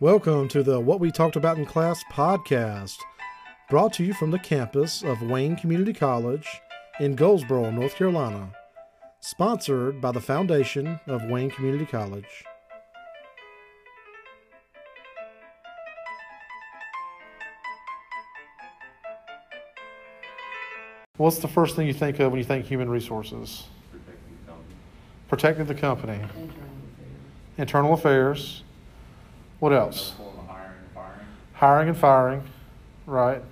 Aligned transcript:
Welcome 0.00 0.46
to 0.50 0.62
the 0.62 0.78
What 0.78 1.00
We 1.00 1.10
Talked 1.10 1.34
About 1.34 1.58
in 1.58 1.66
Class 1.66 2.04
podcast, 2.12 2.98
brought 3.68 3.92
to 3.94 4.04
you 4.04 4.14
from 4.14 4.30
the 4.30 4.38
campus 4.38 5.02
of 5.02 5.22
Wayne 5.22 5.56
Community 5.56 5.92
College 5.92 6.60
in 7.00 7.16
Goldsboro, 7.16 7.72
North 7.72 7.96
Carolina, 7.96 8.52
sponsored 9.18 10.00
by 10.00 10.12
the 10.12 10.20
Foundation 10.20 11.00
of 11.08 11.24
Wayne 11.24 11.50
Community 11.50 11.84
College. 11.84 12.44
What's 21.16 21.38
the 21.38 21.48
first 21.48 21.74
thing 21.74 21.88
you 21.88 21.92
think 21.92 22.20
of 22.20 22.30
when 22.30 22.38
you 22.38 22.44
think 22.44 22.66
human 22.66 22.88
resources? 22.88 23.64
protecting 23.90 24.36
the 24.46 24.46
company, 24.46 24.74
Protecting 25.28 25.66
the 25.66 25.74
company, 25.74 26.20
internal 27.58 27.92
affairs. 27.94 28.62
What 29.58 29.72
else? 29.72 30.14
Hiring 30.46 30.72
and 30.78 30.94
firing. 30.94 31.26
Hiring 31.54 31.88
and 31.88 31.96
firing, 31.96 32.42
right? 33.06 33.42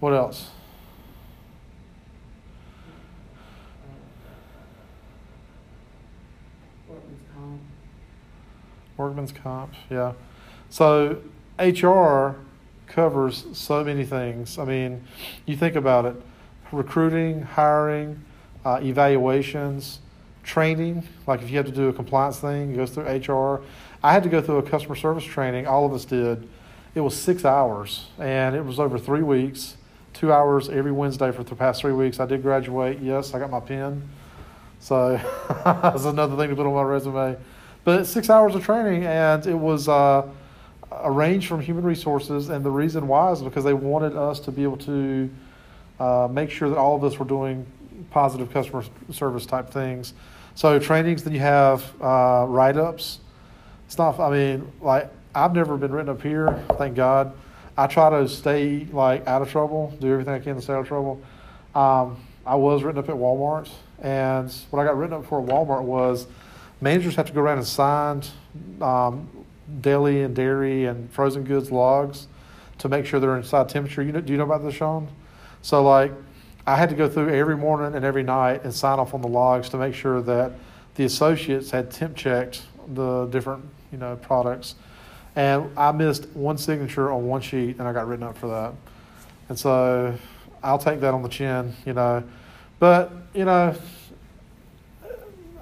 What 0.00 0.12
else? 0.12 0.50
Workman's 6.88 7.20
comp. 7.34 7.60
Workman's 8.96 9.32
comp, 9.32 9.74
yeah. 9.90 10.12
So 10.70 11.22
HR 11.58 12.36
covers 12.86 13.46
so 13.52 13.82
many 13.82 14.04
things. 14.04 14.58
I 14.58 14.64
mean, 14.64 15.04
you 15.46 15.56
think 15.56 15.74
about 15.74 16.04
it 16.04 16.22
recruiting, 16.70 17.42
hiring, 17.42 18.22
uh, 18.64 18.78
evaluations, 18.82 20.00
training. 20.48 21.06
Like 21.26 21.42
if 21.42 21.50
you 21.50 21.58
have 21.58 21.66
to 21.66 21.72
do 21.72 21.88
a 21.88 21.92
compliance 21.92 22.40
thing, 22.40 22.72
it 22.72 22.76
goes 22.76 22.90
through 22.90 23.04
HR. 23.04 23.62
I 24.02 24.12
had 24.12 24.22
to 24.22 24.28
go 24.28 24.40
through 24.40 24.58
a 24.58 24.62
customer 24.62 24.96
service 24.96 25.24
training, 25.24 25.66
all 25.66 25.84
of 25.84 25.92
us 25.92 26.04
did. 26.04 26.48
It 26.94 27.00
was 27.00 27.14
six 27.14 27.44
hours 27.44 28.08
and 28.18 28.56
it 28.56 28.64
was 28.64 28.80
over 28.80 28.98
three 28.98 29.22
weeks, 29.22 29.76
two 30.14 30.32
hours 30.32 30.68
every 30.68 30.90
Wednesday 30.90 31.30
for 31.30 31.44
the 31.44 31.54
past 31.54 31.82
three 31.82 31.92
weeks. 31.92 32.18
I 32.18 32.26
did 32.26 32.42
graduate, 32.42 32.98
yes, 33.00 33.34
I 33.34 33.38
got 33.38 33.50
my 33.50 33.60
pin. 33.60 34.02
So 34.80 35.20
that's 35.64 36.04
another 36.04 36.36
thing 36.36 36.48
to 36.48 36.56
put 36.56 36.66
on 36.66 36.74
my 36.74 36.82
resume. 36.82 37.36
But 37.84 38.04
six 38.06 38.30
hours 38.30 38.54
of 38.54 38.64
training, 38.64 39.04
and 39.04 39.46
it 39.46 39.54
was 39.54 39.88
uh, 39.88 40.26
arranged 40.92 41.46
from 41.46 41.60
human 41.60 41.84
resources. 41.84 42.48
And 42.48 42.64
the 42.64 42.70
reason 42.70 43.06
why 43.06 43.32
is 43.32 43.42
because 43.42 43.64
they 43.64 43.74
wanted 43.74 44.16
us 44.16 44.40
to 44.40 44.52
be 44.52 44.62
able 44.62 44.76
to 44.78 45.30
uh, 46.00 46.28
make 46.30 46.50
sure 46.50 46.68
that 46.68 46.78
all 46.78 46.96
of 46.96 47.04
us 47.04 47.18
were 47.18 47.24
doing 47.24 47.66
positive 48.10 48.52
customer 48.52 48.84
service 49.10 49.46
type 49.46 49.70
things. 49.70 50.14
So 50.58 50.76
trainings, 50.80 51.22
then 51.22 51.32
you 51.34 51.38
have 51.38 51.84
uh, 52.02 52.44
write 52.48 52.76
ups. 52.76 53.20
stuff. 53.86 54.18
I 54.18 54.28
mean, 54.28 54.72
like 54.80 55.08
I've 55.32 55.54
never 55.54 55.76
been 55.76 55.92
written 55.92 56.08
up 56.08 56.20
here. 56.20 56.64
Thank 56.78 56.96
God. 56.96 57.32
I 57.76 57.86
try 57.86 58.10
to 58.10 58.28
stay 58.28 58.84
like 58.90 59.24
out 59.28 59.40
of 59.40 59.52
trouble, 59.52 59.96
do 60.00 60.10
everything 60.10 60.34
I 60.34 60.40
can 60.40 60.56
to 60.56 60.60
stay 60.60 60.72
out 60.72 60.80
of 60.80 60.88
trouble. 60.88 61.22
Um, 61.76 62.20
I 62.44 62.56
was 62.56 62.82
written 62.82 62.98
up 62.98 63.08
at 63.08 63.14
Walmart, 63.14 63.70
and 64.02 64.52
what 64.70 64.80
I 64.80 64.84
got 64.84 64.98
written 64.98 65.14
up 65.18 65.26
for 65.26 65.40
at 65.40 65.46
Walmart 65.46 65.82
was 65.82 66.26
managers 66.80 67.14
have 67.14 67.26
to 67.26 67.32
go 67.32 67.40
around 67.40 67.58
and 67.58 67.66
sign 67.68 68.22
um, 68.80 69.28
deli 69.80 70.22
and 70.22 70.34
dairy 70.34 70.86
and 70.86 71.08
frozen 71.12 71.44
goods 71.44 71.70
logs 71.70 72.26
to 72.78 72.88
make 72.88 73.06
sure 73.06 73.20
they're 73.20 73.36
inside 73.36 73.68
temperature. 73.68 74.02
You 74.02 74.10
know, 74.10 74.20
do 74.20 74.32
you 74.32 74.38
know 74.38 74.44
about 74.44 74.64
this, 74.64 74.74
Sean? 74.74 75.06
So 75.62 75.84
like, 75.84 76.10
I 76.68 76.76
had 76.76 76.90
to 76.90 76.94
go 76.94 77.08
through 77.08 77.30
every 77.30 77.56
morning 77.56 77.94
and 77.94 78.04
every 78.04 78.22
night 78.22 78.62
and 78.62 78.74
sign 78.74 78.98
off 78.98 79.14
on 79.14 79.22
the 79.22 79.28
logs 79.28 79.70
to 79.70 79.78
make 79.78 79.94
sure 79.94 80.20
that 80.20 80.52
the 80.96 81.04
associates 81.04 81.70
had 81.70 81.90
temp 81.90 82.14
checked 82.14 82.60
the 82.86 83.24
different 83.24 83.64
you 83.90 83.96
know 83.96 84.16
products. 84.16 84.74
And 85.34 85.70
I 85.78 85.92
missed 85.92 86.28
one 86.34 86.58
signature 86.58 87.10
on 87.10 87.26
one 87.26 87.40
sheet, 87.40 87.78
and 87.78 87.88
I 87.88 87.94
got 87.94 88.06
written 88.06 88.24
up 88.24 88.36
for 88.36 88.48
that. 88.48 88.74
And 89.48 89.58
so 89.58 90.14
I'll 90.62 90.78
take 90.78 91.00
that 91.00 91.14
on 91.14 91.22
the 91.22 91.30
chin, 91.30 91.74
you 91.86 91.94
know. 91.94 92.22
But 92.78 93.12
you 93.32 93.46
know, 93.46 93.74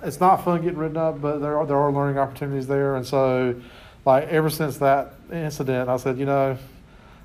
it's 0.03 0.19
not 0.19 0.45
fun 0.45 0.61
getting 0.63 0.77
written 0.77 0.97
up, 0.97 1.21
but 1.21 1.39
there 1.39 1.57
are 1.57 1.67
there 1.67 1.79
are 1.79 1.93
learning 1.93 2.19
opportunities 2.19 2.67
there. 2.67 2.97
And 2.97 3.07
so, 3.07 3.55
like 4.05 4.27
ever 4.27 4.51
since 4.51 4.79
that 4.79 5.15
incident, 5.31 5.89
I 5.89 5.99
said, 5.99 6.19
you 6.19 6.27
know, 6.27 6.59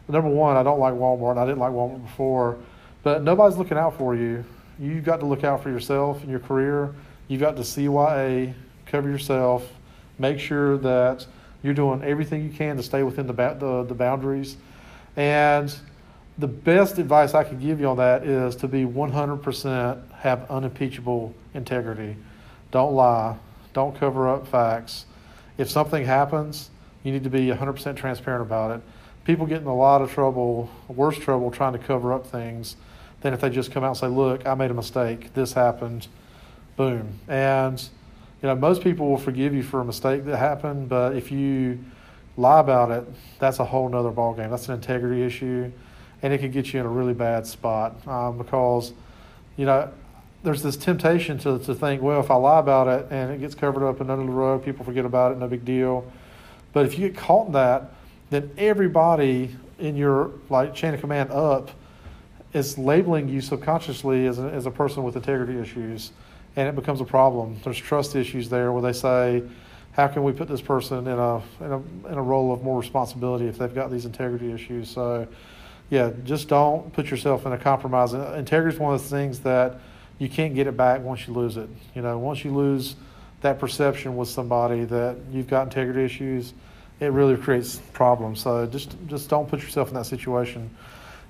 number 0.08 0.30
one, 0.30 0.56
I 0.56 0.62
don't 0.62 0.80
like 0.80 0.94
Walmart. 0.94 1.40
I 1.40 1.46
didn't 1.46 1.58
like 1.58 1.72
Walmart 1.72 2.04
before, 2.04 2.60
but 3.04 3.24
nobody's 3.24 3.58
looking 3.58 3.78
out 3.78 3.98
for 3.98 4.16
you. 4.16 4.44
You've 4.80 5.04
got 5.04 5.20
to 5.20 5.26
look 5.26 5.44
out 5.44 5.64
for 5.64 5.70
yourself 5.70 6.22
and 6.22 6.30
your 6.30 6.40
career. 6.40 6.94
You've 7.28 7.42
got 7.42 7.56
to 7.56 7.62
CYA, 7.62 8.54
cover 8.86 9.10
yourself, 9.10 9.68
make 10.20 10.40
sure 10.40 10.78
that 10.80 11.26
you're 11.64 11.74
doing 11.74 12.04
everything 12.04 12.44
you 12.44 12.50
can 12.50 12.78
to 12.78 12.84
stay 12.84 13.04
within 13.04 13.28
the 13.28 13.34
ba- 13.34 13.58
the, 13.60 13.84
the 13.84 13.94
boundaries. 13.94 14.58
And 15.16 15.74
the 16.38 16.48
best 16.48 16.98
advice 16.98 17.34
I 17.34 17.44
can 17.44 17.60
give 17.60 17.80
you 17.80 17.88
on 17.88 17.98
that 17.98 18.24
is 18.24 18.56
to 18.58 18.68
be 18.68 18.84
100% 18.84 20.12
have 20.14 20.50
unimpeachable 20.50 21.34
integrity. 21.54 22.16
Don't 22.72 22.94
lie. 22.94 23.38
Don't 23.74 23.96
cover 23.96 24.30
up 24.30 24.48
facts. 24.48 25.06
If 25.58 25.70
something 25.70 26.06
happens, 26.06 26.70
you 27.04 27.12
need 27.12 27.24
to 27.24 27.30
be 27.30 27.48
100% 27.48 27.96
transparent 27.96 28.42
about 28.42 28.72
it. 28.72 28.82
People 29.24 29.46
get 29.46 29.62
in 29.62 29.68
a 29.68 29.76
lot 29.76 30.02
of 30.02 30.12
trouble, 30.12 30.70
worse 30.88 31.18
trouble, 31.18 31.52
trying 31.52 31.74
to 31.74 31.80
cover 31.80 32.14
up 32.14 32.26
things 32.26 32.76
than 33.22 33.34
if 33.34 33.42
they 33.42 33.50
just 33.50 33.72
come 33.72 33.84
out 33.84 33.90
and 33.90 33.98
say, 33.98 34.08
"Look, 34.08 34.46
I 34.46 34.54
made 34.56 34.72
a 34.72 34.76
mistake. 34.76 35.34
This 35.34 35.54
happened." 35.54 36.08
Boom. 36.76 37.20
And 37.28 37.82
you 38.42 38.48
know, 38.48 38.56
most 38.56 38.82
people 38.82 39.08
will 39.08 39.18
forgive 39.18 39.54
you 39.54 39.62
for 39.62 39.82
a 39.82 39.86
mistake 39.86 40.26
that 40.26 40.38
happened, 40.38 40.90
but 40.90 41.16
if 41.16 41.32
you 41.32 41.78
lie 42.38 42.60
about 42.60 42.90
it, 42.90 43.04
that's 43.40 43.60
a 43.60 43.66
whole 43.66 43.88
nother 43.88 44.12
ballgame. 44.12 44.50
That's 44.50 44.68
an 44.68 44.74
integrity 44.74 45.22
issue, 45.22 45.72
and 46.24 46.34
it 46.34 46.40
can 46.40 46.50
get 46.50 46.74
you 46.74 46.80
in 46.80 46.86
a 46.86 46.90
really 46.90 47.14
bad 47.14 47.46
spot 47.46 47.96
um, 48.08 48.40
because, 48.40 48.94
you 49.58 49.66
know, 49.66 49.92
there's 50.44 50.64
this 50.64 50.76
temptation 50.76 51.38
to, 51.40 51.60
to 51.60 51.76
think, 51.76 52.02
well, 52.02 52.20
if 52.20 52.32
I 52.32 52.36
lie 52.36 52.60
about 52.60 52.88
it 52.88 53.08
and 53.12 53.32
it 53.32 53.40
gets 53.42 53.54
covered 53.54 53.88
up 53.88 54.02
and 54.02 54.10
under 54.10 54.26
the 54.26 54.32
rug, 54.32 54.66
people 54.66 54.84
forget 54.84 55.06
about 55.06 55.34
it, 55.34 55.38
no 55.38 55.48
big 55.48 55.64
deal. 55.64 56.12
But 56.74 56.88
if 56.88 56.98
you 56.98 57.10
get 57.10 57.18
caught 57.18 57.48
in 57.48 57.54
that, 57.54 57.92
then 58.32 58.50
everybody 58.58 59.56
in 59.78 59.96
your 59.96 60.32
like 60.50 60.74
chain 60.74 60.96
of 60.96 61.00
command 61.00 61.30
up 61.32 61.70
is 62.54 62.78
labeling 62.78 63.30
you 63.30 63.42
subconsciously 63.42 64.28
as 64.28 64.40
a, 64.40 64.44
as 64.44 64.66
a 64.66 64.72
person 64.72 65.04
with 65.04 65.16
integrity 65.16 65.60
issues, 65.60 66.12
and 66.56 66.68
it 66.68 66.76
becomes 66.76 67.02
a 67.02 67.06
problem. 67.06 67.60
There's 67.64 67.78
trust 67.78 68.16
issues 68.16 68.50
there 68.50 68.72
where 68.72 68.82
they 68.82 68.94
say, 68.94 69.44
how 69.94 70.08
can 70.08 70.24
we 70.24 70.32
put 70.32 70.48
this 70.48 70.62
person 70.62 71.08
in 71.08 71.20
a 71.20 71.38
in 71.38 71.72
a 71.72 72.08
in 72.08 72.18
a 72.18 72.22
role 72.22 72.54
of 72.54 72.64
more 72.64 72.80
responsibility 72.80 73.48
if 73.48 73.58
they've 73.58 73.74
got 73.74 73.92
these 73.92 74.06
integrity 74.06 74.52
issues? 74.52 74.90
So, 74.90 75.28
yeah, 75.90 76.12
just 76.24 76.48
don't 76.48 76.92
put 76.94 77.12
yourself 77.12 77.46
in 77.46 77.52
a 77.52 77.58
compromise. 77.58 78.14
Uh, 78.14 78.36
integrity 78.38 78.76
is 78.76 78.80
one 78.80 78.94
of 78.94 79.02
the 79.02 79.10
things 79.10 79.40
that 79.42 79.80
you 80.18 80.30
can't 80.30 80.56
get 80.56 80.68
it 80.68 80.78
back 80.78 81.02
once 81.02 81.28
you 81.28 81.34
lose 81.34 81.58
it. 81.58 81.70
You 81.96 82.02
know, 82.02 82.18
once 82.18 82.46
you 82.46 82.56
lose 82.56 82.96
that 83.42 83.60
perception 83.60 84.16
with 84.16 84.30
somebody 84.30 84.86
that 84.86 85.18
you've 85.32 85.48
got 85.48 85.64
integrity 85.64 86.06
issues, 86.06 86.54
it 87.00 87.12
really 87.12 87.36
creates 87.36 87.78
problems. 87.92 88.40
So 88.40 88.66
just 88.66 88.96
just 89.08 89.30
don't 89.30 89.50
put 89.50 89.62
yourself 89.62 89.90
in 89.90 89.96
that 89.96 90.06
situation. 90.06 90.70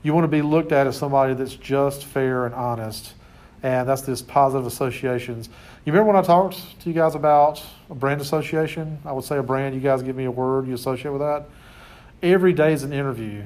You 0.04 0.14
want 0.14 0.24
to 0.24 0.30
be 0.30 0.42
looked 0.42 0.72
at 0.72 0.88
as 0.88 0.98
somebody 0.98 1.34
that's 1.34 1.56
just 1.56 2.06
fair 2.06 2.46
and 2.46 2.56
honest, 2.56 3.14
and 3.62 3.88
that's 3.88 4.02
this 4.02 4.22
positive 4.22 4.66
associations. 4.66 5.50
You 5.86 5.94
remember 5.94 6.14
when 6.14 6.24
I 6.24 6.26
talked 6.26 6.80
to 6.82 6.90
you 6.90 6.94
guys 6.94 7.16
about 7.16 7.64
a 7.90 7.96
brand 7.96 8.22
association? 8.22 9.00
I 9.06 9.12
would 9.12 9.24
say 9.24 9.38
a 9.38 9.44
brand. 9.44 9.76
You 9.76 9.82
guys 9.82 10.02
give 10.02 10.16
me 10.16 10.26
a 10.26 10.32
word 10.32 10.68
you 10.68 10.74
associate 10.74 11.12
with 11.12 11.22
that. 11.22 11.46
Every 12.24 12.54
day 12.54 12.74
is 12.74 12.84
an 12.84 12.94
interview 12.94 13.44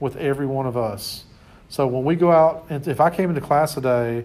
with 0.00 0.16
every 0.16 0.46
one 0.46 0.66
of 0.66 0.76
us. 0.76 1.24
So 1.68 1.86
when 1.86 2.04
we 2.04 2.16
go 2.16 2.30
out, 2.30 2.66
and 2.70 2.86
if 2.86 3.00
I 3.00 3.08
came 3.08 3.30
into 3.30 3.40
class 3.40 3.74
today 3.74 4.24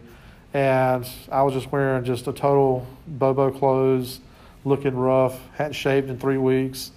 and 0.53 1.07
I 1.31 1.44
was 1.44 1.53
just 1.53 1.71
wearing 1.71 2.03
just 2.03 2.27
a 2.27 2.33
total 2.33 2.85
bobo 3.07 3.51
clothes, 3.51 4.19
looking 4.65 4.95
rough, 4.95 5.39
hadn't 5.56 5.74
shaved 5.74 6.09
in 6.09 6.18
three 6.18 6.38
weeks, 6.38 6.91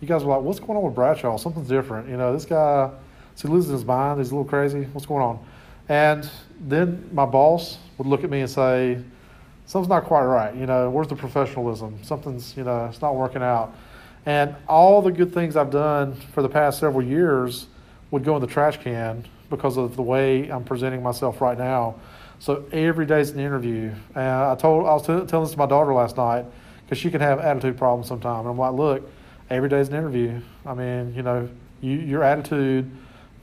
you 0.00 0.08
guys 0.08 0.24
were 0.24 0.34
like, 0.34 0.42
"What's 0.42 0.58
going 0.58 0.76
on 0.76 0.82
with 0.82 0.94
Bradshaw? 0.94 1.36
Something's 1.36 1.68
different." 1.68 2.08
You 2.08 2.16
know, 2.16 2.32
this 2.32 2.44
guy, 2.44 2.90
is 3.42 3.48
he 3.48 3.52
losing 3.52 3.72
his 3.72 3.84
mind? 3.84 4.20
He's 4.20 4.30
a 4.30 4.34
little 4.36 4.48
crazy. 4.48 4.84
What's 4.92 5.04
going 5.04 5.20
on? 5.20 5.44
And 5.88 6.30
then 6.60 7.10
my 7.12 7.26
boss 7.26 7.76
would 7.98 8.06
look 8.06 8.22
at 8.22 8.30
me 8.30 8.40
and 8.40 8.48
say, 8.48 8.98
"Something's 9.66 9.88
not 9.88 10.04
quite 10.04 10.22
right. 10.22 10.54
You 10.54 10.66
know, 10.66 10.88
where's 10.90 11.08
the 11.08 11.16
professionalism? 11.16 11.98
Something's, 12.02 12.56
you 12.56 12.62
know, 12.62 12.86
it's 12.86 13.02
not 13.02 13.16
working 13.16 13.42
out." 13.42 13.74
And 14.26 14.54
all 14.68 15.02
the 15.02 15.10
good 15.10 15.34
things 15.34 15.56
I've 15.56 15.72
done 15.72 16.14
for 16.32 16.42
the 16.42 16.48
past 16.48 16.78
several 16.78 17.02
years 17.02 17.66
would 18.12 18.22
go 18.22 18.36
in 18.36 18.40
the 18.40 18.46
trash 18.46 18.76
can 18.76 19.24
because 19.50 19.76
of 19.76 19.96
the 19.96 20.02
way 20.02 20.48
I'm 20.48 20.62
presenting 20.62 21.02
myself 21.02 21.40
right 21.40 21.58
now. 21.58 21.96
So 22.38 22.64
every 22.70 23.06
day's 23.06 23.30
an 23.30 23.40
interview. 23.40 23.90
And 24.14 24.24
I 24.24 24.54
told 24.54 24.86
I 24.86 24.92
was 24.92 25.02
t- 25.02 25.26
telling 25.26 25.46
this 25.46 25.52
to 25.52 25.58
my 25.58 25.66
daughter 25.66 25.92
last 25.92 26.16
night 26.16 26.44
because 26.84 26.98
she 26.98 27.10
can 27.10 27.20
have 27.20 27.40
attitude 27.40 27.76
problems 27.76 28.06
sometimes. 28.06 28.42
And 28.42 28.50
I'm 28.50 28.58
like, 28.58 28.74
look, 28.74 29.10
every 29.50 29.68
day's 29.68 29.88
an 29.88 29.96
interview. 29.96 30.40
I 30.64 30.74
mean, 30.74 31.12
you 31.16 31.22
know, 31.22 31.48
you, 31.80 31.96
your 31.96 32.22
attitude 32.22 32.88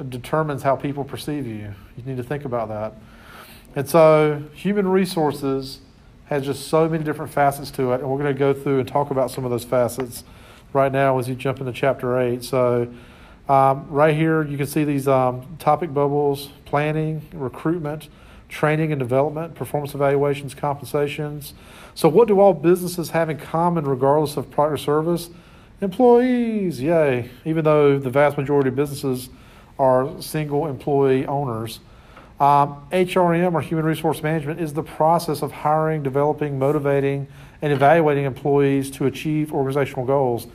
determines 0.07 0.63
how 0.63 0.75
people 0.75 1.03
perceive 1.03 1.45
you. 1.45 1.73
You 1.97 2.03
need 2.05 2.17
to 2.17 2.23
think 2.23 2.45
about 2.45 2.69
that. 2.69 2.93
And 3.75 3.87
so, 3.89 4.43
human 4.53 4.87
resources 4.87 5.79
has 6.25 6.45
just 6.45 6.67
so 6.67 6.87
many 6.87 7.03
different 7.03 7.31
facets 7.31 7.71
to 7.71 7.91
it, 7.93 8.01
and 8.01 8.09
we're 8.09 8.19
going 8.19 8.33
to 8.33 8.37
go 8.39 8.53
through 8.53 8.79
and 8.79 8.87
talk 8.87 9.11
about 9.11 9.31
some 9.31 9.45
of 9.45 9.51
those 9.51 9.65
facets 9.65 10.23
right 10.73 10.91
now 10.91 11.17
as 11.17 11.27
you 11.27 11.35
jump 11.35 11.59
into 11.59 11.71
chapter 11.71 12.19
eight. 12.19 12.43
So, 12.43 12.91
um, 13.47 13.87
right 13.89 14.15
here, 14.15 14.43
you 14.43 14.57
can 14.57 14.67
see 14.67 14.83
these 14.83 15.07
um, 15.07 15.57
topic 15.57 15.93
bubbles 15.93 16.49
planning, 16.65 17.27
recruitment, 17.33 18.07
training 18.47 18.91
and 18.91 18.99
development, 18.99 19.55
performance 19.55 19.93
evaluations, 19.95 20.53
compensations. 20.53 21.53
So, 21.95 22.09
what 22.09 22.27
do 22.27 22.39
all 22.39 22.53
businesses 22.53 23.09
have 23.11 23.29
in 23.29 23.37
common 23.37 23.85
regardless 23.85 24.37
of 24.37 24.49
product 24.51 24.73
or 24.75 24.77
service? 24.77 25.29
Employees, 25.81 26.81
yay. 26.81 27.29
Even 27.45 27.63
though 27.63 27.97
the 27.97 28.09
vast 28.09 28.37
majority 28.37 28.69
of 28.69 28.75
businesses 28.75 29.29
are 29.79 30.21
single 30.21 30.67
employee 30.67 31.25
owners. 31.25 31.79
Um, 32.39 32.85
HRM 32.91 33.53
or 33.53 33.61
human 33.61 33.85
resource 33.85 34.21
management 34.21 34.61
is 34.61 34.73
the 34.73 34.83
process 34.83 35.41
of 35.41 35.51
hiring, 35.51 36.03
developing, 36.03 36.59
motivating, 36.59 37.27
and 37.61 37.73
evaluating 37.73 38.25
employees 38.25 38.91
to 38.91 39.05
achieve 39.05 39.51
organizational 39.51 40.05
goals. 40.05 40.47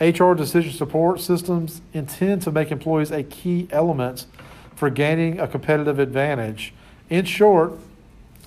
HR 0.00 0.34
decision 0.34 0.72
support 0.72 1.20
systems 1.20 1.80
intend 1.94 2.42
to 2.42 2.50
make 2.50 2.70
employees 2.70 3.10
a 3.10 3.22
key 3.22 3.66
element 3.70 4.26
for 4.74 4.90
gaining 4.90 5.40
a 5.40 5.48
competitive 5.48 5.98
advantage. 5.98 6.74
In 7.08 7.24
short, 7.24 7.72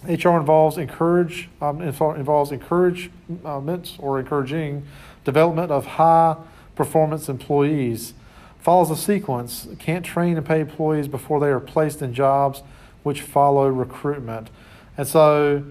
HR 0.08 0.38
involves 0.38 0.78
encourage 0.78 1.50
um, 1.62 1.82
involves 1.82 2.52
encouragement 2.52 3.98
or 4.00 4.20
encouraging 4.20 4.86
development 5.26 5.72
of 5.72 5.86
high 5.86 6.38
performance 6.76 7.28
employees. 7.28 8.14
Follows 8.60 8.92
a 8.92 8.96
sequence. 8.96 9.68
Can't 9.80 10.06
train 10.06 10.38
and 10.38 10.46
pay 10.46 10.60
employees 10.60 11.08
before 11.08 11.40
they 11.40 11.48
are 11.48 11.60
placed 11.60 12.02
in 12.02 12.14
jobs 12.14 12.62
which 13.04 13.22
follow 13.22 13.68
recruitment. 13.68 14.50
And 14.98 15.08
so 15.08 15.64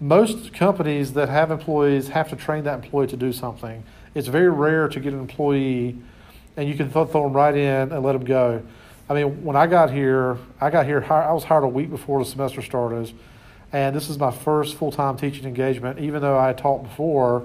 most 0.00 0.54
companies 0.54 1.14
that 1.14 1.28
have 1.28 1.50
employees 1.50 2.08
have 2.08 2.28
to 2.30 2.36
train 2.36 2.64
that 2.64 2.84
employee 2.84 3.08
to 3.08 3.16
do 3.16 3.32
something. 3.32 3.82
It's 4.14 4.28
very 4.28 4.50
rare 4.50 4.88
to 4.88 5.00
get 5.00 5.12
an 5.12 5.18
employee 5.18 5.98
and 6.56 6.68
you 6.68 6.74
can 6.74 6.90
throw, 6.90 7.04
them 7.04 7.32
right 7.32 7.54
in 7.54 7.92
and 7.92 8.02
let 8.02 8.12
them 8.12 8.24
go. 8.24 8.62
I 9.08 9.14
mean, 9.14 9.44
when 9.44 9.56
I 9.56 9.66
got 9.66 9.90
here, 9.92 10.38
I 10.60 10.70
got 10.70 10.86
here, 10.86 11.04
I 11.10 11.32
was 11.32 11.44
hired 11.44 11.64
a 11.64 11.68
week 11.68 11.88
before 11.88 12.18
the 12.18 12.28
semester 12.28 12.60
started, 12.62 13.12
and 13.72 13.94
this 13.94 14.10
is 14.10 14.18
my 14.18 14.32
first 14.32 14.76
full 14.76 14.90
time 14.90 15.16
teaching 15.16 15.44
engagement. 15.44 16.00
Even 16.00 16.20
though 16.20 16.36
I 16.36 16.48
had 16.48 16.58
taught 16.58 16.82
before, 16.82 17.42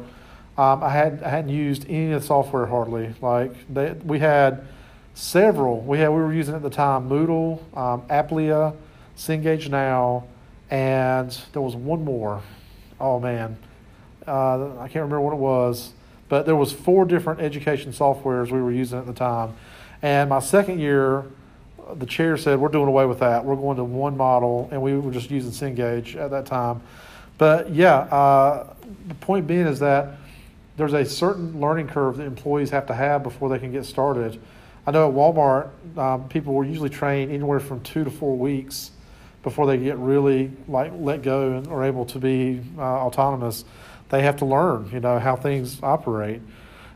um, 0.57 0.83
I, 0.83 0.89
had, 0.89 1.21
I 1.23 1.29
hadn't 1.29 1.51
used 1.51 1.85
any 1.87 2.11
of 2.11 2.21
the 2.21 2.27
software 2.27 2.65
hardly. 2.65 3.13
Like, 3.21 3.53
they, 3.71 3.91
we 4.03 4.19
had 4.19 4.65
several, 5.13 5.80
we, 5.81 6.00
had, 6.00 6.10
we 6.10 6.15
were 6.15 6.33
using 6.33 6.56
at 6.56 6.62
the 6.62 6.69
time 6.69 7.10
Moodle, 7.10 7.60
um, 7.77 8.01
Aplia, 8.04 8.75
Cengage 9.18 9.69
Now, 9.69 10.25
and 10.69 11.31
there 11.51 11.62
was 11.62 11.75
one 11.75 12.04
more. 12.04 12.42
Oh 13.00 13.19
man, 13.19 13.57
uh, 14.27 14.77
I 14.80 14.88
can't 14.88 15.04
remember 15.04 15.21
what 15.21 15.33
it 15.33 15.39
was, 15.39 15.94
but 16.30 16.45
there 16.45 16.56
was 16.56 16.71
four 16.71 17.06
different 17.06 17.42
education 17.42 17.92
softwares 17.92 18.51
we 18.51 18.62
were 18.62 18.71
using 18.71 18.98
at 18.98 19.06
the 19.06 19.13
time. 19.13 19.54
And 20.01 20.30
my 20.30 20.39
second 20.39 20.80
year, 20.80 21.25
the 21.95 22.06
chair 22.06 22.38
said, 22.38 22.60
"We're 22.60 22.69
doing 22.69 22.88
away 22.88 23.06
with 23.06 23.19
that. 23.19 23.45
We're 23.45 23.56
going 23.56 23.77
to 23.77 23.83
one 23.83 24.18
model," 24.18 24.69
and 24.71 24.81
we 24.81 24.98
were 24.98 25.12
just 25.12 25.30
using 25.30 25.51
Cengage 25.51 26.15
at 26.15 26.31
that 26.31 26.45
time. 26.45 26.81
But 27.38 27.71
yeah, 27.71 27.98
uh, 27.98 28.74
the 29.07 29.15
point 29.15 29.48
being 29.48 29.68
is 29.68 29.80
that 29.80 30.18
there's 30.77 30.94
a 30.94 31.06
certain 31.06 31.60
learning 31.60 31.88
curve 31.88 32.18
that 32.18 32.24
employees 32.24 32.69
have 32.71 32.88
to 32.88 32.94
have 32.94 33.21
before 33.21 33.50
they 33.50 33.60
can 33.60 33.71
get 33.71 33.86
started. 33.86 34.39
I 34.85 34.91
know 34.91 35.07
at 35.07 35.15
Walmart, 35.15 35.69
um, 35.97 36.27
people 36.27 36.53
were 36.53 36.65
usually 36.65 36.89
trained 36.89 37.31
anywhere 37.31 37.62
from 37.62 37.81
two 37.81 38.03
to 38.03 38.12
four 38.12 38.38
weeks 38.38 38.91
before 39.41 39.65
they 39.65 39.77
get 39.77 39.97
really 39.97 40.51
like 40.68 40.91
let 40.95 41.21
go 41.21 41.53
and 41.53 41.68
are 41.68 41.83
able 41.83 42.06
to 42.06 42.19
be 42.19 42.62
uh, 42.77 42.81
autonomous. 42.81 43.63
They 44.09 44.24
have 44.24 44.38
to 44.38 44.45
learn, 44.45 44.89
you 44.91 45.00
know, 45.00 45.19
how 45.19 45.35
things 45.35 45.81
operate. 45.81 46.41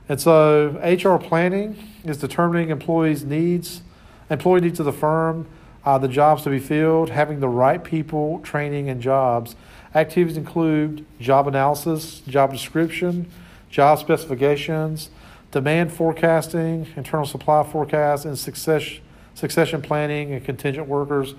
And 0.09 0.19
so 0.19 0.79
HR 0.83 1.21
planning 1.21 1.77
is 2.03 2.17
determining 2.17 2.69
employees' 2.69 3.23
needs, 3.23 3.81
employee 4.29 4.61
needs 4.61 4.79
of 4.79 4.85
the 4.85 4.93
firm, 4.93 5.47
uh, 5.85 5.97
the 5.97 6.07
jobs 6.07 6.43
to 6.43 6.49
be 6.49 6.59
filled, 6.59 7.09
having 7.09 7.39
the 7.39 7.49
right 7.49 7.83
people, 7.83 8.39
training, 8.39 8.89
and 8.89 9.01
jobs. 9.01 9.55
Activities 9.95 10.37
include 10.37 11.05
job 11.19 11.47
analysis, 11.47 12.19
job 12.19 12.51
description, 12.51 13.29
job 13.69 13.99
specifications, 13.99 15.09
demand 15.51 15.91
forecasting, 15.91 16.87
internal 16.95 17.25
supply 17.25 17.63
forecast, 17.63 18.25
and 18.25 18.37
success, 18.37 18.99
succession 19.33 19.81
planning 19.81 20.33
and 20.33 20.43
contingent 20.43 20.87
workers. 20.87 21.35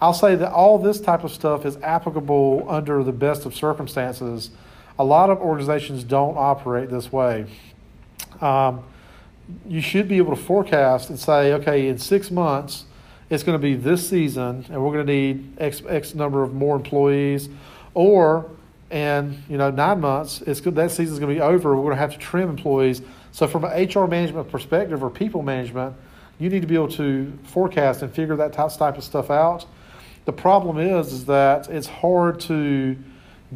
I'll 0.00 0.14
say 0.14 0.36
that 0.36 0.52
all 0.52 0.78
this 0.78 1.00
type 1.00 1.24
of 1.24 1.32
stuff 1.32 1.66
is 1.66 1.76
applicable 1.78 2.66
under 2.68 3.02
the 3.02 3.12
best 3.12 3.46
of 3.46 3.54
circumstances. 3.54 4.50
A 4.98 5.04
lot 5.04 5.30
of 5.30 5.38
organizations 5.38 6.04
don't 6.04 6.36
operate 6.36 6.90
this 6.90 7.10
way. 7.10 7.46
Um, 8.40 8.84
you 9.66 9.80
should 9.80 10.08
be 10.08 10.18
able 10.18 10.36
to 10.36 10.42
forecast 10.42 11.10
and 11.10 11.18
say, 11.18 11.52
okay, 11.54 11.88
in 11.88 11.98
six 11.98 12.30
months, 12.30 12.84
it's 13.30 13.42
going 13.42 13.58
to 13.58 13.62
be 13.62 13.74
this 13.74 14.08
season, 14.08 14.64
and 14.70 14.82
we're 14.82 14.92
going 14.92 15.06
to 15.06 15.12
need 15.12 15.60
X, 15.60 15.82
X 15.88 16.14
number 16.14 16.42
of 16.42 16.54
more 16.54 16.76
employees, 16.76 17.48
or 17.94 18.50
in 18.90 19.42
you 19.48 19.58
know 19.58 19.70
nine 19.70 20.00
months, 20.00 20.40
it's 20.42 20.60
that 20.60 20.90
season's 20.90 21.18
going 21.18 21.34
to 21.34 21.34
be 21.34 21.40
over. 21.40 21.76
We're 21.76 21.82
going 21.82 21.96
to 21.96 22.00
have 22.00 22.12
to 22.12 22.18
trim 22.18 22.48
employees. 22.48 23.02
So, 23.32 23.46
from 23.46 23.64
an 23.64 23.88
HR 23.88 24.06
management 24.06 24.50
perspective 24.50 25.02
or 25.02 25.10
people 25.10 25.42
management, 25.42 25.94
you 26.38 26.48
need 26.48 26.60
to 26.60 26.66
be 26.66 26.74
able 26.74 26.88
to 26.88 27.32
forecast 27.44 28.02
and 28.02 28.12
figure 28.12 28.36
that 28.36 28.52
type 28.52 28.96
of 28.96 29.04
stuff 29.04 29.30
out. 29.30 29.66
The 30.24 30.32
problem 30.32 30.78
is, 30.78 31.12
is 31.12 31.24
that 31.26 31.68
it's 31.68 31.86
hard 31.86 32.40
to 32.40 32.96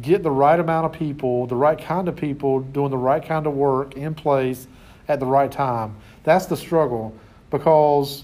get 0.01 0.23
the 0.23 0.31
right 0.31 0.59
amount 0.59 0.85
of 0.85 0.93
people, 0.93 1.45
the 1.47 1.55
right 1.55 1.77
kind 1.77 2.07
of 2.07 2.15
people 2.15 2.59
doing 2.61 2.91
the 2.91 2.97
right 2.97 3.23
kind 3.23 3.45
of 3.45 3.53
work 3.53 3.95
in 3.95 4.15
place 4.15 4.67
at 5.07 5.19
the 5.19 5.25
right 5.25 5.51
time. 5.51 5.95
That's 6.23 6.45
the 6.45 6.57
struggle 6.57 7.15
because 7.51 8.23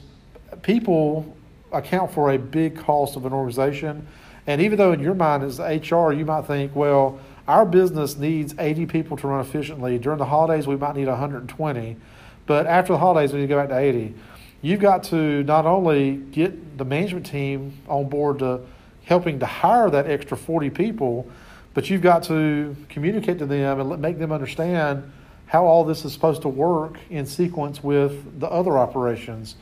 people 0.64 1.36
account 1.72 2.12
for 2.12 2.32
a 2.32 2.38
big 2.38 2.78
cost 2.78 3.16
of 3.16 3.26
an 3.26 3.34
organization. 3.34 4.08
And 4.48 4.62
even 4.62 4.78
though 4.78 4.94
in 4.94 5.00
your 5.00 5.14
mind 5.14 5.44
as 5.44 5.60
HR, 5.60 6.12
you 6.12 6.26
might 6.26 6.46
think, 6.46 6.76
well, 6.76 7.20
our 7.50 7.66
business 7.66 8.16
needs 8.16 8.54
80 8.60 8.86
people 8.86 9.18
to 9.18 9.28
run 9.28 9.40
efficiently. 9.40 9.98
During 9.98 10.20
the 10.20 10.26
holidays, 10.26 10.68
we 10.68 10.76
might 10.76 10.96
need 10.96 11.08
120. 11.08 11.98
But 12.46 12.68
after 12.68 12.94
the 12.94 13.00
holidays, 13.00 13.34
we 13.34 13.40
need 13.40 13.48
to 13.48 13.56
go 13.56 13.60
back 13.60 13.70
to 13.70 13.78
80. 13.78 14.14
You've 14.62 14.80
got 14.80 15.04
to 15.06 15.42
not 15.44 15.66
only 15.66 16.18
get 16.18 16.78
the 16.78 16.86
management 16.86 17.26
team 17.26 17.76
on 17.88 18.08
board 18.08 18.40
to 18.40 18.62
helping 19.04 19.40
to 19.40 19.48
hire 19.48 19.90
that 19.90 20.08
extra 20.08 20.38
40 20.38 20.70
people, 20.70 21.28
but 21.74 21.90
you've 21.90 22.04
got 22.04 22.22
to 22.24 22.76
communicate 22.88 23.40
to 23.40 23.48
them 23.48 23.80
and 23.80 24.00
make 24.00 24.20
them 24.20 24.32
understand 24.32 25.12
how 25.48 25.66
all 25.66 25.84
this 25.84 26.06
is 26.06 26.14
supposed 26.14 26.44
to 26.44 26.50
work 26.50 27.00
in 27.10 27.26
sequence 27.26 27.84
with 27.84 28.40
the 28.40 28.48
other 28.48 28.78
operations. 28.78 29.56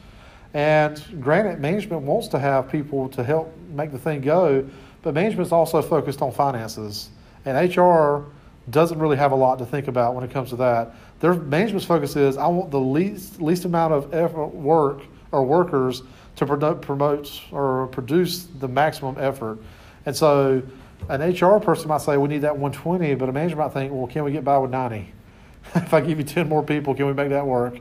And 0.53 1.01
granted, 1.21 1.61
management 1.61 2.01
wants 2.01 2.27
to 2.29 2.39
have 2.39 2.69
people 2.69 3.07
to 3.09 3.23
help 3.23 3.55
make 3.69 3.93
the 3.93 3.97
thing 3.97 4.19
go, 4.19 4.69
but 5.03 5.13
management's 5.13 5.53
also 5.53 5.81
focused 5.81 6.21
on 6.21 6.33
finances. 6.33 7.11
And 7.47 7.77
HR 7.77 8.25
doesn't 8.69 8.99
really 8.99 9.15
have 9.15 9.31
a 9.31 9.35
lot 9.35 9.57
to 9.59 9.65
think 9.65 9.87
about 9.87 10.13
when 10.13 10.25
it 10.25 10.31
comes 10.31 10.49
to 10.49 10.57
that. 10.57 10.93
Their 11.21 11.33
management's 11.33 11.85
focus 11.85 12.17
is 12.17 12.35
I 12.35 12.47
want 12.47 12.71
the 12.71 12.79
least 12.79 13.41
least 13.41 13.63
amount 13.63 13.93
of 13.93 14.13
effort, 14.13 14.47
work 14.47 15.01
or 15.31 15.45
workers 15.45 16.03
to 16.35 16.45
promote, 16.45 16.81
promote 16.81 17.41
or 17.51 17.87
produce 17.87 18.47
the 18.59 18.67
maximum 18.67 19.15
effort. 19.17 19.59
And 20.05 20.13
so 20.13 20.61
an 21.07 21.21
HR 21.21 21.59
person 21.59 21.87
might 21.87 22.01
say 22.01 22.17
we 22.17 22.27
need 22.27 22.39
that 22.39 22.57
120, 22.57 23.15
but 23.15 23.29
a 23.29 23.31
manager 23.31 23.55
might 23.55 23.71
think, 23.71 23.93
well, 23.93 24.07
can 24.07 24.25
we 24.25 24.33
get 24.33 24.43
by 24.43 24.57
with 24.57 24.71
90? 24.71 25.13
if 25.75 25.93
I 25.93 26.01
give 26.01 26.17
you 26.17 26.25
10 26.25 26.49
more 26.49 26.63
people, 26.63 26.93
can 26.93 27.07
we 27.07 27.13
make 27.13 27.29
that 27.29 27.45
work? 27.45 27.79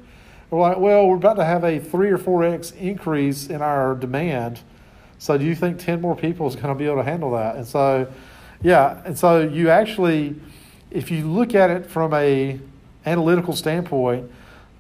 We're 0.51 0.61
like, 0.61 0.79
well, 0.79 1.09
we're 1.09 1.17
about 1.17 1.37
to 1.37 1.45
have 1.45 1.65
a 1.65 1.81
three 1.81 2.11
or 2.11 2.19
four 2.19 2.45
X 2.45 2.71
increase 2.71 3.49
in 3.49 3.63
our 3.63 3.97
demand. 3.97 4.61
So 5.19 5.37
do 5.37 5.45
you 5.45 5.57
think 5.57 5.81
10 5.81 6.01
more 6.01 6.15
people 6.15 6.47
is 6.47 6.55
going 6.55 6.69
to 6.69 6.75
be 6.75 6.87
able 6.87 6.97
to 6.97 7.03
handle 7.03 7.33
that? 7.33 7.57
And 7.57 7.67
so, 7.67 8.07
yeah. 8.63 9.03
And 9.05 9.19
so 9.19 9.41
you 9.41 9.71
actually, 9.71 10.37
if 10.91 11.11
you 11.11 11.27
look 11.27 11.55
at 11.55 11.71
it 11.71 11.87
from 11.87 12.13
a 12.15 12.59
analytical 13.05 13.55
standpoint, 13.55 14.31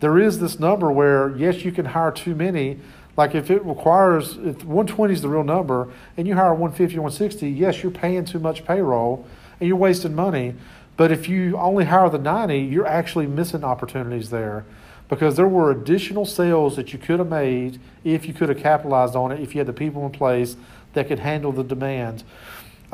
there 0.00 0.18
is 0.18 0.38
this 0.40 0.58
number 0.58 0.90
where, 0.90 1.36
yes, 1.36 1.64
you 1.64 1.72
can 1.72 1.86
hire 1.86 2.10
too 2.10 2.34
many. 2.34 2.78
Like 3.16 3.34
if 3.34 3.50
it 3.50 3.64
requires, 3.64 4.32
if 4.32 4.64
120 4.64 5.14
is 5.14 5.22
the 5.22 5.28
real 5.28 5.44
number 5.44 5.88
and 6.16 6.28
you 6.28 6.34
hire 6.34 6.52
150 6.52 6.96
or 6.98 7.02
160, 7.02 7.48
yes, 7.48 7.82
you're 7.82 7.92
paying 7.92 8.24
too 8.24 8.38
much 8.38 8.64
payroll 8.66 9.26
and 9.58 9.68
you're 9.68 9.76
wasting 9.76 10.14
money. 10.14 10.54
But 10.96 11.12
if 11.12 11.28
you 11.28 11.56
only 11.56 11.86
hire 11.86 12.08
the 12.10 12.18
90, 12.18 12.58
you're 12.58 12.86
actually 12.86 13.26
missing 13.26 13.64
opportunities 13.64 14.30
there 14.30 14.64
because 15.08 15.36
there 15.36 15.48
were 15.48 15.70
additional 15.70 16.26
sales 16.26 16.76
that 16.76 16.92
you 16.92 16.98
could 16.98 17.18
have 17.18 17.28
made 17.28 17.78
if 18.04 18.26
you 18.26 18.34
could 18.34 18.48
have 18.48 18.58
capitalized 18.58 19.14
on 19.14 19.32
it, 19.32 19.40
if 19.40 19.54
you 19.54 19.60
had 19.60 19.66
the 19.66 19.72
people 19.72 20.04
in 20.04 20.12
place 20.12 20.56
that 20.94 21.08
could 21.08 21.20
handle 21.20 21.52
the 21.52 21.62
demand. 21.62 22.24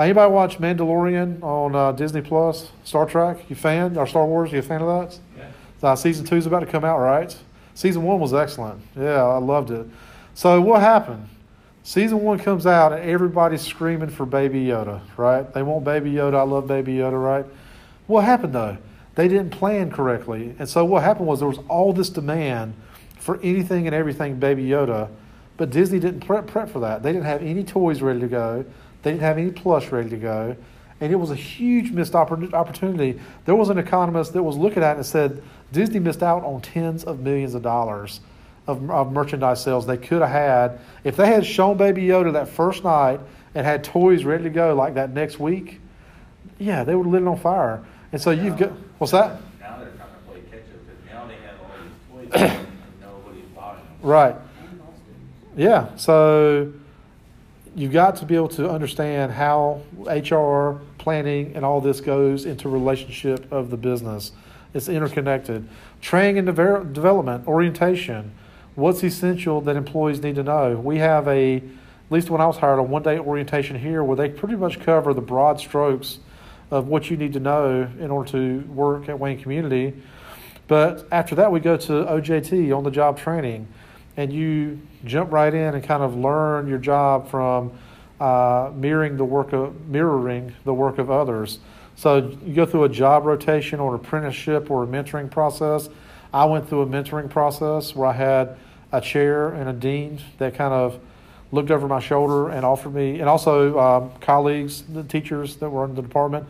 Anybody 0.04 0.32
watch 0.32 0.58
Mandalorian 0.58 1.42
on 1.42 1.74
uh, 1.74 1.92
Disney 1.92 2.22
Plus, 2.22 2.70
Star 2.84 3.06
Trek? 3.06 3.38
You 3.48 3.56
fan 3.56 3.96
or 3.96 4.06
Star 4.06 4.26
Wars? 4.26 4.52
You 4.52 4.58
a 4.58 4.62
fan 4.62 4.82
of 4.82 5.10
that? 5.10 5.18
Yeah. 5.36 5.90
Uh, 5.90 5.96
season 5.96 6.24
two 6.24 6.36
is 6.36 6.46
about 6.46 6.60
to 6.60 6.66
come 6.66 6.84
out, 6.84 6.98
right? 6.98 7.36
Season 7.74 8.02
one 8.02 8.20
was 8.20 8.34
excellent. 8.34 8.80
Yeah, 8.96 9.22
I 9.22 9.38
loved 9.38 9.70
it. 9.70 9.86
So 10.34 10.60
what 10.60 10.80
happened? 10.80 11.28
Season 11.82 12.20
one 12.20 12.38
comes 12.38 12.66
out 12.66 12.92
and 12.92 13.02
everybody's 13.02 13.62
screaming 13.62 14.08
for 14.08 14.24
Baby 14.24 14.64
Yoda, 14.66 15.00
right? 15.16 15.52
They 15.52 15.62
want 15.62 15.84
Baby 15.84 16.12
Yoda. 16.12 16.34
I 16.34 16.42
love 16.42 16.66
Baby 16.66 16.94
Yoda, 16.94 17.22
right? 17.22 17.44
What 18.06 18.24
happened 18.24 18.54
though? 18.54 18.78
they 19.14 19.28
didn't 19.28 19.50
plan 19.50 19.90
correctly. 19.90 20.54
And 20.58 20.68
so 20.68 20.84
what 20.84 21.02
happened 21.02 21.26
was 21.26 21.40
there 21.40 21.48
was 21.48 21.58
all 21.68 21.92
this 21.92 22.08
demand 22.08 22.74
for 23.18 23.38
anything 23.42 23.86
and 23.86 23.94
everything 23.94 24.36
Baby 24.38 24.64
Yoda, 24.64 25.10
but 25.56 25.70
Disney 25.70 25.98
didn't 25.98 26.20
prep, 26.20 26.46
prep 26.46 26.70
for 26.70 26.80
that. 26.80 27.02
They 27.02 27.12
didn't 27.12 27.26
have 27.26 27.42
any 27.42 27.62
toys 27.62 28.00
ready 28.00 28.20
to 28.20 28.28
go. 28.28 28.64
They 29.02 29.10
didn't 29.10 29.22
have 29.22 29.38
any 29.38 29.50
plush 29.50 29.90
ready 29.90 30.10
to 30.10 30.16
go. 30.16 30.56
And 31.00 31.12
it 31.12 31.16
was 31.16 31.30
a 31.30 31.36
huge 31.36 31.90
missed 31.90 32.14
opportunity. 32.14 33.20
There 33.44 33.56
was 33.56 33.70
an 33.70 33.78
economist 33.78 34.32
that 34.34 34.42
was 34.42 34.56
looking 34.56 34.82
at 34.84 34.92
it 34.92 34.96
and 34.98 35.06
said 35.06 35.42
Disney 35.72 35.98
missed 35.98 36.22
out 36.22 36.44
on 36.44 36.60
tens 36.60 37.02
of 37.02 37.20
millions 37.20 37.54
of 37.54 37.62
dollars 37.62 38.20
of, 38.68 38.88
of 38.88 39.12
merchandise 39.12 39.60
sales 39.62 39.84
they 39.84 39.96
could 39.96 40.22
have 40.22 40.30
had. 40.30 40.78
If 41.02 41.16
they 41.16 41.26
had 41.26 41.44
shown 41.44 41.76
Baby 41.76 42.02
Yoda 42.02 42.32
that 42.34 42.48
first 42.48 42.84
night 42.84 43.18
and 43.54 43.66
had 43.66 43.82
toys 43.82 44.22
ready 44.24 44.44
to 44.44 44.50
go 44.50 44.74
like 44.74 44.94
that 44.94 45.10
next 45.10 45.40
week, 45.40 45.80
yeah, 46.58 46.84
they 46.84 46.94
would 46.94 47.04
have 47.04 47.12
lit 47.12 47.22
it 47.22 47.28
on 47.28 47.36
fire. 47.38 47.82
And 48.12 48.20
so 48.22 48.32
Now- 48.32 48.42
you've 48.44 48.56
got, 48.56 48.70
what's 48.98 49.10
that? 49.10 49.40
Now 49.60 49.78
they're 49.78 49.88
trying 49.88 50.08
to 50.10 50.30
play 50.30 50.40
catch 50.52 50.60
up 50.60 50.86
because 50.86 51.12
now 51.12 51.26
they 51.26 51.34
have 51.34 51.58
all 51.60 52.22
these 52.22 52.30
toys 52.30 52.40
and 52.50 52.66
nobody's 53.00 53.44
buying 53.56 53.76
them. 53.76 53.84
Right. 54.02 54.36
Yeah. 55.56 55.88
So 55.96 56.72
you've 57.74 57.92
got 57.92 58.16
to 58.16 58.26
be 58.26 58.36
able 58.36 58.48
to 58.48 58.68
understand 58.68 59.32
how 59.32 59.80
HR 59.98 60.80
planning 60.98 61.52
and 61.54 61.64
all 61.64 61.80
this 61.80 62.00
goes 62.00 62.44
into 62.44 62.68
relationship 62.68 63.50
of 63.50 63.70
the 63.70 63.76
business. 63.76 64.32
It's 64.74 64.88
interconnected. 64.88 65.68
Training 66.00 66.38
and 66.38 66.46
dever- 66.46 66.84
development, 66.84 67.46
orientation. 67.46 68.32
What's 68.74 69.02
essential 69.04 69.60
that 69.62 69.76
employees 69.76 70.22
need 70.22 70.34
to 70.36 70.42
know? 70.42 70.76
We 70.76 70.98
have 70.98 71.28
a, 71.28 71.56
at 71.56 71.62
least 72.10 72.30
when 72.30 72.40
I 72.40 72.46
was 72.46 72.56
hired, 72.56 72.78
a 72.78 72.82
one 72.82 73.02
day 73.02 73.18
orientation 73.18 73.78
here 73.78 74.02
where 74.02 74.16
they 74.16 74.28
pretty 74.28 74.56
much 74.56 74.80
cover 74.80 75.12
the 75.12 75.20
broad 75.20 75.60
strokes 75.60 76.18
of 76.70 76.88
what 76.88 77.10
you 77.10 77.16
need 77.16 77.34
to 77.34 77.40
know 77.40 77.88
in 78.00 78.10
order 78.10 78.30
to 78.32 78.60
work 78.68 79.08
at 79.08 79.18
Wayne 79.18 79.40
Community. 79.40 79.94
But 80.68 81.06
after 81.12 81.34
that, 81.34 81.52
we 81.52 81.60
go 81.60 81.76
to 81.76 81.92
OJT, 81.92 82.74
on 82.74 82.82
the 82.82 82.90
job 82.90 83.18
training, 83.18 83.68
and 84.16 84.32
you 84.32 84.80
jump 85.04 85.32
right 85.32 85.52
in 85.52 85.74
and 85.74 85.82
kind 85.84 86.02
of 86.02 86.16
learn 86.16 86.68
your 86.68 86.78
job 86.78 87.28
from 87.30 87.72
uh, 88.20 88.70
mirroring 88.74 89.16
the 89.16 89.24
work 89.24 89.52
of 89.52 89.88
mirroring 89.88 90.52
the 90.64 90.74
work 90.74 90.98
of 90.98 91.10
others. 91.10 91.58
So 91.96 92.36
you 92.44 92.54
go 92.54 92.66
through 92.66 92.84
a 92.84 92.88
job 92.88 93.24
rotation 93.24 93.80
or 93.80 93.94
an 93.94 94.00
apprenticeship 94.00 94.70
or 94.70 94.84
a 94.84 94.86
mentoring 94.86 95.30
process. 95.30 95.88
I 96.32 96.44
went 96.44 96.68
through 96.68 96.82
a 96.82 96.86
mentoring 96.86 97.28
process 97.28 97.94
where 97.94 98.08
I 98.08 98.12
had 98.12 98.56
a 98.90 99.00
chair 99.00 99.48
and 99.48 99.68
a 99.68 99.72
dean 99.72 100.20
that 100.38 100.54
kind 100.54 100.72
of 100.72 101.00
looked 101.50 101.70
over 101.70 101.86
my 101.86 102.00
shoulder 102.00 102.48
and 102.48 102.64
offered 102.64 102.94
me, 102.94 103.20
and 103.20 103.28
also 103.28 103.78
um, 103.78 104.10
colleagues, 104.20 104.82
the 104.82 105.02
teachers 105.02 105.56
that 105.56 105.68
were 105.68 105.84
in 105.84 105.94
the 105.94 106.00
department, 106.00 106.46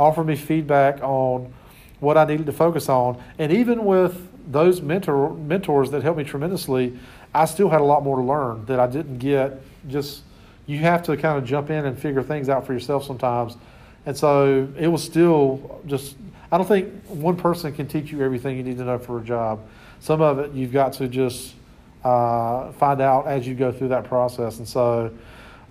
offered 0.00 0.24
me 0.24 0.34
feedback 0.34 1.02
on 1.02 1.52
what 2.00 2.16
I 2.16 2.24
needed 2.24 2.46
to 2.46 2.52
focus 2.52 2.88
on. 2.88 3.22
And 3.38 3.52
even 3.52 3.84
with 3.84 4.28
those 4.46 4.80
mentor 4.80 5.34
mentors 5.34 5.90
that 5.90 6.02
helped 6.02 6.18
me 6.18 6.24
tremendously, 6.24 6.98
I 7.34 7.44
still 7.44 7.68
had 7.68 7.80
a 7.80 7.84
lot 7.84 8.02
more 8.02 8.16
to 8.16 8.22
learn 8.22 8.64
that 8.66 8.80
I 8.80 8.86
didn't 8.86 9.18
get. 9.18 9.60
Just 9.88 10.22
you 10.66 10.78
have 10.78 11.02
to 11.04 11.16
kind 11.16 11.38
of 11.38 11.44
jump 11.44 11.70
in 11.70 11.84
and 11.84 11.98
figure 11.98 12.22
things 12.22 12.48
out 12.48 12.66
for 12.66 12.72
yourself 12.72 13.04
sometimes. 13.04 13.56
And 14.04 14.16
so 14.16 14.68
it 14.78 14.88
was 14.88 15.02
still 15.02 15.80
just. 15.86 16.16
I 16.50 16.58
don't 16.58 16.66
think 16.66 17.04
one 17.06 17.36
person 17.36 17.72
can 17.72 17.88
teach 17.88 18.12
you 18.12 18.22
everything 18.22 18.56
you 18.56 18.62
need 18.62 18.78
to 18.78 18.84
know 18.84 18.98
for 18.98 19.20
a 19.20 19.24
job. 19.24 19.66
Some 19.98 20.22
of 20.22 20.38
it 20.38 20.52
you've 20.52 20.72
got 20.72 20.92
to 20.94 21.08
just 21.08 21.54
uh, 22.04 22.70
find 22.72 23.00
out 23.00 23.26
as 23.26 23.48
you 23.48 23.54
go 23.54 23.72
through 23.72 23.88
that 23.88 24.04
process. 24.04 24.58
And 24.58 24.68
so, 24.68 25.12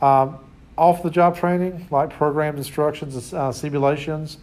um, 0.02 0.40
off 0.78 1.02
the 1.02 1.10
job 1.10 1.38
training, 1.38 1.88
like 1.90 2.10
programmed 2.10 2.58
instructions 2.58 3.16
and 3.16 3.42
uh, 3.42 3.52
simulations, 3.54 4.38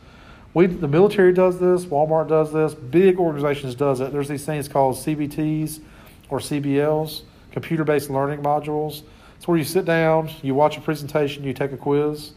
we 0.55 0.67
the 0.67 0.89
military 0.89 1.33
does 1.33 1.59
this, 1.59 1.85
Walmart 1.87 2.29
does 2.29 2.53
this, 2.53 2.75
big 2.75 3.19
organizations 3.19 3.75
does 3.75 4.01
it. 4.01 4.13
There's 4.13 4.29
these 4.29 4.45
things 4.45 4.69
called 4.69 4.97
CBTs 4.97 5.81
or 6.29 6.39
CBLs, 6.39 7.23
computer-based 7.53 8.11
learning 8.11 8.41
modules. 8.41 9.03
It's 9.37 9.49
where 9.49 9.57
you 9.57 9.65
sit 9.65 9.85
down, 9.85 10.31
you 10.43 10.55
watch 10.55 10.77
a 10.77 10.81
presentation, 10.81 11.43
you 11.45 11.53
take 11.53 11.73
a 11.73 11.77
quiz, 11.77 12.33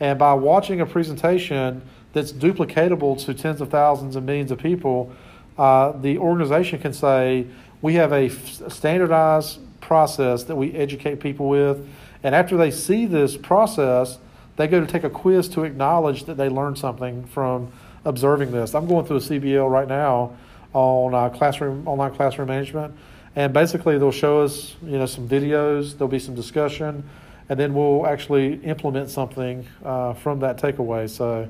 and 0.00 0.18
by 0.18 0.34
watching 0.34 0.80
a 0.80 0.86
presentation 0.86 1.82
that's 2.12 2.32
duplicatable 2.32 3.24
to 3.24 3.34
tens 3.34 3.60
of 3.60 3.70
thousands 3.70 4.16
and 4.16 4.26
millions 4.26 4.50
of 4.50 4.58
people, 4.58 5.12
uh, 5.58 5.92
the 5.92 6.18
organization 6.18 6.80
can 6.80 6.92
say 6.92 7.46
we 7.82 7.94
have 7.94 8.12
a 8.12 8.26
f- 8.26 8.72
standardized 8.72 9.60
process 9.80 10.44
that 10.44 10.56
we 10.56 10.72
educate 10.74 11.20
people 11.20 11.48
with, 11.48 11.86
and 12.22 12.34
after 12.34 12.56
they 12.56 12.70
see 12.70 13.06
this 13.06 13.36
process, 13.36 14.18
they 14.60 14.68
go 14.68 14.78
to 14.78 14.86
take 14.86 15.04
a 15.04 15.10
quiz 15.10 15.48
to 15.48 15.64
acknowledge 15.64 16.24
that 16.24 16.36
they 16.36 16.48
learned 16.50 16.76
something 16.76 17.24
from 17.24 17.72
observing 18.04 18.50
this. 18.52 18.74
I'm 18.74 18.86
going 18.86 19.06
through 19.06 19.16
a 19.16 19.20
CBL 19.20 19.70
right 19.70 19.88
now 19.88 20.36
on 20.74 21.14
uh, 21.14 21.30
classroom 21.30 21.88
online 21.88 22.14
classroom 22.14 22.48
management, 22.48 22.94
and 23.34 23.54
basically 23.54 23.96
they'll 23.98 24.12
show 24.12 24.40
us 24.42 24.76
you 24.82 24.98
know 24.98 25.06
some 25.06 25.26
videos, 25.26 25.96
there'll 25.96 26.08
be 26.08 26.18
some 26.18 26.34
discussion, 26.34 27.08
and 27.48 27.58
then 27.58 27.72
we'll 27.72 28.06
actually 28.06 28.54
implement 28.62 29.08
something 29.08 29.66
uh, 29.82 30.12
from 30.12 30.40
that 30.40 30.58
takeaway. 30.58 31.08
So, 31.08 31.48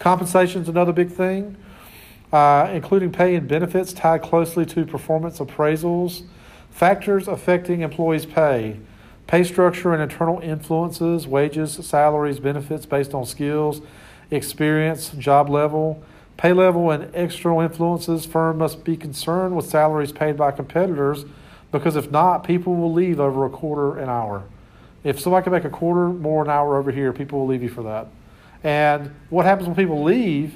compensation 0.00 0.62
is 0.62 0.68
another 0.68 0.92
big 0.92 1.10
thing, 1.12 1.56
uh, 2.32 2.70
including 2.72 3.12
pay 3.12 3.36
and 3.36 3.46
benefits 3.46 3.92
tied 3.92 4.22
closely 4.22 4.66
to 4.66 4.84
performance 4.84 5.38
appraisals, 5.38 6.24
factors 6.70 7.28
affecting 7.28 7.82
employees' 7.82 8.26
pay. 8.26 8.78
Pay 9.28 9.44
structure 9.44 9.92
and 9.92 10.02
internal 10.02 10.40
influences, 10.40 11.26
wages, 11.28 11.74
salaries, 11.86 12.40
benefits 12.40 12.86
based 12.86 13.12
on 13.12 13.26
skills, 13.26 13.82
experience, 14.30 15.10
job 15.10 15.50
level, 15.50 16.02
pay 16.38 16.54
level, 16.54 16.90
and 16.90 17.14
external 17.14 17.60
influences. 17.60 18.24
Firm 18.24 18.56
must 18.56 18.84
be 18.84 18.96
concerned 18.96 19.54
with 19.54 19.66
salaries 19.66 20.12
paid 20.12 20.38
by 20.38 20.50
competitors 20.50 21.26
because 21.70 21.94
if 21.94 22.10
not, 22.10 22.42
people 22.42 22.74
will 22.74 22.92
leave 22.92 23.20
over 23.20 23.44
a 23.44 23.50
quarter 23.50 23.98
an 23.98 24.08
hour. 24.08 24.44
If 25.04 25.20
somebody 25.20 25.44
can 25.44 25.52
make 25.52 25.64
a 25.64 25.70
quarter 25.70 26.08
more 26.08 26.42
an 26.42 26.48
hour 26.48 26.78
over 26.78 26.90
here, 26.90 27.12
people 27.12 27.40
will 27.40 27.46
leave 27.46 27.62
you 27.62 27.68
for 27.68 27.82
that. 27.82 28.08
And 28.64 29.14
what 29.28 29.44
happens 29.44 29.68
when 29.68 29.76
people 29.76 30.02
leave? 30.02 30.54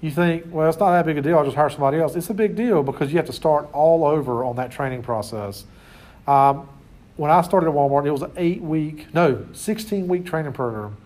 You 0.00 0.12
think, 0.12 0.44
well, 0.48 0.68
it's 0.68 0.78
not 0.78 0.92
that 0.92 1.06
big 1.06 1.18
a 1.18 1.22
deal. 1.22 1.38
I'll 1.38 1.44
just 1.44 1.56
hire 1.56 1.70
somebody 1.70 1.98
else. 1.98 2.14
It's 2.14 2.30
a 2.30 2.34
big 2.34 2.54
deal 2.54 2.84
because 2.84 3.10
you 3.10 3.16
have 3.16 3.26
to 3.26 3.32
start 3.32 3.68
all 3.72 4.04
over 4.04 4.44
on 4.44 4.54
that 4.56 4.70
training 4.70 5.02
process. 5.02 5.64
Um, 6.28 6.68
when 7.16 7.30
I 7.30 7.40
started 7.42 7.68
at 7.68 7.74
Walmart, 7.74 8.06
it 8.06 8.10
was 8.10 8.22
an 8.22 8.32
eight 8.36 8.60
week, 8.60 9.12
no, 9.14 9.46
16 9.52 10.08
week 10.08 10.26
training 10.26 10.52
program. 10.52 10.96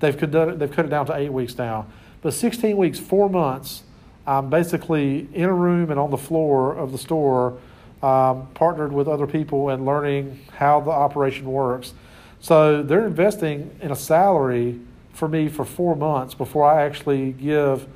They've 0.00 0.16
cut, 0.16 0.34
it, 0.34 0.58
they've 0.58 0.70
cut 0.70 0.84
it 0.84 0.88
down 0.88 1.06
to 1.06 1.16
eight 1.16 1.32
weeks 1.32 1.56
now. 1.58 1.86
But 2.22 2.34
16 2.34 2.76
weeks, 2.76 2.98
four 2.98 3.28
months, 3.28 3.82
I'm 4.26 4.50
basically 4.50 5.28
in 5.32 5.44
a 5.44 5.52
room 5.52 5.90
and 5.90 5.98
on 5.98 6.10
the 6.10 6.16
floor 6.16 6.74
of 6.74 6.92
the 6.92 6.98
store, 6.98 7.58
um, 8.02 8.48
partnered 8.54 8.92
with 8.92 9.08
other 9.08 9.26
people 9.26 9.70
and 9.70 9.84
learning 9.86 10.40
how 10.52 10.80
the 10.80 10.90
operation 10.90 11.46
works. 11.46 11.94
So 12.40 12.82
they're 12.82 13.06
investing 13.06 13.76
in 13.80 13.90
a 13.90 13.96
salary 13.96 14.78
for 15.12 15.28
me 15.28 15.48
for 15.48 15.64
four 15.64 15.96
months 15.96 16.34
before 16.34 16.64
I 16.64 16.84
actually 16.84 17.32
give 17.32 17.86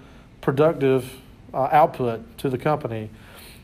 productive 0.41 1.13
uh, 1.53 1.69
output 1.71 2.39
to 2.39 2.49
the 2.49 2.59
company. 2.59 3.11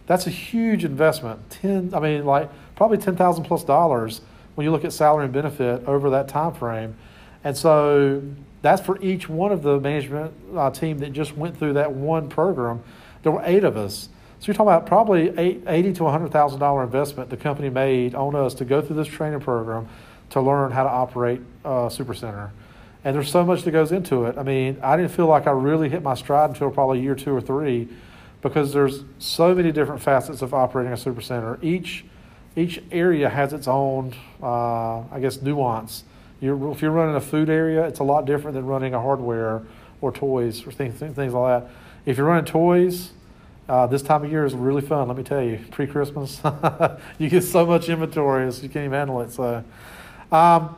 That's 0.06 0.26
a 0.26 0.30
huge 0.30 0.84
investment. 0.84 1.50
Ten, 1.50 1.92
I 1.94 2.00
mean, 2.00 2.24
like 2.24 2.50
probably 2.76 2.98
ten 2.98 3.16
thousand 3.16 3.44
plus 3.44 3.64
dollars 3.64 4.20
when 4.54 4.64
you 4.64 4.70
look 4.70 4.84
at 4.84 4.92
salary 4.92 5.24
and 5.24 5.32
benefit 5.32 5.84
over 5.86 6.10
that 6.10 6.28
time 6.28 6.54
frame. 6.54 6.94
And 7.42 7.56
so 7.56 8.22
that's 8.62 8.82
for 8.82 9.00
each 9.02 9.28
one 9.28 9.52
of 9.52 9.62
the 9.62 9.78
management 9.80 10.32
uh, 10.56 10.70
team 10.70 10.98
that 10.98 11.12
just 11.12 11.36
went 11.36 11.58
through 11.58 11.74
that 11.74 11.92
one 11.92 12.28
program. 12.28 12.82
There 13.22 13.32
were 13.32 13.42
eight 13.44 13.64
of 13.64 13.76
us. 13.76 14.08
So 14.38 14.46
you're 14.46 14.54
talking 14.54 14.72
about 14.72 14.86
probably 14.86 15.36
eight, 15.38 15.62
eighty 15.66 15.92
to 15.94 16.06
hundred 16.06 16.30
thousand 16.32 16.60
dollar 16.60 16.84
investment 16.84 17.30
the 17.30 17.36
company 17.36 17.70
made 17.70 18.14
on 18.14 18.34
us 18.34 18.54
to 18.54 18.64
go 18.64 18.82
through 18.82 18.96
this 18.96 19.08
training 19.08 19.40
program 19.40 19.88
to 20.30 20.40
learn 20.40 20.72
how 20.72 20.82
to 20.82 20.88
operate 20.88 21.40
uh, 21.64 21.88
super 21.88 22.14
center. 22.14 22.52
And 23.04 23.14
there's 23.14 23.30
so 23.30 23.44
much 23.44 23.62
that 23.62 23.70
goes 23.70 23.92
into 23.92 24.24
it. 24.24 24.36
I 24.36 24.42
mean, 24.42 24.78
I 24.82 24.96
didn't 24.96 25.12
feel 25.12 25.26
like 25.26 25.46
I 25.46 25.52
really 25.52 25.88
hit 25.88 26.02
my 26.02 26.14
stride 26.14 26.50
until 26.50 26.70
probably 26.70 27.00
year 27.00 27.14
two 27.14 27.32
or 27.32 27.40
three 27.40 27.88
because 28.42 28.72
there's 28.72 29.04
so 29.18 29.54
many 29.54 29.70
different 29.70 30.02
facets 30.02 30.42
of 30.42 30.52
operating 30.52 30.92
a 30.92 30.96
super 30.96 31.20
center. 31.20 31.58
Each 31.62 32.04
each 32.56 32.82
area 32.90 33.28
has 33.28 33.52
its 33.52 33.68
own, 33.68 34.14
uh, 34.42 35.00
I 35.00 35.20
guess, 35.20 35.42
nuance. 35.42 36.04
You're, 36.40 36.72
if 36.72 36.82
you're 36.82 36.90
running 36.90 37.14
a 37.14 37.20
food 37.20 37.48
area, 37.48 37.86
it's 37.86 38.00
a 38.00 38.04
lot 38.04 38.24
different 38.24 38.54
than 38.54 38.66
running 38.66 38.94
a 38.94 39.00
hardware 39.00 39.62
or 40.00 40.12
toys 40.12 40.66
or 40.66 40.72
things, 40.72 40.98
things 40.98 41.16
like 41.16 41.62
that. 41.62 41.70
If 42.06 42.16
you're 42.16 42.26
running 42.26 42.44
toys, 42.44 43.12
uh, 43.68 43.86
this 43.86 44.02
time 44.02 44.24
of 44.24 44.30
year 44.30 44.44
is 44.44 44.54
really 44.54 44.82
fun. 44.82 45.08
Let 45.08 45.16
me 45.16 45.22
tell 45.22 45.42
you, 45.42 45.60
pre-Christmas, 45.70 46.40
you 47.18 47.28
get 47.28 47.42
so 47.42 47.66
much 47.66 47.88
inventory, 47.88 48.44
you 48.46 48.68
can't 48.68 48.76
even 48.76 48.92
handle 48.92 49.20
it. 49.22 49.32
So, 49.32 49.64
um, 50.30 50.76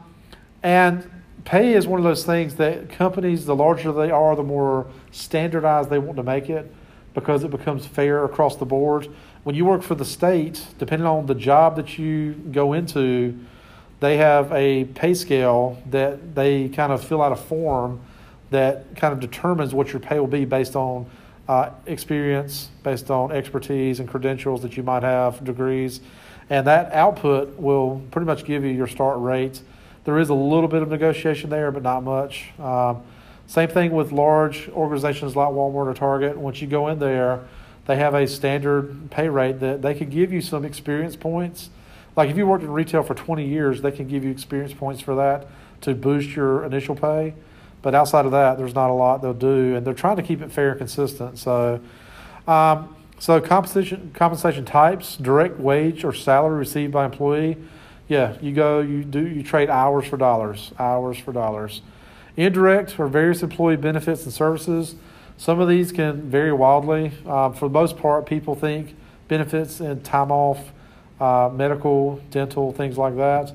and 0.63 1.09
pay 1.45 1.75
is 1.75 1.87
one 1.87 2.01
of 2.01 2.05
those 2.05 2.25
things 2.25 2.57
that 2.57 2.91
companies, 2.91 3.47
the 3.47 3.55
larger 3.55 3.93
they 3.93 4.11
are, 4.11 4.35
the 4.35 4.43
more 4.43 4.87
standardized 5.11 5.91
they 5.91 5.99
want 5.99 6.17
to 6.17 6.23
make 6.23 6.49
it 6.49 6.73
because 7.15 7.45
it 7.45 7.51
becomes 7.51 7.87
fair 7.87 8.25
across 8.25 8.57
the 8.57 8.65
board. 8.65 9.09
When 9.45 9.55
you 9.55 9.65
work 9.65 9.83
for 9.83 9.95
the 9.95 10.05
state, 10.05 10.67
depending 10.79 11.07
on 11.07 11.27
the 11.27 11.35
job 11.35 11.77
that 11.77 11.99
you 11.99 12.33
go 12.33 12.73
into, 12.73 13.39
they 14.01 14.17
have 14.19 14.53
a 14.53 14.85
pay 14.85 15.15
scale 15.15 15.83
that 15.91 16.35
they 16.35 16.69
kind 16.69 16.93
of 16.93 17.03
fill 17.05 17.23
out 17.23 17.33
a 17.33 17.37
form 17.37 18.01
that 18.51 18.97
kind 18.97 19.13
of 19.13 19.21
determines 19.21 19.75
what 19.75 19.93
your 19.93 20.01
pay 20.01 20.19
will 20.19 20.27
be 20.27 20.45
based 20.45 20.77
on 20.77 21.07
uh, 21.49 21.71
experience, 21.87 22.69
based 22.83 23.11
on 23.11 23.33
expertise 23.33 24.01
and 24.01 24.09
credentials 24.09 24.63
that 24.63 24.77
you 24.77 24.83
might 24.83 25.03
have, 25.03 25.43
degrees, 25.45 26.01
and 26.51 26.67
that 26.67 26.93
output 26.93 27.57
will 27.57 28.03
pretty 28.11 28.27
much 28.27 28.45
give 28.45 28.65
you 28.65 28.71
your 28.71 28.87
start 28.87 29.19
rate. 29.19 29.63
There 30.05 30.19
is 30.19 30.29
a 30.29 30.35
little 30.35 30.69
bit 30.69 30.83
of 30.83 30.89
negotiation 30.89 31.51
there, 31.51 31.71
but 31.71 31.83
not 31.83 32.03
much. 32.03 32.51
Um, 32.59 33.03
same 33.47 33.69
thing 33.69 33.93
with 33.93 34.13
large 34.13 34.69
organizations 34.71 35.37
like 35.37 35.49
Walmart 35.49 35.87
or 35.87 35.95
Target. 35.95 36.37
Once 36.37 36.61
you 36.61 36.67
go 36.69 36.89
in 36.89 36.99
there, 36.99 37.41
they 37.89 37.97
have 37.97 38.15
a 38.15 38.29
standard 38.29 39.11
pay 39.11 39.31
rate 39.31 39.61
that 39.61 39.81
they 39.81 39.95
could 39.95 40.11
give 40.11 40.31
you 40.31 40.43
some 40.43 40.63
experience 40.63 41.17
points. 41.17 41.71
Like 42.17 42.29
if 42.29 42.37
you 42.37 42.47
worked 42.47 42.63
in 42.63 42.71
retail 42.71 43.03
for 43.03 43.15
20 43.15 43.49
years, 43.49 43.81
they 43.81 43.91
can 43.91 44.07
give 44.07 44.23
you 44.25 44.31
experience 44.31 44.75
points 44.75 45.01
for 45.01 45.15
that 45.17 45.47
to 45.81 45.95
boost 45.95 46.37
your 46.37 46.67
initial 46.67 46.95
pay. 46.95 47.33
But 47.81 47.95
outside 47.95 48.27
of 48.27 48.33
that, 48.33 48.59
there's 48.59 48.75
not 48.75 48.91
a 48.91 48.93
lot 48.93 49.23
they'll 49.23 49.33
do, 49.33 49.75
and 49.75 49.87
they're 49.87 49.95
trying 49.95 50.17
to 50.17 50.23
keep 50.23 50.43
it 50.43 50.53
fair 50.53 50.71
and 50.71 50.79
consistent. 50.79 51.39
So, 51.39 51.81
um, 52.47 52.95
so 53.19 53.41
compensation 53.41 54.11
compensation 54.15 54.67
types: 54.67 55.17
direct 55.17 55.59
wage 55.59 56.05
or 56.05 56.13
salary 56.13 56.59
received 56.59 56.93
by 56.93 57.07
employee. 57.07 57.57
Yeah, 58.07 58.37
you 58.43 58.53
go, 58.53 58.81
you 58.81 59.03
do, 59.03 59.27
you 59.27 59.43
trade 59.43 59.71
hours 59.71 60.07
for 60.07 60.19
dollars, 60.19 60.73
hours 60.79 61.17
for 61.17 61.33
dollars. 61.33 61.81
Indirect 62.37 63.01
or 63.01 63.07
various 63.07 63.43
employee 63.43 63.77
benefits 63.77 64.25
and 64.25 64.33
services. 64.33 64.95
Some 65.39 65.61
of 65.61 65.69
these 65.69 65.93
can 65.93 66.23
vary 66.29 66.53
wildly. 66.53 67.13
Um, 67.25 67.55
for 67.55 67.69
the 67.69 67.73
most 67.73 67.97
part, 67.97 68.27
people 68.27 68.57
think 68.57 68.97
benefits 69.29 69.79
and 69.79 70.05
time 70.05 70.33
off, 70.33 70.73
uh, 71.21 71.49
medical, 71.55 72.21
dental, 72.33 72.73
things 72.73 72.99
like 72.99 73.17
that. 73.17 73.53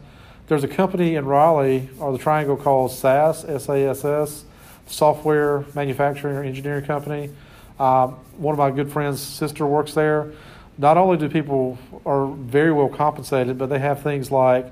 There's 0.48 0.64
a 0.64 0.68
company 0.70 1.16
in 1.16 1.26
Raleigh, 1.26 1.90
or 2.00 2.14
the 2.14 2.18
Triangle, 2.18 2.56
called 2.56 2.92
SAS, 2.92 3.44
S-A-S-S, 3.44 4.46
Software 4.88 5.66
Manufacturing 5.76 6.38
or 6.38 6.44
Engineering 6.44 6.86
Company. 6.86 7.30
Um, 7.78 8.12
one 8.38 8.54
of 8.54 8.60
my 8.60 8.72
good 8.72 8.90
friends' 8.90 9.22
sister 9.22 9.66
works 9.66 9.94
there. 9.94 10.32
Not 10.78 10.96
only 10.96 11.18
do 11.18 11.28
people 11.28 11.78
are 12.06 12.28
very 12.28 12.72
well 12.72 12.90
compensated, 12.90 13.58
but 13.58 13.68
they 13.68 13.80
have 13.80 14.02
things 14.02 14.32
like 14.32 14.68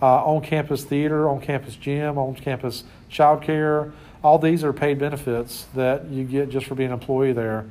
uh, 0.00 0.24
on-campus 0.24 0.84
theater, 0.84 1.28
on-campus 1.28 1.76
gym, 1.76 2.16
on-campus 2.16 2.84
childcare. 3.10 3.92
All 4.24 4.38
these 4.38 4.64
are 4.64 4.72
paid 4.72 4.98
benefits 4.98 5.66
that 5.74 6.06
you 6.08 6.24
get 6.24 6.48
just 6.48 6.66
for 6.66 6.74
being 6.74 6.88
an 6.88 6.94
employee 6.94 7.32
there. 7.32 7.66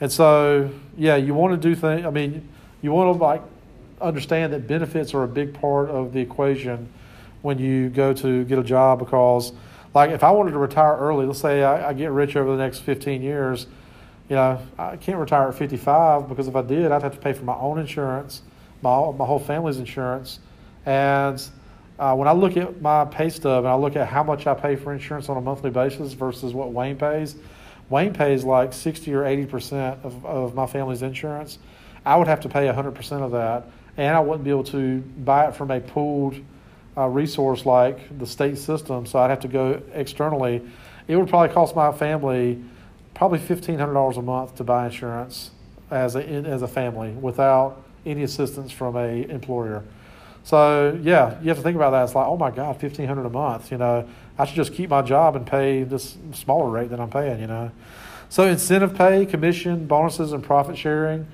And 0.00 0.10
so, 0.10 0.70
yeah, 0.96 1.16
you 1.16 1.34
want 1.34 1.60
to 1.60 1.68
do 1.68 1.74
things. 1.74 2.06
I 2.06 2.10
mean, 2.10 2.48
you 2.80 2.92
want 2.92 3.18
to 3.18 3.22
like 3.22 3.42
understand 4.00 4.52
that 4.52 4.66
benefits 4.66 5.12
are 5.12 5.24
a 5.24 5.28
big 5.28 5.52
part 5.52 5.90
of 5.90 6.12
the 6.12 6.20
equation 6.20 6.88
when 7.42 7.58
you 7.58 7.88
go 7.88 8.12
to 8.12 8.44
get 8.44 8.58
a 8.58 8.62
job 8.62 8.98
because 8.98 9.52
like 9.94 10.10
if 10.10 10.22
I 10.22 10.30
wanted 10.30 10.52
to 10.52 10.58
retire 10.58 10.96
early, 10.96 11.26
let's 11.26 11.40
say 11.40 11.62
I, 11.62 11.88
I, 11.88 11.92
get 11.92 12.10
rich 12.10 12.36
over 12.36 12.56
the 12.56 12.62
next 12.62 12.80
15 12.80 13.22
years, 13.22 13.66
you 14.28 14.36
know, 14.36 14.60
I 14.78 14.96
can't 14.96 15.18
retire 15.18 15.48
at 15.48 15.54
55 15.54 16.28
because 16.28 16.46
if 16.46 16.54
I 16.54 16.62
did, 16.62 16.92
I'd 16.92 17.02
have 17.02 17.14
to 17.14 17.18
pay 17.18 17.32
for 17.32 17.44
my 17.44 17.56
own 17.56 17.78
insurance, 17.78 18.42
my, 18.82 19.10
my 19.12 19.24
whole 19.24 19.38
family's 19.38 19.78
insurance. 19.78 20.38
And 20.86 21.42
uh, 21.98 22.14
when 22.14 22.28
I 22.28 22.32
look 22.32 22.56
at 22.56 22.80
my 22.80 23.04
pay 23.04 23.28
stub 23.28 23.64
and 23.64 23.68
I 23.68 23.74
look 23.74 23.96
at 23.96 24.08
how 24.08 24.22
much 24.22 24.46
I 24.46 24.54
pay 24.54 24.76
for 24.76 24.92
insurance 24.92 25.28
on 25.28 25.36
a 25.36 25.40
monthly 25.40 25.70
basis 25.70 26.12
versus 26.12 26.54
what 26.54 26.72
Wayne 26.72 26.96
pays, 26.96 27.36
Wayne 27.90 28.12
pays 28.12 28.44
like 28.44 28.72
60 28.72 29.12
or 29.14 29.22
80% 29.22 30.04
of, 30.04 30.24
of 30.24 30.54
my 30.54 30.66
family's 30.66 31.02
insurance. 31.02 31.58
I 32.04 32.16
would 32.16 32.28
have 32.28 32.40
to 32.40 32.48
pay 32.48 32.66
100% 32.66 33.22
of 33.22 33.32
that 33.32 33.66
and 33.98 34.16
I 34.16 34.20
wouldn't 34.20 34.44
be 34.44 34.50
able 34.50 34.64
to 34.64 35.00
buy 35.00 35.48
it 35.48 35.56
from 35.56 35.70
a 35.70 35.80
pooled 35.80 36.36
uh, 36.96 37.06
resource 37.06 37.66
like 37.66 38.18
the 38.18 38.26
state 38.26 38.56
system, 38.56 39.06
so 39.06 39.18
I'd 39.18 39.30
have 39.30 39.40
to 39.40 39.48
go 39.48 39.82
externally. 39.92 40.62
It 41.06 41.16
would 41.16 41.28
probably 41.28 41.52
cost 41.54 41.76
my 41.76 41.92
family 41.92 42.62
probably 43.14 43.40
fifteen 43.40 43.78
hundred 43.78 43.94
dollars 43.94 44.16
a 44.16 44.22
month 44.22 44.54
to 44.56 44.64
buy 44.64 44.86
insurance 44.86 45.50
as 45.90 46.14
a 46.14 46.24
as 46.24 46.62
a 46.62 46.68
family 46.68 47.10
without 47.10 47.82
any 48.06 48.22
assistance 48.22 48.70
from 48.70 48.96
a 48.96 49.24
employer. 49.28 49.84
So 50.48 50.98
yeah, 51.02 51.38
you 51.42 51.48
have 51.48 51.58
to 51.58 51.62
think 51.62 51.76
about 51.76 51.90
that. 51.90 52.04
It's 52.04 52.14
like, 52.14 52.26
oh 52.26 52.38
my 52.38 52.50
God, 52.50 52.80
fifteen 52.80 53.06
hundred 53.06 53.26
a 53.26 53.28
month. 53.28 53.70
You 53.70 53.76
know, 53.76 54.08
I 54.38 54.46
should 54.46 54.56
just 54.56 54.72
keep 54.72 54.88
my 54.88 55.02
job 55.02 55.36
and 55.36 55.46
pay 55.46 55.82
this 55.82 56.16
smaller 56.32 56.70
rate 56.70 56.88
than 56.88 57.00
I'm 57.00 57.10
paying. 57.10 57.38
You 57.38 57.48
know, 57.48 57.70
so 58.30 58.44
incentive 58.44 58.94
pay, 58.94 59.26
commission, 59.26 59.86
bonuses, 59.86 60.32
and 60.32 60.42
profit 60.42 60.78
sharing. 60.78 61.26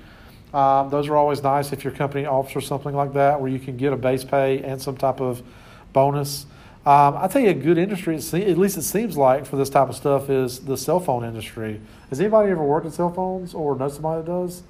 Um, 0.52 0.90
those 0.90 1.06
are 1.06 1.16
always 1.16 1.44
nice 1.44 1.72
if 1.72 1.84
your 1.84 1.92
company 1.92 2.26
offers 2.26 2.66
something 2.66 2.92
like 2.92 3.12
that, 3.12 3.40
where 3.40 3.48
you 3.48 3.60
can 3.60 3.76
get 3.76 3.92
a 3.92 3.96
base 3.96 4.24
pay 4.24 4.60
and 4.64 4.82
some 4.82 4.96
type 4.96 5.20
of 5.20 5.44
bonus. 5.92 6.46
Um, 6.84 7.16
I 7.16 7.28
tell 7.28 7.40
you, 7.40 7.50
a 7.50 7.54
good 7.54 7.78
industry, 7.78 8.16
at 8.16 8.58
least 8.58 8.76
it 8.76 8.82
seems 8.82 9.16
like 9.16 9.46
for 9.46 9.54
this 9.54 9.70
type 9.70 9.88
of 9.88 9.94
stuff, 9.94 10.28
is 10.28 10.58
the 10.58 10.76
cell 10.76 10.98
phone 10.98 11.24
industry. 11.24 11.80
Has 12.10 12.18
anybody 12.18 12.50
ever 12.50 12.64
worked 12.64 12.86
in 12.86 12.90
cell 12.90 13.12
phones 13.12 13.54
or 13.54 13.76
know 13.76 13.88
somebody 13.88 14.22
that 14.22 14.26
does? 14.26 14.64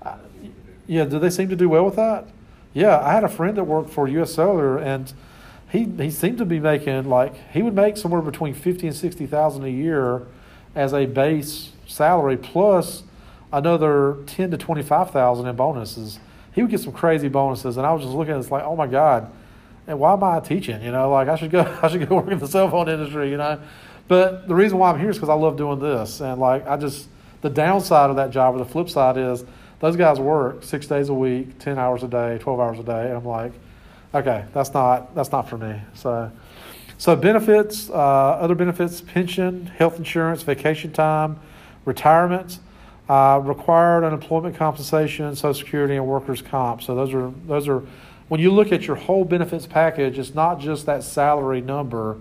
Uh, 0.00 0.16
yeah, 0.86 1.06
do 1.06 1.18
they 1.18 1.30
seem 1.30 1.48
to 1.48 1.56
do 1.56 1.68
well 1.68 1.84
with 1.84 1.96
that? 1.96 2.28
Yeah, 2.72 2.98
I 3.00 3.12
had 3.12 3.24
a 3.24 3.28
friend 3.28 3.56
that 3.56 3.64
worked 3.64 3.90
for 3.90 4.06
U.S. 4.06 4.34
Cellular, 4.34 4.78
and 4.78 5.12
he 5.70 5.84
he 5.84 6.10
seemed 6.10 6.38
to 6.38 6.44
be 6.44 6.60
making 6.60 7.08
like 7.08 7.34
he 7.52 7.62
would 7.62 7.74
make 7.74 7.96
somewhere 7.96 8.22
between 8.22 8.54
fifty 8.54 8.86
and 8.86 8.94
sixty 8.94 9.26
thousand 9.26 9.64
a 9.64 9.70
year 9.70 10.26
as 10.74 10.92
a 10.92 11.06
base 11.06 11.72
salary 11.86 12.36
plus 12.36 13.02
another 13.52 14.18
ten 14.26 14.50
to 14.50 14.56
twenty 14.56 14.82
five 14.82 15.10
thousand 15.10 15.46
in 15.46 15.56
bonuses. 15.56 16.20
He 16.52 16.62
would 16.62 16.70
get 16.70 16.80
some 16.80 16.92
crazy 16.92 17.28
bonuses, 17.28 17.76
and 17.76 17.86
I 17.86 17.92
was 17.92 18.02
just 18.02 18.14
looking 18.14 18.34
at 18.34 18.44
it, 18.44 18.50
like, 18.50 18.64
oh 18.64 18.76
my 18.76 18.86
god, 18.86 19.30
and 19.86 19.98
why 19.98 20.12
am 20.12 20.22
I 20.22 20.40
teaching? 20.40 20.82
You 20.82 20.92
know, 20.92 21.10
like 21.10 21.28
I 21.28 21.36
should 21.36 21.50
go, 21.50 21.60
I 21.82 21.88
should 21.88 22.08
go 22.08 22.16
work 22.16 22.28
in 22.28 22.38
the 22.38 22.48
cell 22.48 22.70
phone 22.70 22.88
industry. 22.88 23.30
You 23.30 23.36
know, 23.36 23.60
but 24.06 24.46
the 24.46 24.54
reason 24.54 24.78
why 24.78 24.90
I'm 24.90 24.98
here 24.98 25.10
is 25.10 25.16
because 25.16 25.28
I 25.28 25.34
love 25.34 25.56
doing 25.56 25.80
this, 25.80 26.20
and 26.20 26.40
like 26.40 26.66
I 26.68 26.76
just 26.76 27.08
the 27.42 27.50
downside 27.50 28.10
of 28.10 28.16
that 28.16 28.30
job 28.30 28.54
or 28.54 28.58
the 28.58 28.64
flip 28.64 28.88
side 28.88 29.16
is 29.16 29.44
those 29.80 29.96
guys 29.96 30.20
work 30.20 30.62
six 30.62 30.86
days 30.86 31.08
a 31.08 31.14
week, 31.14 31.58
ten 31.58 31.78
hours 31.78 32.02
a 32.02 32.08
day, 32.08 32.38
twelve 32.38 32.60
hours 32.60 32.78
a 32.78 32.84
day, 32.84 33.08
and 33.08 33.16
I'm 33.16 33.24
like, 33.24 33.52
okay, 34.14 34.44
that's 34.52 34.72
not 34.72 35.14
that's 35.14 35.32
not 35.32 35.48
for 35.48 35.58
me. 35.58 35.80
So. 35.94 36.30
So 36.98 37.16
benefits, 37.16 37.88
uh, 37.88 37.94
other 37.94 38.54
benefits, 38.54 39.00
pension, 39.00 39.64
health 39.64 39.96
insurance, 39.96 40.42
vacation 40.42 40.92
time, 40.92 41.40
retirement 41.86 42.58
uh, 43.10 43.40
required 43.40 44.04
unemployment 44.04 44.54
compensation, 44.54 45.34
Social 45.34 45.52
Security, 45.54 45.96
and 45.96 46.06
workers' 46.06 46.40
comp. 46.40 46.80
So 46.80 46.94
those 46.94 47.12
are 47.12 47.32
those 47.44 47.66
are 47.66 47.82
when 48.28 48.40
you 48.40 48.52
look 48.52 48.70
at 48.70 48.86
your 48.86 48.94
whole 48.94 49.24
benefits 49.24 49.66
package, 49.66 50.16
it's 50.16 50.32
not 50.32 50.60
just 50.60 50.86
that 50.86 51.02
salary 51.02 51.60
number 51.60 52.18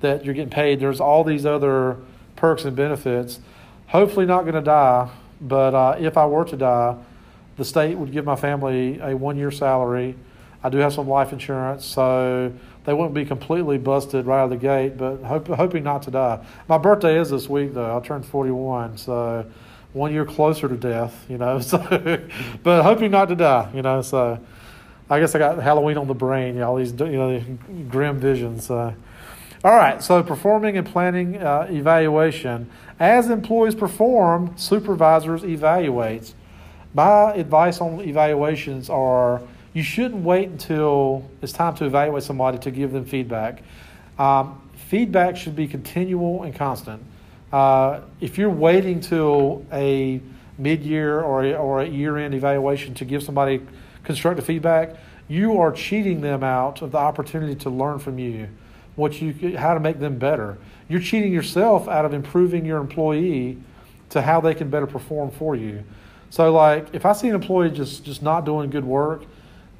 that 0.00 0.24
you're 0.24 0.34
getting 0.34 0.48
paid. 0.48 0.78
There's 0.78 1.00
all 1.00 1.24
these 1.24 1.44
other 1.44 1.96
perks 2.36 2.64
and 2.64 2.76
benefits. 2.76 3.40
Hopefully, 3.88 4.26
not 4.26 4.42
going 4.42 4.54
to 4.54 4.60
die, 4.60 5.10
but 5.40 5.74
uh, 5.74 5.96
if 5.98 6.16
I 6.16 6.26
were 6.26 6.44
to 6.44 6.56
die, 6.56 6.96
the 7.56 7.64
state 7.64 7.96
would 7.96 8.12
give 8.12 8.24
my 8.24 8.36
family 8.36 8.98
a 9.00 9.16
one 9.16 9.36
year 9.36 9.50
salary. 9.50 10.16
I 10.62 10.68
do 10.70 10.78
have 10.78 10.92
some 10.92 11.08
life 11.08 11.32
insurance, 11.32 11.84
so 11.84 12.52
they 12.84 12.92
wouldn't 12.92 13.14
be 13.14 13.24
completely 13.24 13.78
busted 13.78 14.26
right 14.26 14.40
out 14.40 14.44
of 14.44 14.50
the 14.50 14.56
gate, 14.56 14.96
but 14.96 15.18
hope, 15.18 15.48
hoping 15.48 15.84
not 15.84 16.02
to 16.04 16.10
die. 16.10 16.44
My 16.68 16.78
birthday 16.78 17.18
is 17.18 17.30
this 17.30 17.48
week, 17.48 17.74
though. 17.74 17.96
I 17.96 18.00
turned 18.00 18.26
41, 18.26 18.98
so 18.98 19.46
one 19.92 20.12
year 20.12 20.24
closer 20.24 20.68
to 20.68 20.76
death, 20.76 21.24
you 21.28 21.38
know. 21.38 21.60
So, 21.60 21.78
but 22.62 22.82
hoping 22.82 23.10
not 23.10 23.28
to 23.28 23.36
die, 23.36 23.70
you 23.74 23.82
know. 23.82 24.02
So, 24.02 24.40
I 25.10 25.20
guess 25.20 25.34
I 25.34 25.38
got 25.38 25.62
Halloween 25.62 25.96
on 25.96 26.06
the 26.06 26.14
brain, 26.14 26.54
you 26.54 26.60
know, 26.60 26.70
all 26.70 26.76
these 26.76 26.92
you 26.92 27.06
know 27.06 27.42
grim 27.88 28.18
visions. 28.18 28.70
All 28.70 28.94
right, 29.64 30.00
so 30.00 30.22
performing 30.22 30.76
and 30.76 30.86
planning 30.86 31.42
uh, 31.42 31.66
evaluation. 31.68 32.70
As 33.00 33.30
employees 33.30 33.76
perform, 33.76 34.54
supervisors 34.56 35.44
evaluate. 35.44 36.34
My 36.94 37.32
advice 37.32 37.80
on 37.80 38.00
evaluations 38.00 38.90
are 38.90 39.40
you 39.72 39.82
shouldn't 39.84 40.24
wait 40.24 40.48
until 40.48 41.28
it's 41.40 41.52
time 41.52 41.76
to 41.76 41.84
evaluate 41.84 42.24
somebody 42.24 42.58
to 42.58 42.70
give 42.70 42.90
them 42.90 43.04
feedback. 43.04 43.62
Um, 44.18 44.60
feedback 44.88 45.36
should 45.36 45.54
be 45.54 45.68
continual 45.68 46.42
and 46.42 46.54
constant. 46.54 47.02
Uh, 47.52 48.00
if 48.20 48.36
you're 48.36 48.50
waiting 48.50 49.00
till 49.00 49.64
a 49.72 50.20
mid-year 50.58 51.20
or 51.20 51.44
a, 51.44 51.54
or 51.54 51.82
a 51.82 51.86
year-end 51.86 52.34
evaluation 52.34 52.94
to 52.94 53.04
give 53.04 53.22
somebody 53.22 53.62
constructive 54.02 54.44
feedback, 54.44 54.96
you 55.28 55.60
are 55.60 55.70
cheating 55.70 56.20
them 56.20 56.42
out 56.42 56.82
of 56.82 56.90
the 56.90 56.98
opportunity 56.98 57.54
to 57.54 57.70
learn 57.70 57.98
from 58.00 58.18
you, 58.18 58.48
what 58.96 59.20
you 59.20 59.56
how 59.56 59.74
to 59.74 59.80
make 59.80 60.00
them 60.00 60.18
better. 60.18 60.58
You're 60.88 61.00
cheating 61.00 61.32
yourself 61.32 61.88
out 61.88 62.04
of 62.04 62.14
improving 62.14 62.64
your 62.64 62.78
employee 62.78 63.58
to 64.10 64.22
how 64.22 64.40
they 64.40 64.54
can 64.54 64.70
better 64.70 64.86
perform 64.86 65.30
for 65.30 65.54
you. 65.54 65.84
So, 66.30 66.52
like, 66.52 66.94
if 66.94 67.06
I 67.06 67.12
see 67.12 67.28
an 67.28 67.34
employee 67.34 67.70
just 67.70 68.04
just 68.04 68.22
not 68.22 68.44
doing 68.44 68.70
good 68.70 68.84
work, 68.84 69.24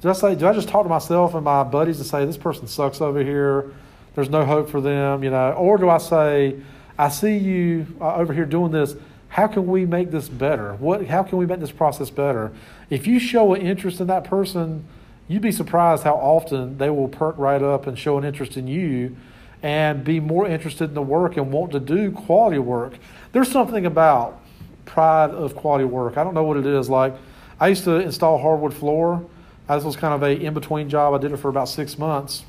do 0.01 0.09
I 0.09 0.13
say, 0.13 0.35
do 0.35 0.47
I 0.47 0.53
just 0.53 0.69
talk 0.69 0.83
to 0.83 0.89
myself 0.89 1.33
and 1.33 1.43
my 1.43 1.63
buddies 1.63 1.97
and 1.97 2.07
say 2.07 2.25
this 2.25 2.37
person 2.37 2.67
sucks 2.67 3.01
over 3.01 3.23
here? 3.23 3.73
There's 4.15 4.29
no 4.29 4.45
hope 4.45 4.69
for 4.69 4.81
them, 4.81 5.23
you 5.23 5.29
know, 5.29 5.51
or 5.53 5.77
do 5.77 5.89
I 5.89 5.97
say 5.97 6.57
I 6.99 7.07
see 7.07 7.37
you 7.37 7.87
uh, 8.01 8.15
over 8.15 8.33
here 8.33 8.45
doing 8.45 8.71
this. 8.71 8.93
How 9.29 9.47
can 9.47 9.67
we 9.67 9.85
make 9.85 10.11
this 10.11 10.27
better? 10.27 10.73
What, 10.75 11.05
how 11.05 11.23
can 11.23 11.37
we 11.37 11.45
make 11.45 11.61
this 11.61 11.71
process 11.71 12.09
better? 12.09 12.51
If 12.89 13.07
you 13.07 13.19
show 13.19 13.53
an 13.53 13.61
interest 13.61 14.01
in 14.01 14.07
that 14.07 14.25
person, 14.25 14.85
you'd 15.29 15.41
be 15.41 15.53
surprised 15.53 16.03
how 16.03 16.15
often 16.15 16.77
they 16.77 16.89
will 16.89 17.07
perk 17.07 17.37
right 17.37 17.61
up 17.61 17.87
and 17.87 17.97
show 17.97 18.17
an 18.17 18.25
interest 18.25 18.57
in 18.57 18.67
you 18.67 19.15
and 19.61 20.03
be 20.03 20.19
more 20.19 20.47
interested 20.47 20.85
in 20.85 20.93
the 20.93 21.01
work 21.01 21.37
and 21.37 21.51
want 21.51 21.71
to 21.73 21.79
do 21.79 22.11
quality 22.11 22.59
work. 22.59 22.93
There's 23.31 23.51
something 23.51 23.85
about 23.85 24.39
pride 24.85 25.31
of 25.31 25.55
quality 25.55 25.85
work. 25.85 26.17
I 26.17 26.23
don't 26.23 26.33
know 26.33 26.43
what 26.43 26.57
it 26.57 26.65
is. 26.65 26.89
Like, 26.89 27.15
I 27.59 27.67
used 27.67 27.83
to 27.83 27.95
install 27.95 28.37
hardwood 28.37 28.73
floor. 28.73 29.25
This 29.67 29.83
was 29.83 29.95
kind 29.95 30.13
of 30.13 30.23
a 30.23 30.31
in 30.31 30.53
between 30.53 30.89
job. 30.89 31.13
I 31.13 31.17
did 31.17 31.31
it 31.31 31.37
for 31.37 31.49
about 31.49 31.69
six 31.69 31.97
months, 31.97 32.43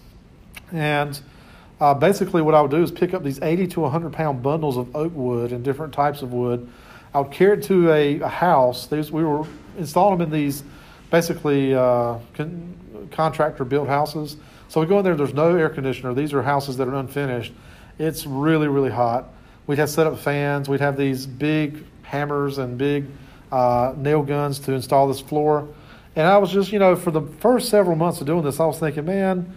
and 0.73 1.21
uh, 1.81 1.95
basically 1.95 2.43
what 2.43 2.55
I 2.55 2.63
would 2.63 2.71
do 2.71 2.83
is 2.83 2.91
pick 2.91 3.13
up 3.13 3.25
these 3.25 3.41
80 3.43 3.67
to 3.69 3.81
100 3.81 4.13
pound 4.13 4.43
bundles 4.43 4.77
of 4.77 4.95
oak 4.95 5.13
wood 5.15 5.53
and 5.53 5.65
different 5.65 5.93
types 5.93 6.23
of 6.23 6.33
wood. 6.33 6.67
I 7.13 7.21
would 7.21 7.33
carry 7.33 7.59
it 7.59 7.65
to 7.65 7.91
a, 7.91 8.21
a 8.21 8.29
house. 8.29 8.87
These, 8.87 9.11
we 9.11 9.25
were 9.25 9.45
installing 9.77 10.19
them 10.19 10.33
in 10.33 10.33
these 10.33 10.63
basically 11.11 11.75
uh, 11.75 12.19
con- 12.35 13.09
contractor 13.11 13.65
built 13.65 13.89
houses. 13.89 14.37
So 14.71 14.81
we 14.81 14.87
go 14.87 14.99
in 15.01 15.05
there. 15.05 15.17
There's 15.17 15.35
no 15.35 15.57
air 15.57 15.69
conditioner. 15.69 16.15
These 16.15 16.33
are 16.33 16.43
houses 16.43 16.77
that 16.77 16.87
are 16.87 16.95
unfinished. 16.95 17.53
It's 17.99 18.25
really 18.25 18.69
really 18.69 18.91
hot. 18.91 19.29
We'd 19.67 19.79
have 19.79 19.91
set 19.91 20.07
up 20.07 20.21
fans. 20.21 20.69
We'd 20.69 20.79
have 20.79 20.97
these 20.97 21.27
big 21.27 21.85
hammers 22.03 22.59
and 22.59 22.79
big 22.79 23.07
uh, 23.51 23.95
nail 23.97 24.23
guns 24.23 24.61
to 24.61 24.73
install 24.73 25.09
this 25.09 25.21
floor. 25.21 25.69
And 26.15 26.25
I 26.25 26.39
was 26.39 26.53
just, 26.53 26.71
you 26.71 26.79
know, 26.79 26.95
for 26.95 27.11
the 27.11 27.23
first 27.41 27.69
several 27.69 27.97
months 27.97 28.21
of 28.21 28.29
doing 28.29 28.45
this, 28.45 28.61
I 28.61 28.67
was 28.67 28.79
thinking, 28.79 29.07
man, 29.07 29.53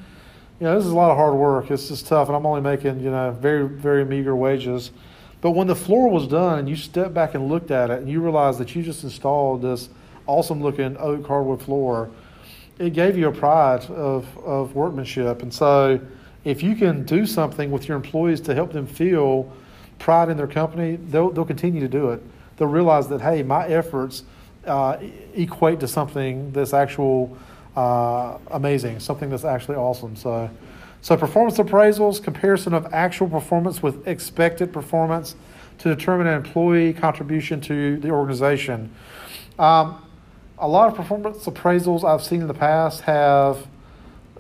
you 0.60 0.66
know, 0.66 0.76
this 0.76 0.86
is 0.86 0.92
a 0.92 0.96
lot 0.96 1.12
of 1.12 1.18
hard 1.18 1.36
work. 1.36 1.70
It's 1.70 1.90
just 1.90 2.08
tough, 2.08 2.28
and 2.28 2.36
I'm 2.36 2.46
only 2.48 2.62
making, 2.62 3.00
you 3.00 3.12
know, 3.12 3.32
very, 3.40 3.68
very 3.68 4.06
meager 4.06 4.36
wages. 4.36 4.90
But 5.42 5.52
when 5.52 5.68
the 5.68 5.76
floor 5.76 6.10
was 6.10 6.28
done 6.28 6.58
and 6.58 6.68
you 6.68 6.76
stepped 6.76 7.14
back 7.14 7.36
and 7.36 7.50
looked 7.50 7.70
at 7.70 7.92
it 7.92 8.00
and 8.00 8.10
you 8.10 8.20
realized 8.20 8.60
that 8.60 8.76
you 8.76 8.82
just 8.82 9.04
installed 9.04 9.62
this 9.62 9.90
awesome 10.26 10.64
looking 10.64 10.98
oak 10.98 11.28
hardwood 11.28 11.62
floor, 11.62 12.10
it 12.80 12.94
gave 12.94 13.18
you 13.18 13.28
a 13.28 13.32
pride 13.32 13.86
of, 13.86 14.38
of 14.40 14.76
workmanship. 14.76 15.42
And 15.42 15.54
so 15.54 16.00
if 16.44 16.64
you 16.64 16.76
can 16.76 17.04
do 17.04 17.26
something 17.26 17.72
with 17.72 17.88
your 17.88 17.96
employees 17.96 18.42
to 18.42 18.54
help 18.54 18.74
them 18.74 18.88
feel 18.88 19.52
pride 20.00 20.30
in 20.30 20.38
their 20.38 20.48
company, 20.48 20.98
they'll, 20.98 21.30
they'll 21.30 21.46
continue 21.46 21.80
to 21.82 21.88
do 21.88 22.12
it. 22.12 22.22
They'll 22.58 22.68
realize 22.68 23.08
that, 23.10 23.22
hey, 23.22 23.44
my 23.44 23.68
efforts 23.68 24.24
uh, 24.66 24.98
equate 25.36 25.80
to 25.80 25.88
something 25.88 26.52
that's 26.52 26.74
actual 26.74 27.38
uh, 27.76 28.38
amazing, 28.52 29.00
something 29.00 29.30
that's 29.30 29.46
actually 29.46 29.76
awesome. 29.76 30.16
So, 30.16 30.50
so 31.02 31.18
performance 31.18 31.58
appraisals, 31.58 32.24
comparison 32.24 32.74
of 32.74 32.94
actual 32.94 33.28
performance 33.28 33.82
with 33.82 34.08
expected 34.08 34.72
performance 34.72 35.36
to 35.80 35.94
determine 35.96 36.28
an 36.28 36.36
employee 36.36 36.94
contribution 36.94 37.60
to 37.62 37.98
the 37.98 38.10
organization. 38.10 38.94
Um, 39.60 40.03
a 40.64 40.68
lot 40.68 40.88
of 40.88 40.96
performance 40.96 41.46
appraisals 41.46 42.06
I've 42.06 42.24
seen 42.24 42.40
in 42.40 42.48
the 42.48 42.54
past 42.54 43.02
have 43.02 43.68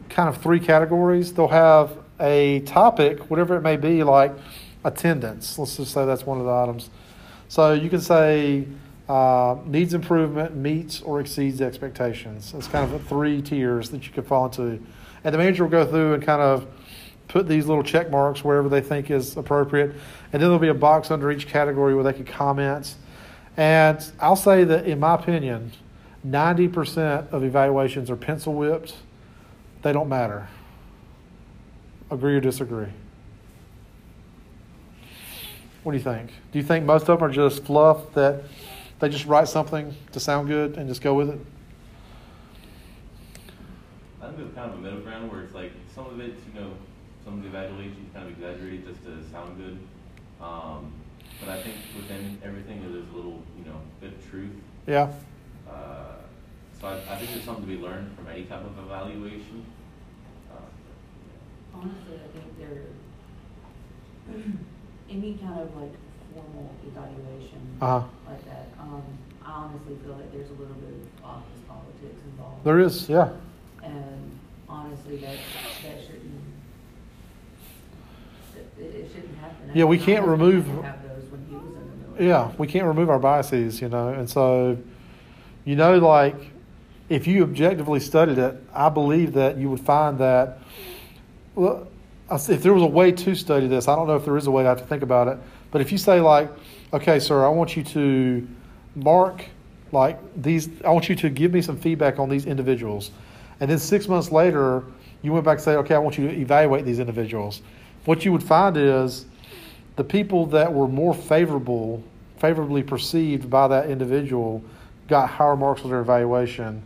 kind 0.08 0.30
of 0.30 0.42
three 0.42 0.60
categories. 0.62 1.34
They'll 1.34 1.50
have 1.50 1.98
a 2.18 2.62
topic, 2.62 3.30
whatever 3.30 3.58
it 3.58 3.62
may 3.62 3.76
be, 3.76 4.04
like 4.04 4.32
attendance. 4.86 5.60
Let's 5.60 5.76
just 5.76 5.92
say 5.92 6.06
that's 6.06 6.26
one 6.26 6.40
of 6.40 6.46
the 6.46 6.52
items. 6.52 6.90
So 7.50 7.74
you 7.74 7.90
can 7.90 8.00
say 8.00 8.66
uh, 9.10 9.58
needs 9.66 9.94
improvement, 9.94 10.56
meets 10.56 11.02
or 11.02 11.20
exceeds 11.20 11.60
expectations. 11.60 12.54
It's 12.56 12.68
kind 12.68 12.90
of 12.90 13.06
three 13.06 13.42
tiers 13.42 13.90
that 13.90 14.08
you 14.08 14.14
could 14.14 14.26
fall 14.26 14.46
into. 14.46 14.82
And 15.26 15.34
the 15.34 15.38
manager 15.38 15.66
will 15.66 15.72
go 15.72 15.86
through 15.86 16.14
and 16.14 16.24
kind 16.24 16.42
of 16.42 16.66
put 17.28 17.50
these 17.50 17.66
little 17.66 17.84
check 17.84 18.10
marks 18.10 18.46
wherever 18.46 18.70
they 18.70 18.82
think 18.82 19.12
is 19.12 19.36
appropriate. 19.36 19.92
And 20.32 20.42
then 20.42 20.44
there'll 20.44 20.58
be 20.58 20.70
a 20.70 20.74
box 20.74 21.12
under 21.12 21.30
each 21.34 21.48
category 21.48 21.94
where 21.94 22.04
they 22.06 22.14
can 22.14 22.24
comment. 22.24 22.96
And 23.58 24.02
I'll 24.22 24.38
say 24.38 24.64
that, 24.64 24.88
in 24.88 25.02
my 25.02 25.16
opinion, 25.16 25.74
90% 26.26 27.32
of 27.32 27.44
evaluations 27.44 28.10
are 28.10 28.16
pencil 28.16 28.54
whipped. 28.54 28.96
They 29.82 29.92
don't 29.92 30.08
matter. 30.08 30.48
Agree 32.10 32.36
or 32.36 32.40
disagree? 32.40 32.88
What 35.84 35.92
do 35.92 35.98
you 35.98 36.04
think? 36.04 36.32
Do 36.52 36.60
you 36.60 36.64
think 36.64 36.86
most 36.86 37.10
of 37.10 37.20
them 37.20 37.30
are 37.30 37.32
just 37.32 37.66
fluff 37.66 38.14
that 38.14 38.44
they 39.00 39.10
just 39.10 39.26
write 39.26 39.50
something 39.50 39.94
to 40.14 40.20
sound 40.20 40.48
good 40.48 40.78
and 40.78 40.88
just 40.88 41.02
go 41.02 41.14
with 41.14 41.30
it? 41.30 41.40
I 44.22 44.28
think 44.28 44.40
it's 44.40 44.56
kind 44.56 44.72
of 44.72 44.80
a 44.80 44.82
middle 44.82 45.02
ground 45.02 45.30
where 45.30 45.42
it's 45.42 45.54
like 45.54 45.74
some 45.94 46.06
of 46.06 46.20
it, 46.22 46.36
you 46.54 46.60
know, 46.60 46.72
some 47.26 47.34
of 47.34 47.42
the 47.42 47.50
evaluations 47.50 48.10
kind 48.14 48.26
of 48.26 48.32
exaggerated 48.32 48.88
just 48.88 49.04
to 49.04 49.22
sound 49.30 49.58
good. 49.58 49.78
Um, 50.42 50.94
but 51.42 51.50
I 51.50 51.62
think 51.62 51.76
within 51.98 52.38
everything 52.44 52.80
there's 52.82 52.96
a 52.96 53.16
little, 53.16 53.42
you 53.58 53.66
know, 53.66 53.82
bit 54.00 54.14
of 54.14 54.30
truth. 54.30 54.52
Yeah. 54.88 55.12
So 56.84 56.90
I, 56.90 56.96
I 57.14 57.16
think 57.16 57.32
there's 57.32 57.46
something 57.46 57.64
to 57.66 57.70
be 57.78 57.82
learned 57.82 58.14
from 58.18 58.28
any 58.28 58.44
type 58.44 58.66
of 58.66 58.78
evaluation. 58.78 59.66
Uh, 60.52 60.58
Honestly, 61.74 62.20
I 62.20 62.28
think 62.38 62.58
they're, 62.60 64.36
any 65.10 65.36
kind 65.36 65.62
of 65.62 65.74
like 65.78 65.94
formal 66.34 66.70
evaluation 66.86 67.78
Uh-huh. 67.80 68.04
like 68.28 68.44
that, 68.46 68.68
um, 68.82 69.02
I 69.46 69.52
honestly 69.52 69.96
feel 70.04 70.16
like 70.16 70.30
there's 70.34 70.50
a 70.50 70.54
little 70.54 70.76
bit 70.76 70.90
of 70.90 71.26
office 71.26 71.62
politics 71.70 72.22
involved. 72.26 72.66
There 72.66 72.80
is, 72.82 73.08
yeah. 73.08 73.30
And 73.82 74.38
honestly, 74.68 75.18
that, 75.20 75.38
that 75.84 76.02
shouldn't, 76.06 76.44
it, 78.58 78.84
it 78.84 79.10
shouldn't 79.16 79.38
happen. 79.38 79.72
Yeah, 79.74 79.86
we 79.86 79.98
can't 79.98 80.28
remove- 80.28 80.66
gonna 80.68 80.82
Have 80.82 81.02
those 81.04 81.32
when 81.32 81.46
he 81.48 81.56
was 81.56 81.64
in 81.64 81.74
the 81.76 82.08
military. 82.08 82.28
Yeah, 82.28 82.52
we 82.58 82.68
can't 82.68 82.86
remove 82.88 83.10
our 83.10 83.20
biases, 83.20 83.80
you 83.82 83.88
know, 83.88 84.10
and 84.10 84.30
so, 84.30 84.78
you 85.64 85.78
know, 85.78 85.98
like 85.98 86.53
if 87.10 87.28
you 87.28 87.44
objectively 87.44 88.00
studied 88.00 88.38
it, 88.38 88.56
I 88.74 88.90
believe 88.90 89.34
that 89.34 89.58
you 89.58 89.70
would 89.70 89.82
find 89.82 90.18
that. 90.20 90.60
Well, 91.56 91.88
if 92.32 92.64
there 92.64 92.74
was 92.74 92.84
a 92.84 92.88
way 92.88 93.12
to 93.12 93.36
study 93.36 93.68
this, 93.68 93.88
I 93.88 93.96
don't 93.96 94.08
know 94.08 94.16
if 94.16 94.26
there 94.26 94.38
is 94.38 94.48
a 94.48 94.52
way. 94.52 94.66
I 94.66 94.70
have 94.70 94.80
to 94.80 94.86
think 94.86 95.04
about 95.04 95.28
it. 95.28 95.38
But 95.72 95.82
if 95.82 95.92
you 95.92 95.98
say 95.98 96.20
like, 96.22 96.50
okay, 96.94 97.20
sir, 97.20 97.46
I 97.46 97.50
want 97.50 97.76
you 97.76 97.84
to 97.84 98.48
mark 98.96 99.46
like 99.92 100.20
these. 100.42 100.70
I 100.84 100.90
want 100.90 101.10
you 101.10 101.16
to 101.16 101.30
give 101.30 101.54
me 101.54 101.62
some 101.62 101.78
feedback 101.78 102.20
on 102.20 102.30
these 102.30 102.46
individuals, 102.46 103.12
and 103.60 103.70
then 103.70 103.80
six 103.80 104.08
months 104.08 104.32
later, 104.32 104.84
you 105.22 105.34
went 105.34 105.46
back 105.46 105.58
and 105.58 105.64
say, 105.64 105.76
okay, 105.76 105.96
I 105.96 106.00
want 106.00 106.18
you 106.18 106.28
to 106.28 106.34
evaluate 106.34 106.86
these 106.86 107.00
individuals. 107.00 107.62
What 108.06 108.26
you 108.26 108.32
would 108.32 108.44
find 108.44 108.76
is 108.78 109.26
the 109.96 110.04
people 110.04 110.48
that 110.48 110.74
were 110.74 110.88
more 110.88 111.14
favorable, 111.14 112.04
favorably 112.38 112.84
perceived 112.84 113.50
by 113.50 113.68
that 113.68 113.90
individual, 113.90 114.64
got 115.08 115.30
higher 115.30 115.56
marks 115.56 115.84
on 115.84 115.90
their 115.92 116.02
evaluation, 116.02 116.82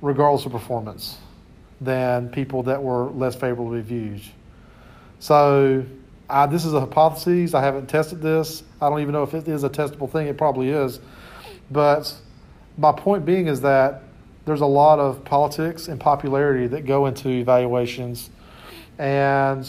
regardless 0.00 0.46
of 0.46 0.52
performance, 0.52 1.18
than 1.80 2.28
people 2.28 2.62
that 2.64 2.82
were 2.82 3.10
less 3.10 3.34
favorably 3.34 3.80
viewed. 3.80 4.22
So, 5.18 5.84
I, 6.28 6.46
this 6.46 6.64
is 6.64 6.72
a 6.74 6.80
hypothesis. 6.80 7.54
I 7.54 7.62
haven't 7.62 7.88
tested 7.88 8.22
this. 8.22 8.62
I 8.80 8.88
don't 8.88 9.00
even 9.00 9.12
know 9.12 9.24
if 9.24 9.34
it 9.34 9.48
is 9.48 9.64
a 9.64 9.68
testable 9.68 10.10
thing. 10.10 10.28
It 10.28 10.38
probably 10.38 10.70
is. 10.70 11.00
But 11.70 12.14
my 12.78 12.92
point 12.92 13.26
being 13.26 13.48
is 13.48 13.60
that 13.62 14.02
there's 14.44 14.60
a 14.60 14.66
lot 14.66 14.98
of 14.98 15.24
politics 15.24 15.88
and 15.88 16.00
popularity 16.00 16.66
that 16.68 16.86
go 16.86 17.06
into 17.06 17.28
evaluations. 17.28 18.30
And 18.98 19.68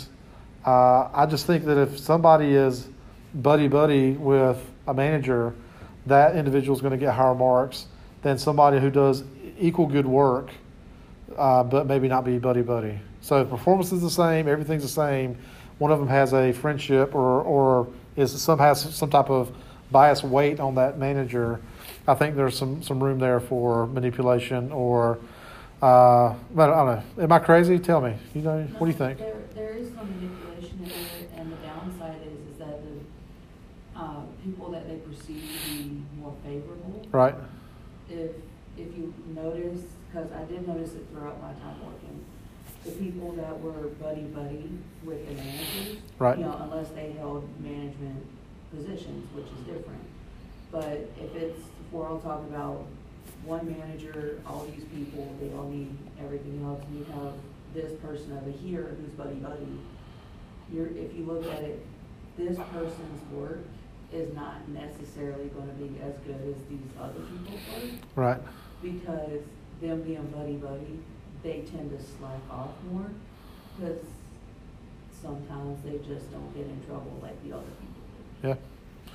uh, 0.65 1.09
I 1.13 1.25
just 1.25 1.45
think 1.45 1.65
that 1.65 1.77
if 1.77 1.99
somebody 1.99 2.53
is 2.53 2.87
buddy 3.33 3.67
buddy 3.67 4.11
with 4.11 4.63
a 4.87 4.93
manager, 4.93 5.53
that 6.05 6.35
individual 6.35 6.75
is 6.75 6.81
going 6.81 6.91
to 6.91 6.97
get 6.97 7.13
higher 7.13 7.35
marks 7.35 7.87
than 8.21 8.37
somebody 8.37 8.79
who 8.79 8.89
does 8.89 9.23
equal 9.59 9.87
good 9.87 10.05
work, 10.05 10.51
uh, 11.37 11.63
but 11.63 11.87
maybe 11.87 12.07
not 12.07 12.25
be 12.25 12.37
buddy 12.37 12.61
buddy. 12.61 12.99
So 13.21 13.41
if 13.41 13.49
performance 13.49 13.91
is 13.91 14.01
the 14.01 14.09
same, 14.09 14.47
everything's 14.47 14.83
the 14.83 14.89
same. 14.89 15.37
One 15.77 15.91
of 15.91 15.99
them 15.99 16.07
has 16.07 16.33
a 16.33 16.51
friendship 16.51 17.15
or 17.15 17.41
or 17.41 17.87
is 18.15 18.39
some 18.41 18.59
has 18.59 18.93
some 18.95 19.09
type 19.09 19.29
of 19.29 19.55
bias 19.91 20.23
weight 20.23 20.59
on 20.59 20.75
that 20.75 20.97
manager. 20.97 21.59
I 22.07 22.15
think 22.15 22.35
there's 22.35 22.57
some 22.57 22.81
some 22.83 23.01
room 23.01 23.19
there 23.19 23.39
for 23.39 23.87
manipulation 23.87 24.71
or. 24.71 25.19
Uh, 25.81 26.35
but 26.53 26.69
I 26.69 26.75
don't 26.75 27.17
know. 27.17 27.23
Am 27.23 27.31
I 27.31 27.39
crazy? 27.39 27.79
Tell 27.79 28.01
me. 28.01 28.13
You 28.35 28.43
know, 28.43 28.61
what 28.77 28.85
do 28.85 28.91
you 28.91 28.97
think? 28.97 29.17
There, 29.17 29.33
there 29.55 29.71
is 29.71 29.87
some 29.95 30.07
manipulation 30.11 30.79
in 30.83 30.91
it, 30.91 31.31
and 31.35 31.51
the 31.51 31.55
downside 31.55 32.21
is, 32.21 32.53
is 32.53 32.59
that 32.59 32.81
the, 32.83 33.99
uh, 33.99 34.21
people 34.43 34.69
that 34.69 34.87
they 34.87 34.97
perceive 34.97 35.41
to 35.41 35.71
be 35.73 36.01
more 36.19 36.35
favorable. 36.45 37.07
Right. 37.11 37.33
If, 38.11 38.29
if 38.81 38.97
you 38.97 39.13
notice, 39.27 39.81
because 40.07 40.31
I 40.31 40.43
did 40.45 40.67
notice 40.67 40.93
it 40.93 41.05
throughout 41.11 41.41
my 41.41 41.53
time 41.53 41.79
working, 41.85 42.25
the 42.83 42.91
people 42.91 43.31
that 43.33 43.59
were 43.59 43.89
buddy-buddy 44.01 44.69
with 45.03 45.27
the 45.27 45.33
managers. 45.35 45.97
Right. 46.17 46.37
You 46.37 46.45
know, 46.45 46.59
unless 46.63 46.89
they 46.89 47.11
held 47.11 47.47
management 47.61 48.25
positions, 48.75 49.27
which 49.35 49.45
is 49.45 49.65
different. 49.65 50.03
But 50.71 51.09
if 51.19 51.35
it's, 51.35 51.59
if 51.59 51.95
I'll 51.95 52.19
talk 52.19 52.41
about 52.41 52.85
one 53.45 53.69
manager, 53.69 54.41
all 54.47 54.65
these 54.65 54.85
people, 54.85 55.35
they 55.39 55.53
all 55.55 55.67
need 55.67 55.95
everything 56.19 56.63
else, 56.65 56.81
and 56.87 56.97
you 56.99 57.05
have 57.13 57.33
this 57.73 57.93
person 58.01 58.37
over 58.37 58.51
here 58.51 58.95
who's 58.99 59.11
buddy-buddy, 59.11 59.79
you're, 60.73 60.87
if 60.87 61.15
you 61.15 61.25
look 61.25 61.45
at 61.53 61.61
it, 61.63 61.85
this 62.37 62.57
person's 62.71 63.31
work 63.31 63.59
is 64.11 64.33
not 64.33 64.67
necessarily 64.69 65.45
gonna 65.49 65.71
be 65.73 65.99
as 66.01 66.13
good 66.25 66.35
as 66.35 66.55
these 66.69 66.79
other 66.99 67.21
people's 67.21 67.61
work 67.73 68.01
Right. 68.15 68.41
Because 68.81 69.41
them 69.81 70.01
being 70.01 70.25
buddy 70.27 70.53
buddy, 70.53 70.99
they 71.43 71.61
tend 71.61 71.91
to 71.91 72.03
slack 72.03 72.41
off 72.49 72.69
more 72.91 73.09
because 73.77 73.99
sometimes 75.21 75.83
they 75.83 75.97
just 75.97 76.31
don't 76.31 76.53
get 76.55 76.65
in 76.65 76.83
trouble 76.85 77.19
like 77.21 77.41
the 77.43 77.53
other 77.53 77.63
people 77.63 78.01
do. 78.41 78.47
Yeah. 78.47 78.55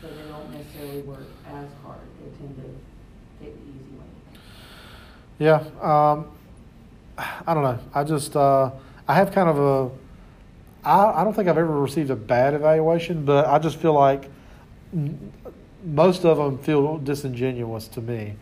so 0.00 0.08
they 0.08 0.28
don't 0.30 0.50
necessarily 0.52 1.02
work 1.02 1.26
as 1.46 1.68
hard. 1.82 2.00
They 2.20 2.30
tend 2.38 2.56
to 2.56 3.44
take 3.44 3.54
the 3.54 3.70
easy 3.70 3.92
way. 3.96 4.38
Yeah, 5.38 5.64
um, 5.82 6.30
I 7.18 7.54
don't 7.54 7.62
know. 7.62 7.78
I 7.94 8.04
just 8.04 8.36
uh, 8.36 8.70
I 9.08 9.14
have 9.14 9.32
kind 9.32 9.48
of 9.48 9.58
a. 9.58 9.90
I, 10.88 11.20
I 11.20 11.24
don't 11.24 11.34
think 11.34 11.48
I've 11.48 11.58
ever 11.58 11.80
received 11.80 12.10
a 12.10 12.16
bad 12.16 12.54
evaluation, 12.54 13.24
but 13.24 13.46
I 13.46 13.58
just 13.58 13.78
feel 13.78 13.92
like 13.92 14.30
most 15.84 16.24
of 16.24 16.36
them 16.38 16.58
feel 16.58 16.98
disingenuous 16.98 17.88
to 17.88 18.00
me. 18.00 18.34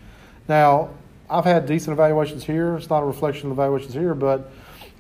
Now, 0.48 0.90
I've 1.28 1.44
had 1.44 1.66
decent 1.66 1.92
evaluations 1.92 2.44
here. 2.44 2.76
It's 2.76 2.90
not 2.90 3.02
a 3.02 3.06
reflection 3.06 3.50
of 3.50 3.52
evaluations 3.52 3.94
here, 3.94 4.14
but 4.14 4.50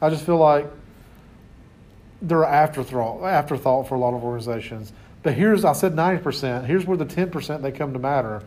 I 0.00 0.10
just 0.10 0.24
feel 0.24 0.38
like 0.38 0.66
they're 2.22 2.44
afterthought 2.44 3.22
afterthought 3.22 3.88
for 3.88 3.94
a 3.94 3.98
lot 3.98 4.14
of 4.14 4.24
organizations. 4.24 4.92
But 5.22 5.34
here's 5.34 5.64
I 5.64 5.72
said 5.72 5.94
ninety 5.94 6.22
percent. 6.22 6.66
Here's 6.66 6.86
where 6.86 6.96
the 6.96 7.04
ten 7.04 7.30
percent 7.30 7.62
they 7.62 7.72
come 7.72 7.92
to 7.92 7.98
matter. 7.98 8.42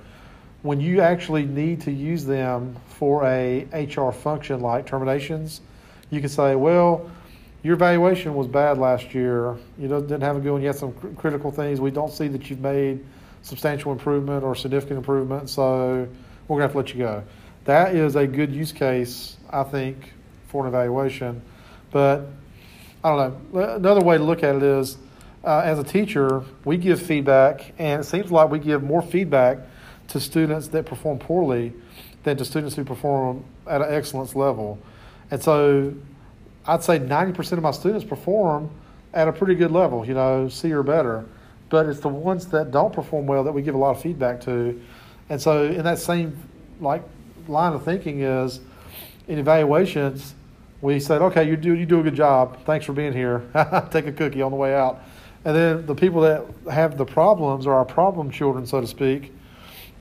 When 0.63 0.82
you 0.82 1.02
actually 1.02 1.46
need 1.46 1.82
to 1.82 1.92
use 1.92 2.26
them 2.26 2.76
for 2.88 3.24
a 3.26 3.68
HR 3.74 4.12
function 4.12 4.60
like 4.60 4.88
terminations, 4.88 5.62
you 6.10 6.20
can 6.20 6.30
say, 6.30 6.56
well, 6.56 7.10
your 7.63 7.76
evaluation 7.76 8.34
was 8.34 8.48
bad 8.48 8.78
last 8.78 9.13
year. 9.13 9.56
You 9.78 9.88
didn't 9.88 10.22
have 10.22 10.36
a 10.36 10.40
good 10.40 10.52
one. 10.52 10.62
You 10.62 10.68
had 10.68 10.76
some 10.76 10.94
cr- 10.94 11.10
critical 11.10 11.52
things. 11.52 11.80
We 11.80 11.92
don't 11.92 12.12
see 12.12 12.28
that 12.30 12.50
you've 12.50 12.60
made 12.60 13.06
substantial 13.44 13.92
improvement 13.92 14.44
or 14.44 14.56
significant 14.56 14.98
improvement, 14.98 15.50
so 15.50 16.08
we're 16.48 16.56
gonna 16.56 16.63
have 16.63 16.72
to 16.72 16.78
let 16.78 16.94
you 16.94 17.00
go. 17.00 17.24
That 17.68 17.96
is 17.96 18.16
a 18.16 18.26
good 18.26 18.54
use 18.54 18.72
case, 18.72 19.36
I 19.50 19.64
think, 19.64 20.14
for 20.48 20.66
an 20.66 20.70
evaluation. 20.70 21.42
But 21.92 22.26
I 23.04 23.10
don't 23.10 23.54
know. 23.54 23.76
Another 23.76 24.00
way 24.00 24.18
to 24.18 24.24
look 24.24 24.42
at 24.42 24.56
it 24.56 24.64
is, 24.64 24.98
uh, 25.44 25.64
as 25.66 25.78
a 25.78 25.84
teacher, 25.84 26.46
we 26.64 26.78
give 26.78 27.02
feedback, 27.02 27.74
and 27.78 28.00
it 28.00 28.06
seems 28.06 28.32
like 28.32 28.50
we 28.50 28.60
give 28.60 28.84
more 28.84 29.02
feedback 29.02 29.58
to 30.08 30.20
students 30.22 30.70
that 30.70 30.86
perform 30.86 31.20
poorly 31.20 31.74
than 32.24 32.38
to 32.38 32.46
students 32.46 32.78
who 32.78 32.86
perform 32.86 33.44
at 33.70 33.82
an 33.82 33.94
excellence 33.94 34.34
level. 34.34 34.80
And 35.30 35.44
so, 35.44 35.94
I'd 36.66 36.84
say 36.84 37.00
90% 37.00 37.52
of 37.52 37.64
my 37.64 37.72
students 37.72 38.06
perform 38.06 38.70
at 39.14 39.28
a 39.28 39.34
pretty 39.34 39.56
good 39.56 39.72
level, 39.72 40.08
you 40.08 40.14
know, 40.14 40.48
C 40.48 40.72
or 40.72 40.84
better. 40.84 41.26
But 41.68 41.88
it's 41.88 42.00
the 42.00 42.08
ones 42.08 42.46
that 42.48 42.72
don't 42.72 42.94
perform 42.94 43.28
well 43.28 43.44
that 43.44 43.52
we 43.52 43.62
give 43.62 43.76
a 43.76 43.78
lot 43.78 43.94
of 43.94 44.02
feedback 44.02 44.40
to. 44.44 44.82
And 45.28 45.42
so, 45.42 45.66
in 45.66 45.84
that 45.84 46.00
same 46.00 46.42
like 46.80 47.04
line 47.50 47.74
of 47.74 47.84
thinking 47.84 48.22
is, 48.22 48.60
in 49.28 49.40
evaluations, 49.40 50.36
we 50.82 51.00
said, 51.00 51.22
okay, 51.22 51.48
you 51.48 51.58
do 51.58 51.74
you 51.74 51.86
do 51.86 52.00
a 52.00 52.04
good 52.04 52.16
job. 52.16 52.64
Thanks 52.66 52.86
for 52.86 52.94
being 52.94 53.14
here. 53.14 53.44
Take 53.92 54.06
a 54.08 54.12
cookie 54.12 54.42
on 54.42 54.52
the 54.52 54.58
way 54.58 54.76
out. 54.76 55.02
And 55.44 55.56
then 55.56 55.86
the 55.86 55.96
people 55.96 56.22
that 56.22 56.46
have 56.72 56.98
the 56.98 57.06
problems 57.06 57.66
or 57.66 57.74
our 57.74 57.86
problem 57.86 58.30
children, 58.30 58.66
so 58.66 58.82
to 58.82 58.88
speak, 58.88 59.34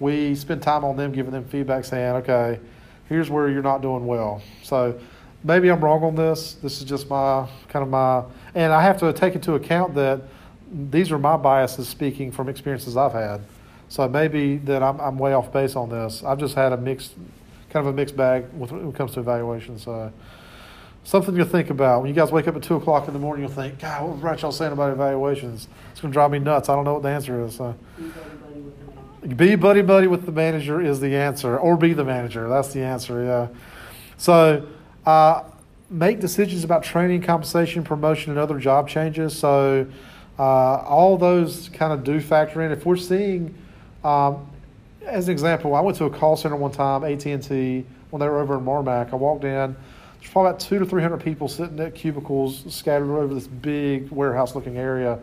we 0.00 0.34
spend 0.34 0.62
time 0.62 0.84
on 0.84 0.96
them, 0.96 1.12
giving 1.12 1.32
them 1.32 1.44
feedback, 1.44 1.84
saying, 1.84 2.16
okay, 2.16 2.60
here's 3.08 3.30
where 3.30 3.48
you're 3.48 3.62
not 3.62 3.80
doing 3.80 4.06
well. 4.06 4.42
So 4.62 4.98
maybe 5.44 5.70
I'm 5.70 5.82
wrong 5.82 6.02
on 6.02 6.14
this. 6.14 6.54
This 6.54 6.78
is 6.78 6.84
just 6.84 7.08
my 7.08 7.48
kind 7.68 7.82
of 7.82 7.88
my, 7.88 8.24
and 8.54 8.72
I 8.72 8.82
have 8.82 8.98
to 8.98 9.12
take 9.12 9.34
into 9.34 9.54
account 9.54 9.94
that 9.94 10.22
these 10.70 11.12
are 11.12 11.18
my 11.18 11.36
biases 11.36 11.88
speaking 11.88 12.32
from 12.32 12.48
experiences 12.48 12.96
I've 12.96 13.12
had. 13.12 13.40
So 13.88 14.08
maybe 14.08 14.56
that 14.58 14.82
I'm, 14.82 15.00
I'm 15.00 15.18
way 15.18 15.32
off 15.32 15.52
base 15.52 15.76
on 15.76 15.88
this. 15.88 16.24
I've 16.24 16.38
just 16.38 16.54
had 16.54 16.72
a 16.72 16.76
mixed, 16.76 17.14
kind 17.70 17.86
of 17.86 17.94
a 17.94 17.96
mixed 17.96 18.16
bag 18.16 18.46
when 18.52 18.88
it 18.88 18.94
comes 18.94 19.12
to 19.12 19.20
evaluation. 19.20 19.78
So 19.78 20.12
something 21.04 21.36
to 21.36 21.44
think 21.44 21.70
about. 21.70 22.02
When 22.02 22.08
you 22.08 22.14
guys 22.14 22.32
wake 22.32 22.48
up 22.48 22.56
at 22.56 22.62
two 22.62 22.76
o'clock 22.76 23.06
in 23.06 23.14
the 23.14 23.20
morning, 23.20 23.44
you'll 23.44 23.54
think, 23.54 23.78
God, 23.78 24.02
what 24.02 24.12
was 24.12 24.20
Bradshaw 24.20 24.50
saying 24.50 24.72
about 24.72 24.92
evaluations? 24.92 25.68
It's 25.92 26.00
going 26.00 26.12
to 26.12 26.14
drive 26.14 26.32
me 26.32 26.40
nuts. 26.40 26.68
I 26.68 26.74
don't 26.74 26.84
know 26.84 26.94
what 26.94 27.02
the 27.02 27.10
answer 27.10 27.44
is. 27.44 27.54
So. 27.54 27.76
Be 29.36 29.56
buddy 29.56 29.82
buddy 29.82 30.06
with 30.06 30.24
the 30.24 30.32
manager 30.32 30.80
is 30.80 31.00
the 31.00 31.16
answer, 31.16 31.58
or 31.58 31.76
be 31.76 31.92
the 31.92 32.04
manager. 32.04 32.48
That's 32.48 32.72
the 32.72 32.82
answer. 32.82 33.24
Yeah. 33.24 33.48
So, 34.18 34.66
uh, 35.04 35.44
make 35.90 36.20
decisions 36.20 36.64
about 36.64 36.82
training, 36.84 37.22
compensation, 37.22 37.82
promotion, 37.82 38.30
and 38.30 38.38
other 38.38 38.58
job 38.58 38.88
changes. 38.88 39.36
So, 39.36 39.86
uh, 40.38 40.42
all 40.42 41.16
those 41.16 41.70
kind 41.70 41.92
of 41.92 42.04
do 42.04 42.20
factor 42.20 42.62
in. 42.62 42.70
If 42.70 42.86
we're 42.86 42.96
seeing, 42.96 43.54
um, 44.06 44.46
as 45.04 45.28
an 45.28 45.32
example, 45.32 45.74
I 45.74 45.80
went 45.80 45.96
to 45.98 46.04
a 46.04 46.10
call 46.10 46.36
center 46.36 46.56
one 46.56 46.72
time, 46.72 47.04
AT 47.04 47.24
and 47.26 47.42
T, 47.42 47.84
when 48.10 48.20
they 48.20 48.28
were 48.28 48.40
over 48.40 48.56
in 48.58 48.64
Marmac. 48.64 49.12
I 49.12 49.16
walked 49.16 49.44
in. 49.44 49.76
There's 50.20 50.32
probably 50.32 50.50
about 50.50 50.60
two 50.60 50.78
to 50.78 50.86
three 50.86 51.02
hundred 51.02 51.22
people 51.22 51.48
sitting 51.48 51.78
at 51.80 51.94
cubicles 51.94 52.64
scattered 52.74 53.10
over 53.10 53.34
this 53.34 53.46
big 53.46 54.10
warehouse-looking 54.10 54.76
area 54.76 55.18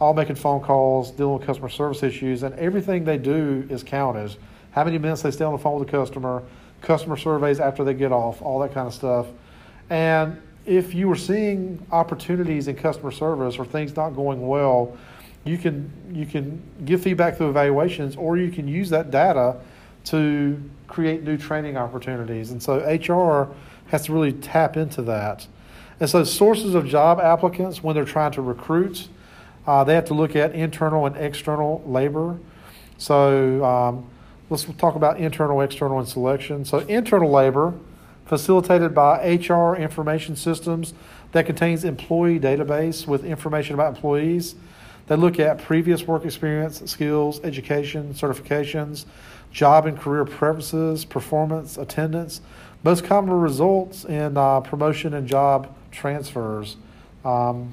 all 0.00 0.14
making 0.14 0.36
phone 0.36 0.60
calls, 0.60 1.10
dealing 1.10 1.38
with 1.38 1.46
customer 1.46 1.68
service 1.68 2.02
issues, 2.02 2.42
and 2.42 2.54
everything 2.56 3.04
they 3.04 3.18
do 3.18 3.66
is 3.70 3.82
counted. 3.82 4.36
How 4.72 4.84
many 4.84 4.98
minutes 4.98 5.22
they 5.22 5.30
stay 5.30 5.44
on 5.44 5.52
the 5.52 5.58
phone 5.58 5.78
with 5.78 5.88
the 5.88 5.92
customer, 5.92 6.42
customer 6.82 7.16
surveys 7.16 7.60
after 7.60 7.82
they 7.82 7.94
get 7.94 8.12
off, 8.12 8.42
all 8.42 8.58
that 8.60 8.74
kind 8.74 8.86
of 8.86 8.92
stuff. 8.92 9.26
And 9.88 10.40
if 10.66 10.94
you 10.94 11.08
were 11.08 11.16
seeing 11.16 11.84
opportunities 11.90 12.68
in 12.68 12.76
customer 12.76 13.10
service 13.10 13.58
or 13.58 13.64
things 13.64 13.96
not 13.96 14.10
going 14.10 14.46
well, 14.46 14.96
you 15.46 15.58
can 15.58 15.90
you 16.12 16.26
can 16.26 16.62
give 16.84 17.02
feedback 17.02 17.36
through 17.36 17.50
evaluations, 17.50 18.16
or 18.16 18.36
you 18.36 18.50
can 18.50 18.68
use 18.68 18.90
that 18.90 19.10
data 19.10 19.56
to 20.04 20.60
create 20.88 21.22
new 21.22 21.36
training 21.36 21.76
opportunities. 21.76 22.50
And 22.50 22.62
so 22.62 22.76
HR 22.78 23.54
has 23.90 24.06
to 24.06 24.12
really 24.12 24.32
tap 24.32 24.76
into 24.76 25.02
that. 25.02 25.46
And 25.98 26.08
so 26.08 26.24
sources 26.24 26.74
of 26.74 26.86
job 26.86 27.20
applicants 27.20 27.82
when 27.82 27.94
they're 27.94 28.04
trying 28.04 28.32
to 28.32 28.42
recruit 28.42 29.08
uh, 29.66 29.82
they 29.84 29.94
have 29.94 30.04
to 30.06 30.14
look 30.14 30.36
at 30.36 30.54
internal 30.54 31.06
and 31.06 31.16
external 31.16 31.82
labor. 31.86 32.38
So 32.98 33.64
um, 33.64 34.08
let's 34.48 34.64
talk 34.78 34.94
about 34.94 35.18
internal, 35.18 35.60
external, 35.60 35.98
and 35.98 36.08
selection. 36.08 36.64
So 36.64 36.78
internal 36.78 37.30
labor, 37.30 37.74
facilitated 38.26 38.94
by 38.94 39.36
HR 39.36 39.74
information 39.74 40.36
systems 40.36 40.94
that 41.32 41.46
contains 41.46 41.84
employee 41.84 42.38
database 42.38 43.06
with 43.06 43.24
information 43.24 43.74
about 43.74 43.94
employees. 43.94 44.54
They 45.06 45.16
look 45.16 45.38
at 45.38 45.62
previous 45.62 46.06
work 46.06 46.24
experience, 46.24 46.82
skills, 46.90 47.40
education, 47.44 48.12
certifications, 48.14 49.06
job 49.52 49.86
and 49.86 49.98
career 49.98 50.24
preferences, 50.24 51.04
performance, 51.04 51.78
attendance. 51.78 52.40
Most 52.82 53.04
common 53.04 53.32
results 53.34 54.04
in 54.04 54.36
uh, 54.36 54.60
promotion 54.60 55.14
and 55.14 55.26
job 55.26 55.74
transfers. 55.90 56.76
Um, 57.24 57.72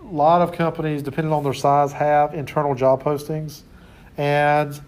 a 0.00 0.04
lot 0.04 0.42
of 0.42 0.52
companies, 0.52 1.02
depending 1.02 1.32
on 1.32 1.42
their 1.42 1.54
size, 1.54 1.92
have 1.92 2.34
internal 2.34 2.74
job 2.74 3.02
postings. 3.02 3.62
And 4.16 4.80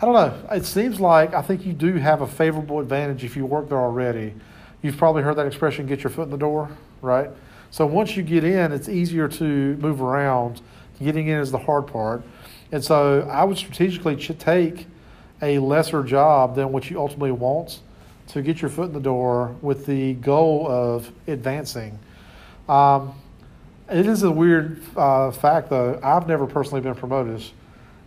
I 0.00 0.04
don't 0.04 0.14
know, 0.14 0.54
it 0.54 0.64
seems 0.64 1.00
like 1.00 1.34
I 1.34 1.42
think 1.42 1.64
you 1.64 1.72
do 1.72 1.94
have 1.94 2.22
a 2.22 2.26
favorable 2.26 2.80
advantage 2.80 3.24
if 3.24 3.36
you 3.36 3.46
work 3.46 3.68
there 3.68 3.78
already. 3.78 4.34
You've 4.82 4.96
probably 4.96 5.22
heard 5.22 5.36
that 5.36 5.46
expression, 5.46 5.86
get 5.86 6.02
your 6.02 6.10
foot 6.10 6.22
in 6.22 6.30
the 6.30 6.36
door, 6.36 6.70
right? 7.02 7.30
So 7.70 7.86
once 7.86 8.16
you 8.16 8.22
get 8.22 8.44
in, 8.44 8.72
it's 8.72 8.88
easier 8.88 9.28
to 9.28 9.44
move 9.76 10.00
around. 10.00 10.60
Getting 11.02 11.28
in 11.28 11.38
is 11.38 11.50
the 11.50 11.58
hard 11.58 11.86
part. 11.86 12.22
And 12.72 12.82
so 12.82 13.28
I 13.30 13.44
would 13.44 13.58
strategically 13.58 14.16
ch- 14.16 14.36
take 14.38 14.86
a 15.42 15.58
lesser 15.58 16.02
job 16.02 16.56
than 16.56 16.72
what 16.72 16.90
you 16.90 16.98
ultimately 16.98 17.32
want 17.32 17.80
to 18.28 18.42
get 18.42 18.60
your 18.60 18.70
foot 18.70 18.86
in 18.86 18.92
the 18.92 19.00
door 19.00 19.54
with 19.60 19.86
the 19.86 20.14
goal 20.14 20.66
of 20.68 21.12
advancing. 21.26 21.98
Um, 22.68 23.14
it 23.88 24.06
is 24.06 24.24
a 24.24 24.30
weird 24.30 24.80
uh, 24.96 25.30
fact, 25.30 25.70
though. 25.70 26.00
I've 26.02 26.26
never 26.26 26.46
personally 26.46 26.80
been 26.80 26.96
promoted. 26.96 27.44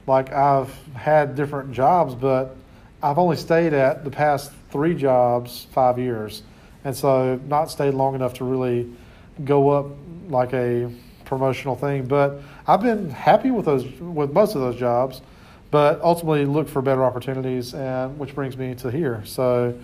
Like, 0.08 0.34
I've 0.34 0.74
had 0.94 1.36
different 1.36 1.72
jobs, 1.72 2.16
but 2.16 2.56
I've 3.02 3.18
only 3.18 3.38
stayed 3.38 3.74
at 3.74 4.04
the 4.04 4.12
past 4.12 4.52
three 4.72 4.94
jobs 4.94 5.68
five 5.72 5.98
years. 5.98 6.44
And 6.84 6.96
so, 6.96 7.40
not 7.48 7.72
stayed 7.72 7.94
long 7.94 8.16
enough 8.16 8.34
to 8.36 8.44
really 8.44 8.92
go 9.46 9.70
up 9.70 9.86
like 10.28 10.54
a 10.54 10.92
promotional 11.30 11.76
thing. 11.76 12.06
But 12.06 12.42
I've 12.68 12.82
been 12.82 13.10
happy 13.12 13.52
with 13.52 13.66
those, 13.66 13.86
with 14.00 14.34
most 14.34 14.56
of 14.56 14.62
those 14.62 14.76
jobs, 14.76 15.22
but 15.72 16.02
ultimately 16.02 16.46
look 16.46 16.68
for 16.68 16.82
better 16.82 17.06
opportunities, 17.06 17.74
and 17.74 18.18
which 18.18 18.36
brings 18.36 18.58
me 18.58 18.76
to 18.76 18.90
here. 18.90 19.22
So, 19.26 19.80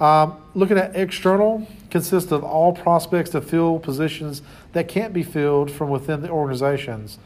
um, 0.00 0.36
looking 0.54 0.78
at 0.78 0.94
external 0.94 1.66
consists 1.90 2.30
of 2.30 2.44
all 2.44 2.72
prospects 2.72 3.30
to 3.30 3.40
fill 3.40 3.78
positions 3.78 4.42
that 4.72 4.88
can't 4.88 5.12
be 5.12 5.22
filled 5.22 5.70
from 5.70 5.90
within 5.90 6.22
the 6.22 6.28
organizations. 6.28 7.18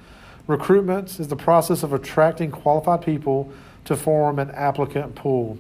Recruitment 0.47 1.21
is 1.21 1.29
the 1.29 1.37
process 1.37 1.83
of 1.83 1.93
attracting 1.93 2.51
qualified 2.51 3.03
people 3.03 3.53
to 3.85 3.97
form 3.97 4.39
an 4.39 4.51
applicant 4.53 5.15
pool. 5.15 5.59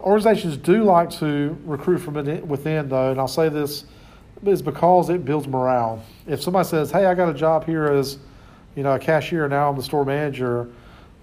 Organizations 0.00 0.56
do 0.56 0.82
like 0.82 1.10
to 1.10 1.56
recruit 1.64 1.98
from 1.98 2.14
within, 2.46 2.88
though, 2.88 3.12
and 3.12 3.20
I'll 3.20 3.28
say 3.28 3.48
this 3.48 3.84
is 4.44 4.62
because 4.62 5.10
it 5.10 5.24
builds 5.24 5.46
morale. 5.46 6.02
If 6.26 6.42
somebody 6.42 6.68
says, 6.68 6.90
"Hey, 6.90 7.06
I 7.06 7.14
got 7.14 7.28
a 7.28 7.34
job 7.34 7.64
here 7.64 7.86
as, 7.86 8.18
you 8.74 8.82
know, 8.82 8.94
a 8.94 8.98
cashier, 8.98 9.48
now 9.48 9.70
I'm 9.70 9.76
the 9.76 9.82
store 9.82 10.04
manager," 10.04 10.68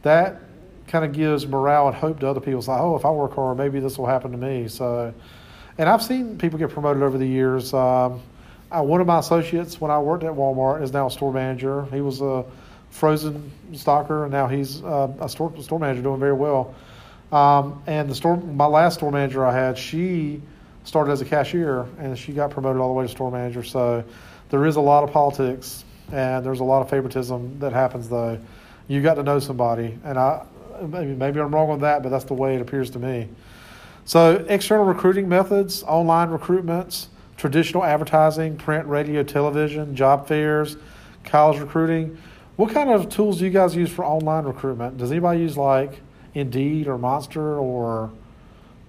that 0.03 0.41
kind 0.87 1.05
of 1.05 1.13
gives 1.13 1.47
morale 1.47 1.87
and 1.87 1.95
hope 1.95 2.19
to 2.19 2.27
other 2.27 2.39
people. 2.39 2.59
It's 2.59 2.67
like, 2.67 2.81
oh, 2.81 2.95
if 2.95 3.05
I 3.05 3.11
work 3.11 3.35
hard, 3.35 3.57
maybe 3.57 3.79
this 3.79 3.97
will 3.97 4.07
happen 4.07 4.31
to 4.31 4.37
me. 4.37 4.67
So, 4.67 5.13
and 5.77 5.87
I've 5.87 6.01
seen 6.01 6.37
people 6.37 6.59
get 6.59 6.71
promoted 6.71 7.03
over 7.03 7.17
the 7.17 7.27
years. 7.27 7.73
Um, 7.73 8.21
I, 8.71 8.81
one 8.81 9.01
of 9.01 9.07
my 9.07 9.19
associates 9.19 9.79
when 9.79 9.91
I 9.91 9.99
worked 9.99 10.23
at 10.23 10.31
Walmart 10.31 10.81
is 10.81 10.91
now 10.91 11.07
a 11.07 11.11
store 11.11 11.31
manager. 11.31 11.85
He 11.85 12.01
was 12.01 12.21
a 12.21 12.43
frozen 12.89 13.51
stocker, 13.71 14.23
and 14.23 14.31
now 14.31 14.47
he's 14.47 14.83
uh, 14.83 15.11
a 15.19 15.29
store 15.29 15.53
store 15.61 15.79
manager 15.79 16.01
doing 16.01 16.19
very 16.19 16.33
well. 16.33 16.73
Um, 17.31 17.83
and 17.85 18.09
the 18.09 18.15
store, 18.15 18.37
my 18.37 18.65
last 18.65 18.95
store 18.95 19.11
manager 19.11 19.45
I 19.45 19.53
had, 19.53 19.77
she 19.77 20.41
started 20.89 21.11
as 21.11 21.21
a 21.21 21.25
cashier 21.25 21.85
and 21.99 22.17
she 22.17 22.33
got 22.33 22.49
promoted 22.49 22.81
all 22.81 22.87
the 22.87 22.93
way 22.95 23.05
to 23.05 23.11
store 23.11 23.31
manager. 23.31 23.63
So 23.63 24.03
there 24.49 24.65
is 24.65 24.75
a 24.75 24.81
lot 24.81 25.03
of 25.03 25.11
politics 25.11 25.85
and 26.11 26.43
there's 26.43 26.61
a 26.61 26.63
lot 26.63 26.81
of 26.81 26.89
favoritism 26.89 27.59
that 27.59 27.71
happens 27.71 28.09
though. 28.09 28.39
You 28.87 29.03
got 29.03 29.13
to 29.13 29.23
know 29.23 29.37
somebody, 29.37 29.99
and 30.03 30.17
I 30.17 30.43
maybe 30.81 31.13
maybe 31.13 31.39
I'm 31.39 31.53
wrong 31.53 31.69
on 31.69 31.81
that, 31.81 32.01
but 32.01 32.09
that's 32.09 32.23
the 32.23 32.33
way 32.33 32.55
it 32.55 32.61
appears 32.61 32.89
to 32.91 32.99
me. 32.99 33.29
So 34.05 34.43
external 34.49 34.85
recruiting 34.85 35.29
methods, 35.29 35.83
online 35.83 36.29
recruitments, 36.29 37.05
traditional 37.37 37.83
advertising, 37.83 38.57
print, 38.57 38.87
radio, 38.87 39.21
television, 39.21 39.95
job 39.95 40.27
fairs, 40.27 40.75
college 41.23 41.59
recruiting. 41.59 42.17
What 42.55 42.73
kind 42.73 42.89
of 42.89 43.09
tools 43.09 43.37
do 43.37 43.45
you 43.45 43.51
guys 43.51 43.75
use 43.75 43.91
for 43.91 44.03
online 44.03 44.45
recruitment? 44.45 44.97
Does 44.97 45.11
anybody 45.11 45.41
use 45.41 45.55
like 45.55 46.01
Indeed 46.33 46.87
or 46.87 46.97
Monster 46.97 47.59
or 47.59 48.11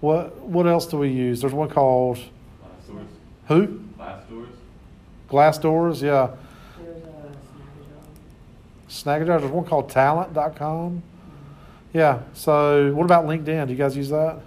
what? 0.01 0.37
What 0.39 0.67
else 0.67 0.87
do 0.87 0.99
we 0.99 1.09
use? 1.09 1.41
There's 1.41 1.53
one 1.53 1.69
called 1.69 2.17
Glass 2.17 2.87
doors. 2.89 3.07
who? 3.47 3.67
Glass 3.97 4.25
doors. 4.29 4.49
Glassdoors, 5.29 6.03
yeah. 6.03 6.31
There's 6.83 7.03
a 7.05 8.91
Snagajob. 8.91 9.41
There's 9.41 9.53
one 9.53 9.65
called 9.65 9.91
Talent.com. 9.91 11.03
Mm-hmm. 11.03 11.99
Yeah. 11.99 12.23
So 12.35 12.93
what 12.95 13.05
about 13.05 13.27
LinkedIn? 13.27 13.67
Do 13.67 13.73
you 13.73 13.79
guys 13.79 13.97
use 13.97 14.09
that? 14.11 14.41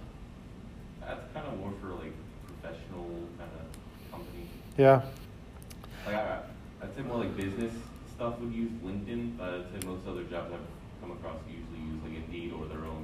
That's 1.00 1.32
kind 1.32 1.46
of 1.46 1.58
more 1.58 1.72
for 1.80 1.88
like 1.94 2.12
professional 2.46 3.06
kind 3.38 3.50
of 3.60 4.12
company. 4.12 4.48
Yeah. 4.76 5.02
Like 6.06 6.16
I, 6.16 6.38
I'd 6.82 6.94
say 6.94 7.02
more 7.02 7.18
like 7.18 7.36
business 7.36 7.72
stuff 8.16 8.38
would 8.40 8.52
use 8.52 8.70
LinkedIn, 8.84 9.36
but 9.38 9.48
I'd 9.48 9.80
say 9.80 9.86
most 9.86 10.06
other 10.06 10.24
jobs 10.24 10.52
I've 10.52 10.60
come 11.00 11.12
across 11.12 11.36
usually 11.48 11.78
use 11.86 12.02
like 12.04 12.14
Indeed 12.26 12.52
or 12.52 12.66
their 12.66 12.84
own 12.84 13.03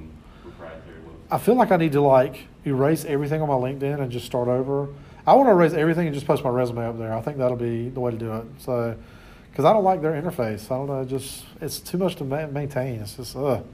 I 1.31 1.37
feel 1.37 1.55
like 1.55 1.71
I 1.71 1.77
need 1.77 1.93
to 1.93 2.01
like 2.01 2.47
erase 2.65 3.05
everything 3.05 3.41
on 3.41 3.47
my 3.47 3.53
LinkedIn 3.55 4.01
and 4.01 4.11
just 4.11 4.25
start 4.25 4.47
over. 4.47 4.89
I 5.25 5.33
want 5.35 5.47
to 5.47 5.51
erase 5.51 5.73
everything 5.73 6.07
and 6.07 6.13
just 6.13 6.27
post 6.27 6.43
my 6.43 6.49
resume 6.49 6.85
up 6.85 6.97
there. 6.97 7.13
I 7.13 7.21
think 7.21 7.37
that'll 7.37 7.55
be 7.55 7.89
the 7.89 7.99
way 7.99 8.11
to 8.11 8.17
do 8.17 8.33
it. 8.33 8.45
So, 8.57 8.97
because 9.49 9.65
I 9.65 9.71
don't 9.73 9.83
like 9.83 10.01
their 10.01 10.19
interface. 10.19 10.65
I 10.65 10.77
don't 10.77 10.87
know. 10.87 11.05
Just 11.05 11.45
it's 11.61 11.79
too 11.79 11.97
much 11.97 12.15
to 12.17 12.23
ma- 12.25 12.47
maintain. 12.47 12.99
It's 13.01 13.15
just 13.15 13.35
ugh. 13.35 13.65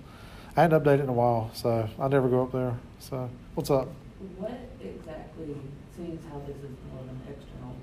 I 0.55 0.61
hadn't 0.61 0.83
updated 0.83 1.03
in 1.03 1.09
a 1.09 1.13
while, 1.13 1.49
so 1.53 1.87
I 1.99 2.07
never 2.07 2.27
go 2.27 2.43
up 2.43 2.51
there. 2.51 2.75
So, 2.99 3.29
what's 3.55 3.69
up? 3.69 3.87
What 4.37 4.51
exactly, 4.81 5.55
seeing 5.95 6.17
as 6.17 6.25
how 6.31 6.39
this 6.47 6.57
is 6.57 6.75
more 6.91 7.01
of 7.01 7.09
an 7.09 7.21
external 7.29 7.75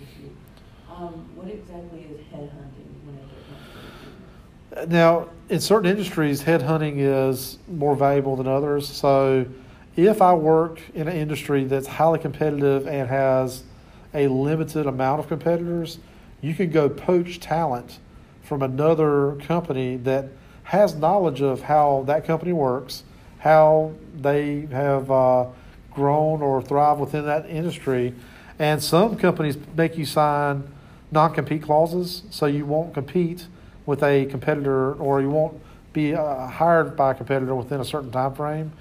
issue, 0.00 0.30
um, 0.90 1.28
what 1.36 1.48
exactly 1.48 2.08
is 2.08 2.20
headhunting 2.32 2.88
whenever 3.04 3.32
it 3.36 3.44
comes 3.48 3.64
to 3.68 3.78
recruitment? 3.84 4.32
Now, 4.88 5.28
in 5.48 5.60
certain 5.60 5.90
industries, 5.90 6.42
headhunting 6.42 6.94
is 6.96 7.58
more 7.68 7.94
valuable 7.94 8.36
than 8.36 8.46
others. 8.46 8.88
So, 8.88 9.46
if 9.96 10.22
I 10.22 10.32
work 10.32 10.80
in 10.94 11.08
an 11.08 11.16
industry 11.16 11.64
that's 11.64 11.86
highly 11.86 12.18
competitive 12.18 12.86
and 12.86 13.08
has 13.08 13.64
a 14.14 14.28
limited 14.28 14.86
amount 14.86 15.20
of 15.20 15.28
competitors, 15.28 15.98
you 16.40 16.54
can 16.54 16.70
go 16.70 16.88
poach 16.88 17.38
talent 17.40 17.98
from 18.42 18.62
another 18.62 19.36
company 19.46 19.96
that 19.98 20.28
has 20.64 20.94
knowledge 20.94 21.42
of 21.42 21.62
how 21.62 22.04
that 22.06 22.24
company 22.24 22.54
works, 22.54 23.04
how 23.38 23.92
they 24.18 24.66
have 24.72 25.10
uh, 25.10 25.46
grown 25.90 26.40
or 26.40 26.62
thrived 26.62 27.00
within 27.00 27.26
that 27.26 27.48
industry. 27.48 28.14
And 28.58 28.82
some 28.82 29.16
companies 29.16 29.58
make 29.76 29.98
you 29.98 30.06
sign 30.06 30.72
non 31.10 31.34
compete 31.34 31.62
clauses 31.62 32.22
so 32.30 32.46
you 32.46 32.64
won't 32.64 32.94
compete 32.94 33.46
with 33.86 34.02
a 34.02 34.26
competitor 34.26 34.94
or 34.94 35.20
you 35.20 35.30
won't 35.30 35.60
be 35.92 36.14
uh, 36.14 36.46
hired 36.46 36.96
by 36.96 37.12
a 37.12 37.14
competitor 37.14 37.54
within 37.54 37.80
a 37.80 37.84
certain 37.84 38.10
time 38.10 38.34
frame. 38.34 38.72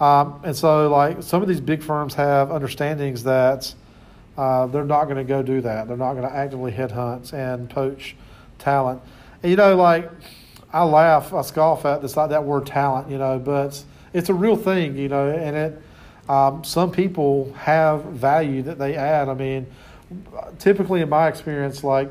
Um, 0.00 0.40
and 0.44 0.56
so, 0.56 0.90
like 0.90 1.22
some 1.22 1.42
of 1.42 1.48
these 1.48 1.60
big 1.60 1.82
firms 1.82 2.14
have 2.14 2.50
understandings 2.50 3.22
that 3.24 3.72
uh, 4.36 4.66
they're 4.66 4.84
not 4.84 5.04
going 5.04 5.16
to 5.16 5.24
go 5.24 5.42
do 5.42 5.60
that. 5.60 5.86
They're 5.86 5.96
not 5.96 6.14
going 6.14 6.28
to 6.28 6.34
actively 6.34 6.72
headhunt 6.72 7.32
and 7.32 7.68
poach 7.70 8.16
talent. 8.58 9.00
And, 9.42 9.50
you 9.50 9.56
know, 9.56 9.76
like 9.76 10.10
I 10.72 10.84
laugh, 10.84 11.32
I 11.32 11.42
scoff 11.42 11.84
at 11.84 12.02
this 12.02 12.16
like 12.16 12.30
that 12.30 12.44
word 12.44 12.66
talent, 12.66 13.10
you 13.10 13.18
know, 13.18 13.38
but 13.38 13.82
it's 14.12 14.28
a 14.28 14.34
real 14.34 14.56
thing, 14.56 14.96
you 14.96 15.08
know, 15.08 15.30
and 15.30 15.56
it. 15.56 15.82
Um, 16.28 16.62
some 16.62 16.92
people 16.92 17.52
have 17.54 18.04
value 18.04 18.62
that 18.62 18.78
they 18.78 18.94
add. 18.94 19.28
I 19.28 19.34
mean, 19.34 19.66
typically 20.60 21.00
in 21.00 21.08
my 21.08 21.26
experience, 21.26 21.82
like 21.82 22.08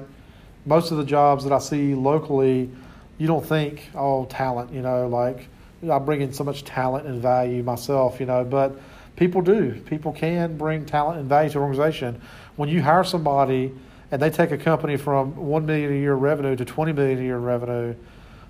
most 0.66 0.92
of 0.92 0.98
the 0.98 1.06
jobs 1.06 1.44
that 1.44 1.54
I 1.54 1.60
see 1.60 1.96
locally, 1.96 2.70
you 3.18 3.28
don't 3.28 3.46
think, 3.46 3.90
oh, 3.96 4.26
talent, 4.26 4.72
you 4.74 4.82
know, 4.82 5.08
like 5.08 5.48
I 5.90 6.00
bring 6.00 6.22
in 6.22 6.34
so 6.34 6.44
much 6.44 6.64
talent 6.64 7.08
and 7.08 7.22
value 7.22 7.64
myself, 7.64 8.20
you 8.20 8.26
know, 8.26 8.44
but 8.44 8.80
people 9.16 9.42
do. 9.42 9.80
People 9.86 10.12
can 10.12 10.58
bring 10.58 10.86
talent 10.86 11.20
and 11.20 11.28
value 11.28 11.50
to 11.52 11.58
an 11.58 11.64
organization. 11.64 12.22
When 12.56 12.70
you 12.70 12.82
hire 12.82 13.04
somebody 13.04 13.72
and 14.12 14.22
they 14.22 14.30
take 14.30 14.52
a 14.52 14.58
company 14.58 14.98
from 14.98 15.36
one 15.36 15.66
million 15.66 15.92
a 15.92 15.96
year 15.96 16.16
revenue 16.16 16.56
to 16.56 16.66
twenty 16.66 16.92
million 16.92 17.20
a 17.20 17.24
year 17.24 17.38
revenue, 17.38 17.96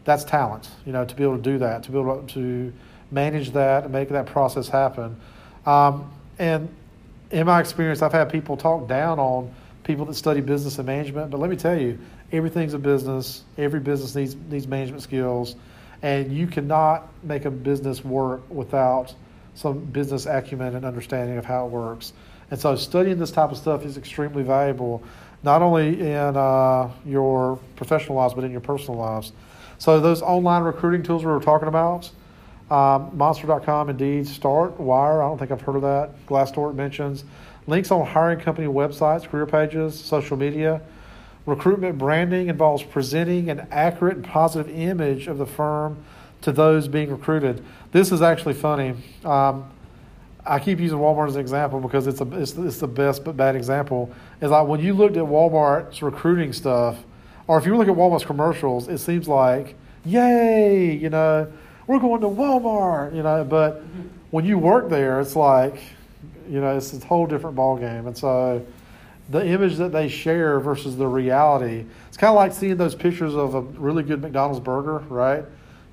that's 0.03 0.23
talent, 0.23 0.69
you 0.85 0.91
know, 0.91 1.05
to 1.05 1.15
be 1.15 1.23
able 1.23 1.37
to 1.37 1.43
do 1.43 1.57
that, 1.59 1.83
to 1.83 1.91
be 1.91 1.99
able 1.99 2.23
to 2.23 2.73
manage 3.11 3.51
that 3.51 3.83
and 3.83 3.93
make 3.93 4.09
that 4.09 4.25
process 4.25 4.67
happen. 4.67 5.15
Um, 5.65 6.11
and 6.39 6.67
in 7.29 7.45
my 7.45 7.59
experience, 7.59 8.01
I've 8.01 8.11
had 8.11 8.29
people 8.29 8.57
talk 8.57 8.87
down 8.87 9.19
on 9.19 9.53
people 9.83 10.05
that 10.05 10.13
study 10.13 10.41
business 10.41 10.77
and 10.77 10.85
management, 10.85 11.31
but 11.31 11.39
let 11.39 11.49
me 11.49 11.55
tell 11.55 11.79
you, 11.79 11.97
everything's 12.31 12.73
a 12.73 12.79
business. 12.79 13.43
Every 13.57 13.79
business 13.79 14.15
needs 14.15 14.35
needs 14.49 14.67
management 14.67 15.03
skills, 15.03 15.55
and 16.01 16.31
you 16.31 16.47
cannot 16.47 17.09
make 17.23 17.45
a 17.45 17.51
business 17.51 18.03
work 18.03 18.41
without 18.49 19.13
some 19.55 19.79
business 19.79 20.25
acumen 20.25 20.75
and 20.75 20.85
understanding 20.85 21.37
of 21.37 21.45
how 21.45 21.65
it 21.65 21.71
works. 21.71 22.13
And 22.51 22.59
so, 22.59 22.75
studying 22.75 23.17
this 23.17 23.31
type 23.31 23.51
of 23.51 23.57
stuff 23.57 23.85
is 23.85 23.97
extremely 23.97 24.43
valuable, 24.43 25.03
not 25.43 25.61
only 25.61 25.99
in 25.99 26.37
uh, 26.37 26.91
your 27.05 27.57
professional 27.75 28.17
lives 28.17 28.33
but 28.33 28.43
in 28.43 28.51
your 28.51 28.61
personal 28.61 28.99
lives. 28.99 29.31
So, 29.77 29.99
those 29.99 30.21
online 30.21 30.63
recruiting 30.63 31.03
tools 31.03 31.23
we 31.23 31.31
were 31.31 31.39
talking 31.39 31.67
about. 31.67 32.09
Um, 32.69 33.17
Monster.com, 33.17 33.89
Indeed, 33.89 34.25
StartWire. 34.25 35.19
I 35.19 35.27
don't 35.27 35.37
think 35.37 35.51
I've 35.51 35.59
heard 35.59 35.75
of 35.75 35.81
that. 35.81 36.25
Glassdoor 36.25 36.73
mentions 36.73 37.25
links 37.67 37.91
on 37.91 38.05
hiring 38.05 38.39
company 38.39 38.67
websites, 38.67 39.27
career 39.27 39.45
pages, 39.45 39.99
social 39.99 40.37
media. 40.37 40.81
Recruitment 41.45 41.97
branding 41.97 42.47
involves 42.47 42.83
presenting 42.83 43.49
an 43.49 43.67
accurate 43.71 44.15
and 44.17 44.25
positive 44.25 44.73
image 44.75 45.27
of 45.27 45.37
the 45.37 45.45
firm 45.45 46.03
to 46.41 46.51
those 46.51 46.87
being 46.87 47.11
recruited. 47.11 47.63
This 47.91 48.11
is 48.11 48.21
actually 48.21 48.53
funny. 48.53 48.95
Um, 49.23 49.65
I 50.45 50.59
keep 50.59 50.79
using 50.79 50.97
Walmart 50.97 51.29
as 51.29 51.35
an 51.35 51.41
example 51.41 51.79
because 51.79 52.07
it's, 52.07 52.21
a, 52.21 52.41
it's, 52.41 52.53
it's 52.53 52.79
the 52.79 52.87
best 52.87 53.23
but 53.23 53.37
bad 53.37 53.55
example. 53.55 54.11
Is 54.41 54.49
like 54.49 54.67
when 54.67 54.79
you 54.79 54.93
looked 54.93 55.17
at 55.17 55.23
Walmart's 55.23 56.01
recruiting 56.01 56.51
stuff, 56.53 56.97
or 57.47 57.57
if 57.59 57.65
you 57.65 57.75
look 57.77 57.87
at 57.87 57.95
Walmart's 57.95 58.25
commercials, 58.25 58.87
it 58.87 58.97
seems 58.99 59.27
like, 59.27 59.75
yay, 60.03 60.95
you 60.95 61.09
know, 61.09 61.51
we're 61.85 61.99
going 61.99 62.21
to 62.21 62.27
Walmart, 62.27 63.15
you 63.15 63.23
know, 63.23 63.43
but 63.43 63.83
when 64.31 64.45
you 64.45 64.57
work 64.57 64.89
there, 64.89 65.19
it's 65.19 65.35
like, 65.35 65.79
you 66.49 66.61
know, 66.61 66.75
it's 66.77 66.93
a 66.93 66.99
whole 67.05 67.25
different 67.25 67.55
ball 67.55 67.77
game. 67.77 68.07
And 68.07 68.17
so 68.17 68.65
the 69.29 69.45
image 69.45 69.77
that 69.77 69.91
they 69.91 70.07
share 70.07 70.59
versus 70.59 70.97
the 70.97 71.07
reality, 71.07 71.85
it's 72.07 72.17
kind 72.17 72.29
of 72.29 72.35
like 72.35 72.53
seeing 72.53 72.77
those 72.77 72.95
pictures 72.95 73.33
of 73.33 73.55
a 73.55 73.61
really 73.61 74.03
good 74.03 74.21
McDonald's 74.21 74.59
burger, 74.59 74.99
right? 75.09 75.45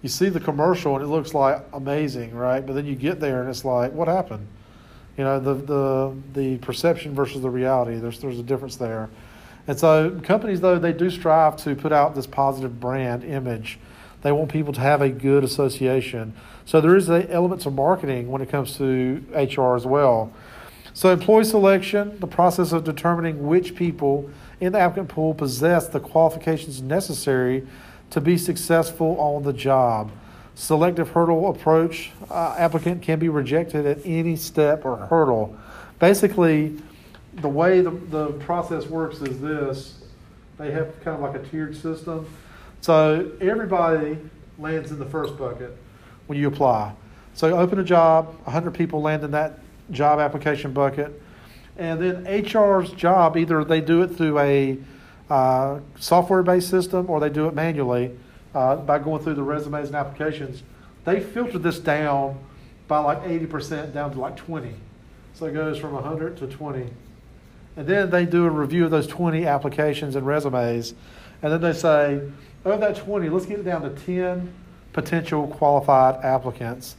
You 0.03 0.09
see 0.09 0.29
the 0.29 0.41
commercial 0.41 0.97
and 0.97 1.05
it 1.05 1.09
looks 1.09 1.35
like 1.35 1.63
amazing, 1.73 2.35
right? 2.35 2.65
But 2.65 2.75
then 2.75 2.87
you 2.87 2.95
get 2.95 3.21
there 3.21 3.41
and 3.41 3.51
it's 3.51 3.65
like, 3.65 3.93
what 3.93 4.09
happened? 4.09 4.47
You 5.17 5.25
know, 5.25 5.41
the 5.41 5.55
the 5.55 6.16
the 6.33 6.59
perception 6.59 7.14
versus 7.14 7.43
the 7.43 7.51
reality. 7.51 7.97
There's 7.97 8.20
there's 8.20 8.39
a 8.39 8.43
difference 8.45 8.77
there. 8.77 9.09
And 9.66 9.79
so 9.79 10.18
companies 10.22 10.61
though 10.61 10.79
they 10.79 10.93
do 10.93 11.11
strive 11.11 11.57
to 11.59 11.75
put 11.75 11.93
out 11.93 12.14
this 12.14 12.27
positive 12.27 12.79
brand 12.79 13.25
image. 13.25 13.79
They 14.23 14.33
want 14.33 14.51
people 14.51 14.73
to 14.73 14.81
have 14.81 15.01
a 15.01 15.09
good 15.09 15.45
association. 15.45 16.35
So 16.64 16.81
there 16.81 16.97
is 16.97 17.09
elements 17.09 17.66
of 17.66 17.75
marketing 17.75 18.31
when 18.31 18.43
it 18.43 18.49
comes 18.49 18.77
to 18.79 19.25
HR 19.33 19.77
as 19.77 19.87
well. 19.87 20.33
So 20.93 21.12
employee 21.12 21.45
selection, 21.45 22.19
the 22.19 22.27
process 22.27 22.73
of 22.73 22.85
determining 22.85 23.47
which 23.47 23.77
people 23.77 24.29
in 24.61 24.73
the 24.73 24.81
applicant 24.81 25.09
pool 25.09 25.35
possess 25.35 25.87
the 25.87 26.01
qualifications 26.01 26.83
necessary 26.83 27.66
to 28.11 28.21
be 28.21 28.37
successful 28.37 29.19
on 29.21 29.45
the 29.45 29.53
job. 29.53 30.11
Selective 30.55 31.11
hurdle 31.11 31.51
approach, 31.51 32.11
uh, 32.31 32.57
applicant 32.59 33.03
can 33.03 33.21
be 33.21 33.29
rejected 33.29 33.87
at 33.87 33.99
any 34.05 34.35
step 34.35 34.85
or 34.85 34.97
hurdle. 34.97 35.57
Basically, 36.01 36.77
the 37.35 37.49
way 37.49 37.81
the, 37.81 37.91
the 37.91 38.33
process 38.33 38.87
works 38.87 39.21
is 39.21 39.41
this 39.41 39.95
they 40.59 40.73
have 40.73 40.93
kind 41.05 41.14
of 41.14 41.21
like 41.21 41.41
a 41.41 41.47
tiered 41.47 41.77
system. 41.77 42.27
So 42.81 43.33
everybody 43.41 44.18
lands 44.59 44.91
in 44.91 44.99
the 44.99 45.07
first 45.07 45.37
bucket 45.37 45.76
when 46.26 46.39
you 46.39 46.49
apply. 46.49 46.95
So 47.35 47.57
open 47.57 47.79
a 47.79 47.85
job, 47.85 48.26
100 48.45 48.74
people 48.74 49.01
land 49.01 49.22
in 49.24 49.31
that 49.33 49.59
job 49.91 50.18
application 50.18 50.72
bucket. 50.72 51.20
And 51.76 52.01
then 52.01 52.24
HR's 52.26 52.91
job, 52.93 53.37
either 53.37 53.64
they 53.64 53.81
do 53.81 54.03
it 54.03 54.09
through 54.09 54.39
a 54.39 54.79
uh, 55.31 55.81
software 55.99 56.43
based 56.43 56.68
system 56.68 57.09
or 57.09 57.20
they 57.20 57.31
do 57.31 57.47
it 57.47 57.55
manually. 57.55 58.16
uh, 58.55 58.76
by 58.76 58.99
going 58.99 59.22
through 59.22 59.35
the 59.35 59.43
resumes 59.43 59.89
and 59.89 59.97
applications, 59.97 60.62
they 61.05 61.20
filter 61.20 61.59
this 61.59 61.79
down 61.79 62.39
by 62.87 62.99
like 62.99 63.22
80% 63.22 63.93
down 63.93 64.11
to 64.12 64.20
like 64.20 64.37
20. 64.37 64.74
So 65.35 65.47
it 65.47 65.53
goes 65.53 65.79
from 65.79 65.93
100 65.93 66.37
to 66.39 66.47
20. 66.47 66.87
And 67.76 67.87
then 67.87 68.11
they 68.11 68.26
do 68.26 68.45
a 68.45 68.51
review 68.51 68.85
of 68.85 68.91
those 68.91 69.07
20 69.07 69.47
applications 69.47 70.16
and 70.16 70.26
resumes. 70.26 70.95
And 71.43 71.53
then 71.53 71.61
they 71.61 71.72
say, 71.72 72.20
of 72.65 72.81
that 72.81 72.97
20, 72.97 73.29
let's 73.29 73.47
get 73.47 73.61
it 73.61 73.65
down 73.65 73.83
to 73.83 73.91
10 73.91 74.53
potential 74.93 75.47
qualified 75.47 76.25
applicants. 76.25 76.97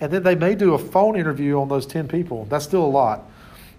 And 0.00 0.12
then 0.12 0.22
they 0.22 0.34
may 0.34 0.54
do 0.54 0.74
a 0.74 0.78
phone 0.78 1.16
interview 1.16 1.60
on 1.60 1.68
those 1.68 1.86
10 1.86 2.08
people. 2.08 2.46
That's 2.46 2.64
still 2.64 2.84
a 2.84 2.86
lot. 2.86 3.30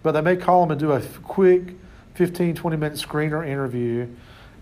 But 0.03 0.13
they 0.13 0.21
may 0.21 0.35
call 0.35 0.61
them 0.61 0.71
and 0.71 0.79
do 0.79 0.91
a 0.91 1.01
quick 1.23 1.73
15, 2.13 2.55
20 2.55 2.77
minute 2.77 2.97
screener 2.97 3.45
interview. 3.47 4.07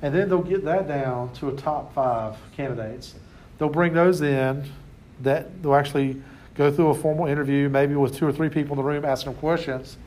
And 0.01 0.13
then 0.13 0.29
they'll 0.29 0.41
get 0.41 0.65
that 0.65 0.87
down 0.87 1.33
to 1.35 1.49
a 1.49 1.53
top 1.53 1.93
five 1.93 2.35
candidates. 2.55 3.15
They'll 3.57 3.69
bring 3.69 3.93
those 3.93 4.21
in 4.21 4.69
that 5.21 5.61
they'll 5.61 5.75
actually 5.75 6.21
go 6.55 6.71
through 6.71 6.89
a 6.89 6.93
formal 6.93 7.27
interview, 7.27 7.69
maybe 7.69 7.95
with 7.95 8.15
two 8.15 8.27
or 8.27 8.31
three 8.31 8.49
people 8.49 8.73
in 8.73 8.77
the 8.77 8.83
room 8.83 9.05
asking 9.05 9.31
them 9.31 9.39
questions. 9.39 9.97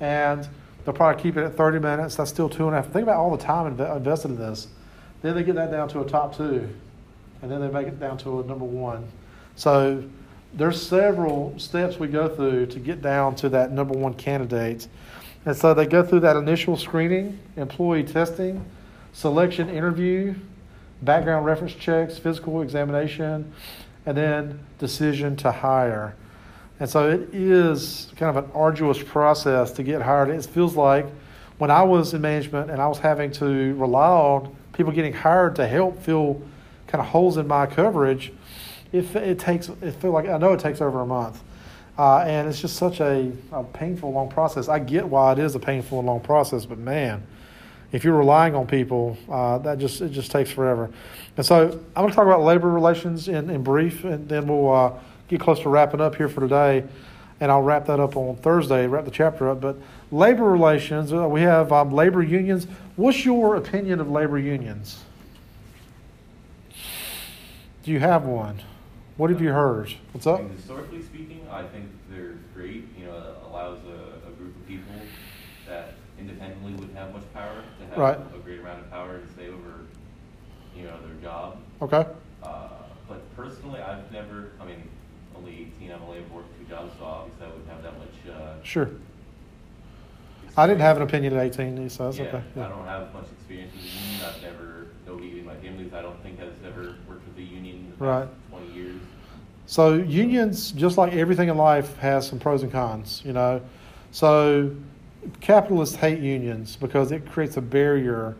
And 0.00 0.46
they'll 0.84 0.94
probably 0.94 1.22
keep 1.22 1.36
it 1.36 1.44
at 1.44 1.56
30 1.56 1.78
minutes. 1.78 2.16
That's 2.16 2.30
still 2.30 2.48
two 2.48 2.66
and 2.66 2.76
a 2.76 2.82
half. 2.82 2.92
Think 2.92 3.04
about 3.04 3.16
all 3.16 3.34
the 3.34 3.42
time 3.42 3.76
inv- 3.76 3.96
invested 3.96 4.32
in 4.32 4.38
this. 4.38 4.68
Then 5.24 5.34
they 5.34 5.42
get 5.42 5.54
that 5.54 5.70
down 5.70 5.88
to 5.88 6.02
a 6.02 6.04
top 6.04 6.36
two. 6.36 6.68
And 7.40 7.50
then 7.50 7.62
they 7.62 7.68
make 7.68 7.86
it 7.86 7.98
down 7.98 8.18
to 8.18 8.40
a 8.40 8.44
number 8.44 8.66
one. 8.66 9.08
So 9.56 10.04
there's 10.52 10.86
several 10.86 11.58
steps 11.58 11.98
we 11.98 12.08
go 12.08 12.28
through 12.28 12.66
to 12.66 12.78
get 12.78 13.00
down 13.00 13.34
to 13.36 13.48
that 13.48 13.72
number 13.72 13.94
one 13.94 14.12
candidate. 14.12 14.86
And 15.46 15.56
so 15.56 15.72
they 15.72 15.86
go 15.86 16.02
through 16.02 16.20
that 16.20 16.36
initial 16.36 16.76
screening, 16.76 17.38
employee 17.56 18.04
testing, 18.04 18.66
selection 19.14 19.70
interview, 19.70 20.34
background 21.00 21.46
reference 21.46 21.72
checks, 21.72 22.18
physical 22.18 22.60
examination, 22.60 23.50
and 24.04 24.18
then 24.18 24.58
decision 24.78 25.36
to 25.36 25.50
hire. 25.50 26.14
And 26.80 26.90
so 26.90 27.08
it 27.08 27.30
is 27.32 28.12
kind 28.16 28.36
of 28.36 28.44
an 28.44 28.50
arduous 28.54 29.02
process 29.02 29.72
to 29.72 29.82
get 29.82 30.02
hired. 30.02 30.28
It 30.28 30.44
feels 30.44 30.76
like 30.76 31.06
when 31.56 31.70
I 31.70 31.82
was 31.82 32.12
in 32.12 32.20
management 32.20 32.70
and 32.70 32.78
I 32.78 32.88
was 32.88 32.98
having 32.98 33.32
to 33.32 33.74
rely 33.76 34.10
on 34.10 34.54
people 34.74 34.92
getting 34.92 35.12
hired 35.12 35.56
to 35.56 35.66
help 35.66 36.02
fill 36.02 36.42
kind 36.86 37.00
of 37.00 37.08
holes 37.08 37.36
in 37.36 37.46
my 37.46 37.66
coverage, 37.66 38.32
it, 38.92 39.14
it 39.16 39.38
takes, 39.38 39.68
it 39.68 39.92
feel 39.92 40.12
like, 40.12 40.28
I 40.28 40.38
know 40.38 40.52
it 40.52 40.60
takes 40.60 40.80
over 40.80 41.00
a 41.00 41.06
month. 41.06 41.42
Uh, 41.96 42.18
and 42.18 42.48
it's 42.48 42.60
just 42.60 42.76
such 42.76 43.00
a, 43.00 43.32
a 43.52 43.64
painful, 43.64 44.12
long 44.12 44.28
process. 44.28 44.68
I 44.68 44.80
get 44.80 45.08
why 45.08 45.32
it 45.32 45.38
is 45.38 45.54
a 45.54 45.60
painful 45.60 45.98
and 45.98 46.06
long 46.06 46.20
process, 46.20 46.66
but 46.66 46.78
man, 46.78 47.24
if 47.92 48.02
you're 48.02 48.16
relying 48.16 48.56
on 48.56 48.66
people, 48.66 49.16
uh, 49.30 49.58
that 49.58 49.78
just 49.78 50.00
it 50.00 50.10
just 50.10 50.32
takes 50.32 50.50
forever. 50.50 50.90
And 51.36 51.46
so 51.46 51.66
I'm 51.94 52.02
going 52.02 52.08
to 52.08 52.14
talk 52.14 52.26
about 52.26 52.42
labor 52.42 52.68
relations 52.68 53.28
in, 53.28 53.48
in 53.48 53.62
brief, 53.62 54.02
and 54.02 54.28
then 54.28 54.48
we'll 54.48 54.72
uh, 54.72 54.92
get 55.28 55.40
close 55.40 55.60
to 55.60 55.68
wrapping 55.68 56.00
up 56.00 56.16
here 56.16 56.28
for 56.28 56.40
today. 56.40 56.84
And 57.40 57.52
I'll 57.52 57.62
wrap 57.62 57.86
that 57.86 58.00
up 58.00 58.16
on 58.16 58.36
Thursday, 58.36 58.88
wrap 58.88 59.04
the 59.04 59.10
chapter 59.12 59.48
up. 59.48 59.60
But 59.60 59.76
labor 60.10 60.44
relations, 60.44 61.12
uh, 61.12 61.28
we 61.28 61.42
have 61.42 61.72
um, 61.72 61.92
labor 61.92 62.22
unions. 62.22 62.66
What's 62.96 63.24
your 63.24 63.56
opinion 63.56 64.00
of 64.00 64.10
labor 64.10 64.38
unions? 64.38 65.02
Do 67.82 67.90
you 67.90 67.98
have 68.00 68.24
one? 68.24 68.60
What 69.16 69.30
have 69.30 69.40
you 69.40 69.50
heard? 69.52 69.92
What's 70.12 70.26
up? 70.26 70.40
historically 70.50 71.02
speaking, 71.02 71.46
I 71.50 71.62
think 71.64 71.86
they're 72.10 72.38
great. 72.54 72.84
You 72.98 73.06
know, 73.06 73.16
it 73.16 73.36
allows 73.50 73.78
a, 73.84 74.28
a 74.28 74.30
group 74.32 74.56
of 74.56 74.66
people 74.66 74.94
that 75.68 75.94
independently 76.18 76.72
wouldn't 76.72 76.96
have 76.96 77.12
much 77.12 77.22
power 77.32 77.62
to 77.80 77.86
have 77.86 77.98
Right. 77.98 78.18
a 78.34 78.38
great 78.38 78.60
amount 78.60 78.80
of 78.80 78.90
power 78.90 79.18
to 79.18 79.26
say 79.36 79.48
over, 79.48 79.80
you 80.76 80.84
know, 80.84 80.96
their 81.06 81.14
job. 81.22 81.58
Okay. 81.82 82.06
Uh, 82.42 82.68
but 83.08 83.36
personally, 83.36 83.80
I've 83.80 84.10
never. 84.12 84.52
I 84.60 84.64
mean, 84.64 84.88
only 85.36 85.72
18. 85.78 85.92
I've 85.92 86.02
only 86.02 86.20
worked 86.32 86.58
two 86.58 86.64
jobs, 86.66 86.92
so 86.98 87.04
obviously 87.04 87.46
I 87.46 87.48
wouldn't 87.50 87.68
have 87.68 87.82
that 87.82 87.98
much. 87.98 88.34
Uh, 88.36 88.54
Sure. 88.62 88.88
I 90.56 90.66
didn't 90.66 90.82
have 90.82 90.96
an 90.96 91.02
opinion 91.02 91.36
at 91.36 91.44
18, 91.44 91.88
so 91.90 92.04
that's 92.04 92.18
yeah, 92.18 92.24
okay. 92.26 92.42
I 92.56 92.68
don't 92.68 92.86
have 92.86 93.12
much 93.12 93.24
experience 93.38 93.72
with 93.72 93.82
the 93.82 93.88
union. 93.88 94.20
I've 94.24 94.42
never, 94.42 94.86
nobody 95.06 95.38
in 95.40 95.44
my 95.44 95.56
family, 95.56 95.90
I 95.92 96.02
don't 96.02 96.20
think 96.22 96.38
has 96.38 96.52
ever 96.64 96.94
worked 97.08 97.26
with 97.26 97.36
the 97.36 97.42
union 97.42 97.76
in 97.76 97.92
the 97.98 98.04
Right. 98.04 98.26
past 98.26 98.50
20 98.50 98.72
years. 98.72 99.00
So 99.66 99.94
unions, 99.94 100.70
just 100.72 100.96
like 100.96 101.12
everything 101.14 101.48
in 101.48 101.56
life, 101.56 101.96
has 101.98 102.26
some 102.28 102.38
pros 102.38 102.62
and 102.62 102.70
cons. 102.70 103.22
You 103.24 103.32
know, 103.32 103.60
so 104.12 104.70
capitalists 105.40 105.96
hate 105.96 106.20
unions 106.20 106.76
because 106.76 107.10
it 107.10 107.28
creates 107.30 107.56
a 107.56 107.62
barrier 107.62 108.36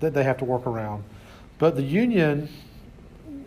that 0.00 0.14
they 0.14 0.22
have 0.22 0.36
to 0.38 0.44
work 0.44 0.66
around. 0.66 1.02
But 1.58 1.74
the 1.74 1.82
union, 1.82 2.48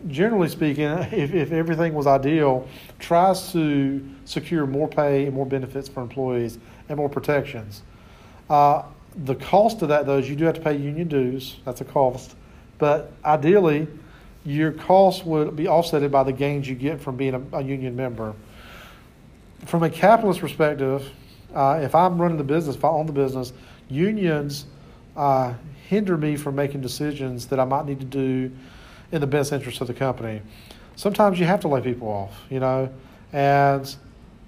generally 0.08 0.48
speaking, 0.48 0.84
if, 1.12 1.32
if 1.32 1.52
everything 1.52 1.94
was 1.94 2.06
ideal, 2.06 2.68
tries 2.98 3.52
to 3.52 4.06
secure 4.26 4.66
more 4.66 4.88
pay 4.88 5.24
and 5.26 5.34
more 5.34 5.46
benefits 5.46 5.88
for 5.88 6.02
employees 6.02 6.58
and 6.88 6.98
more 6.98 7.08
protections. 7.08 7.82
Uh, 8.50 8.82
the 9.24 9.36
cost 9.36 9.80
of 9.82 9.88
that, 9.88 10.04
though, 10.04 10.18
is 10.18 10.28
you 10.28 10.36
do 10.36 10.44
have 10.44 10.56
to 10.56 10.60
pay 10.60 10.76
union 10.76 11.08
dues. 11.08 11.56
That's 11.64 11.80
a 11.80 11.84
cost. 11.84 12.34
But 12.78 13.12
ideally, 13.24 13.86
your 14.44 14.72
costs 14.72 15.24
would 15.24 15.56
be 15.56 15.68
offset 15.68 16.08
by 16.10 16.24
the 16.24 16.32
gains 16.32 16.68
you 16.68 16.74
get 16.74 17.00
from 17.00 17.16
being 17.16 17.34
a, 17.34 17.58
a 17.58 17.62
union 17.62 17.94
member. 17.94 18.34
From 19.66 19.82
a 19.82 19.90
capitalist 19.90 20.40
perspective, 20.40 21.08
uh, 21.54 21.80
if 21.82 21.94
I'm 21.94 22.20
running 22.20 22.38
the 22.38 22.44
business, 22.44 22.76
if 22.76 22.84
I 22.84 22.88
own 22.88 23.06
the 23.06 23.12
business, 23.12 23.52
unions 23.88 24.66
uh, 25.16 25.54
hinder 25.88 26.16
me 26.16 26.36
from 26.36 26.54
making 26.54 26.80
decisions 26.80 27.46
that 27.46 27.60
I 27.60 27.64
might 27.64 27.86
need 27.86 28.00
to 28.00 28.06
do 28.06 28.50
in 29.12 29.20
the 29.20 29.26
best 29.26 29.52
interest 29.52 29.80
of 29.80 29.86
the 29.86 29.94
company. 29.94 30.40
Sometimes 30.96 31.38
you 31.38 31.46
have 31.46 31.60
to 31.60 31.68
lay 31.68 31.80
people 31.80 32.08
off, 32.08 32.40
you 32.48 32.60
know, 32.60 32.92
and 33.32 33.94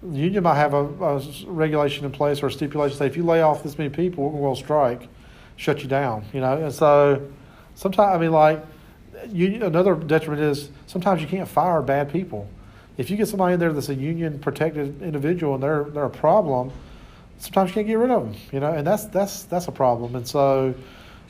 the 0.02 0.18
union 0.18 0.42
might 0.42 0.56
have 0.56 0.74
a, 0.74 0.84
a 0.84 1.22
regulation 1.46 2.04
in 2.04 2.10
place 2.10 2.42
or 2.42 2.46
a 2.46 2.52
stipulation 2.52 2.96
say 2.96 3.06
if 3.06 3.16
you 3.16 3.24
lay 3.24 3.42
off 3.42 3.62
this 3.62 3.78
many 3.78 3.90
people, 3.90 4.30
we're 4.30 4.40
going 4.40 4.56
to 4.56 4.60
strike, 4.60 5.08
shut 5.56 5.82
you 5.82 5.88
down, 5.88 6.24
you 6.32 6.40
know. 6.40 6.56
And 6.56 6.72
so 6.72 7.30
sometimes, 7.76 8.16
I 8.16 8.18
mean, 8.18 8.32
like, 8.32 8.64
you, 9.30 9.64
another 9.64 9.94
detriment 9.94 10.42
is 10.42 10.70
sometimes 10.86 11.20
you 11.20 11.28
can't 11.28 11.48
fire 11.48 11.80
bad 11.82 12.10
people. 12.10 12.48
If 12.96 13.10
you 13.10 13.16
get 13.16 13.28
somebody 13.28 13.54
in 13.54 13.60
there 13.60 13.72
that's 13.72 13.88
a 13.88 13.94
union 13.94 14.38
protected 14.40 15.00
individual 15.02 15.54
and 15.54 15.62
they're 15.62 15.84
they're 15.84 16.04
a 16.04 16.10
problem, 16.10 16.72
sometimes 17.38 17.70
you 17.70 17.74
can't 17.74 17.86
get 17.86 17.94
rid 17.94 18.10
of 18.10 18.24
them. 18.24 18.40
You 18.52 18.60
know, 18.60 18.72
and 18.72 18.86
that's 18.86 19.04
that's 19.06 19.44
that's 19.44 19.68
a 19.68 19.72
problem. 19.72 20.16
And 20.16 20.26
so 20.26 20.74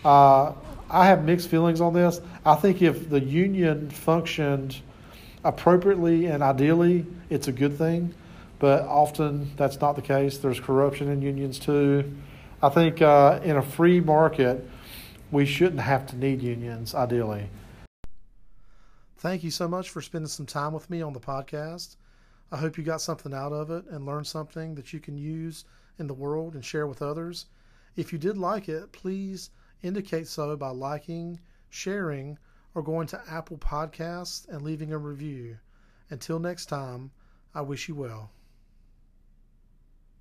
uh, 0.05 0.53
I 0.91 1.07
have 1.07 1.25
mixed 1.25 1.49
feelings 1.49 1.81
on 1.81 1.93
this. 1.93 2.21
I 2.45 2.55
think 2.55 2.83
if 2.83 3.11
the 3.11 3.21
union 3.21 3.91
functioned 3.91 4.81
appropriately 5.45 6.27
and 6.27 6.43
ideally, 6.43 7.07
it's 7.31 7.49
a 7.49 7.53
good 7.53 7.77
thing. 7.77 8.15
But 8.63 8.85
often 8.85 9.51
that's 9.57 9.81
not 9.81 9.97
the 9.97 10.03
case. 10.03 10.39
There's 10.39 10.61
corruption 10.61 11.09
in 11.09 11.21
unions 11.21 11.59
too. 11.59 12.15
I 12.63 12.69
think 12.69 13.03
uh, 13.03 13.41
in 13.43 13.57
a 13.57 13.63
free 13.63 14.01
market, 14.01 14.65
we 15.33 15.47
shouldn't 15.47 15.81
have 15.81 16.07
to 16.07 16.17
need 16.17 16.41
unions 16.41 16.95
ideally. 16.95 17.51
Thank 19.17 19.43
you 19.43 19.51
so 19.51 19.67
much 19.67 19.91
for 19.91 20.01
spending 20.01 20.29
some 20.29 20.47
time 20.47 20.73
with 20.73 20.89
me 20.91 21.03
on 21.03 21.13
the 21.13 21.19
podcast. 21.19 21.97
I 22.53 22.57
hope 22.57 22.79
you 22.79 22.85
got 22.85 23.01
something 23.01 23.35
out 23.35 23.53
of 23.53 23.73
it 23.73 23.85
and 23.87 24.07
learned 24.07 24.29
something 24.29 24.77
that 24.77 24.93
you 24.93 25.01
can 25.01 25.19
use 25.19 25.65
in 25.99 26.07
the 26.07 26.15
world 26.15 26.55
and 26.55 26.65
share 26.65 26.87
with 26.87 27.03
others. 27.03 27.47
If 27.97 28.13
you 28.13 28.19
did 28.21 28.39
like 28.39 28.69
it, 28.69 28.93
please 28.93 29.51
indicate 29.83 30.29
so 30.29 30.57
by 30.57 30.69
liking, 30.69 31.41
sharing, 31.69 32.39
or 32.77 32.83
going 32.85 33.09
to 33.09 33.21
Apple 33.29 33.59
Podcasts 33.59 34.49
and 34.49 34.63
leaving 34.63 34.93
a 34.93 34.99
review. 34.99 35.59
Until 36.11 36.39
next 36.39 36.67
time, 36.67 37.11
I 37.57 37.63
wish 37.63 37.89
you 37.89 37.97
well. 37.97 38.31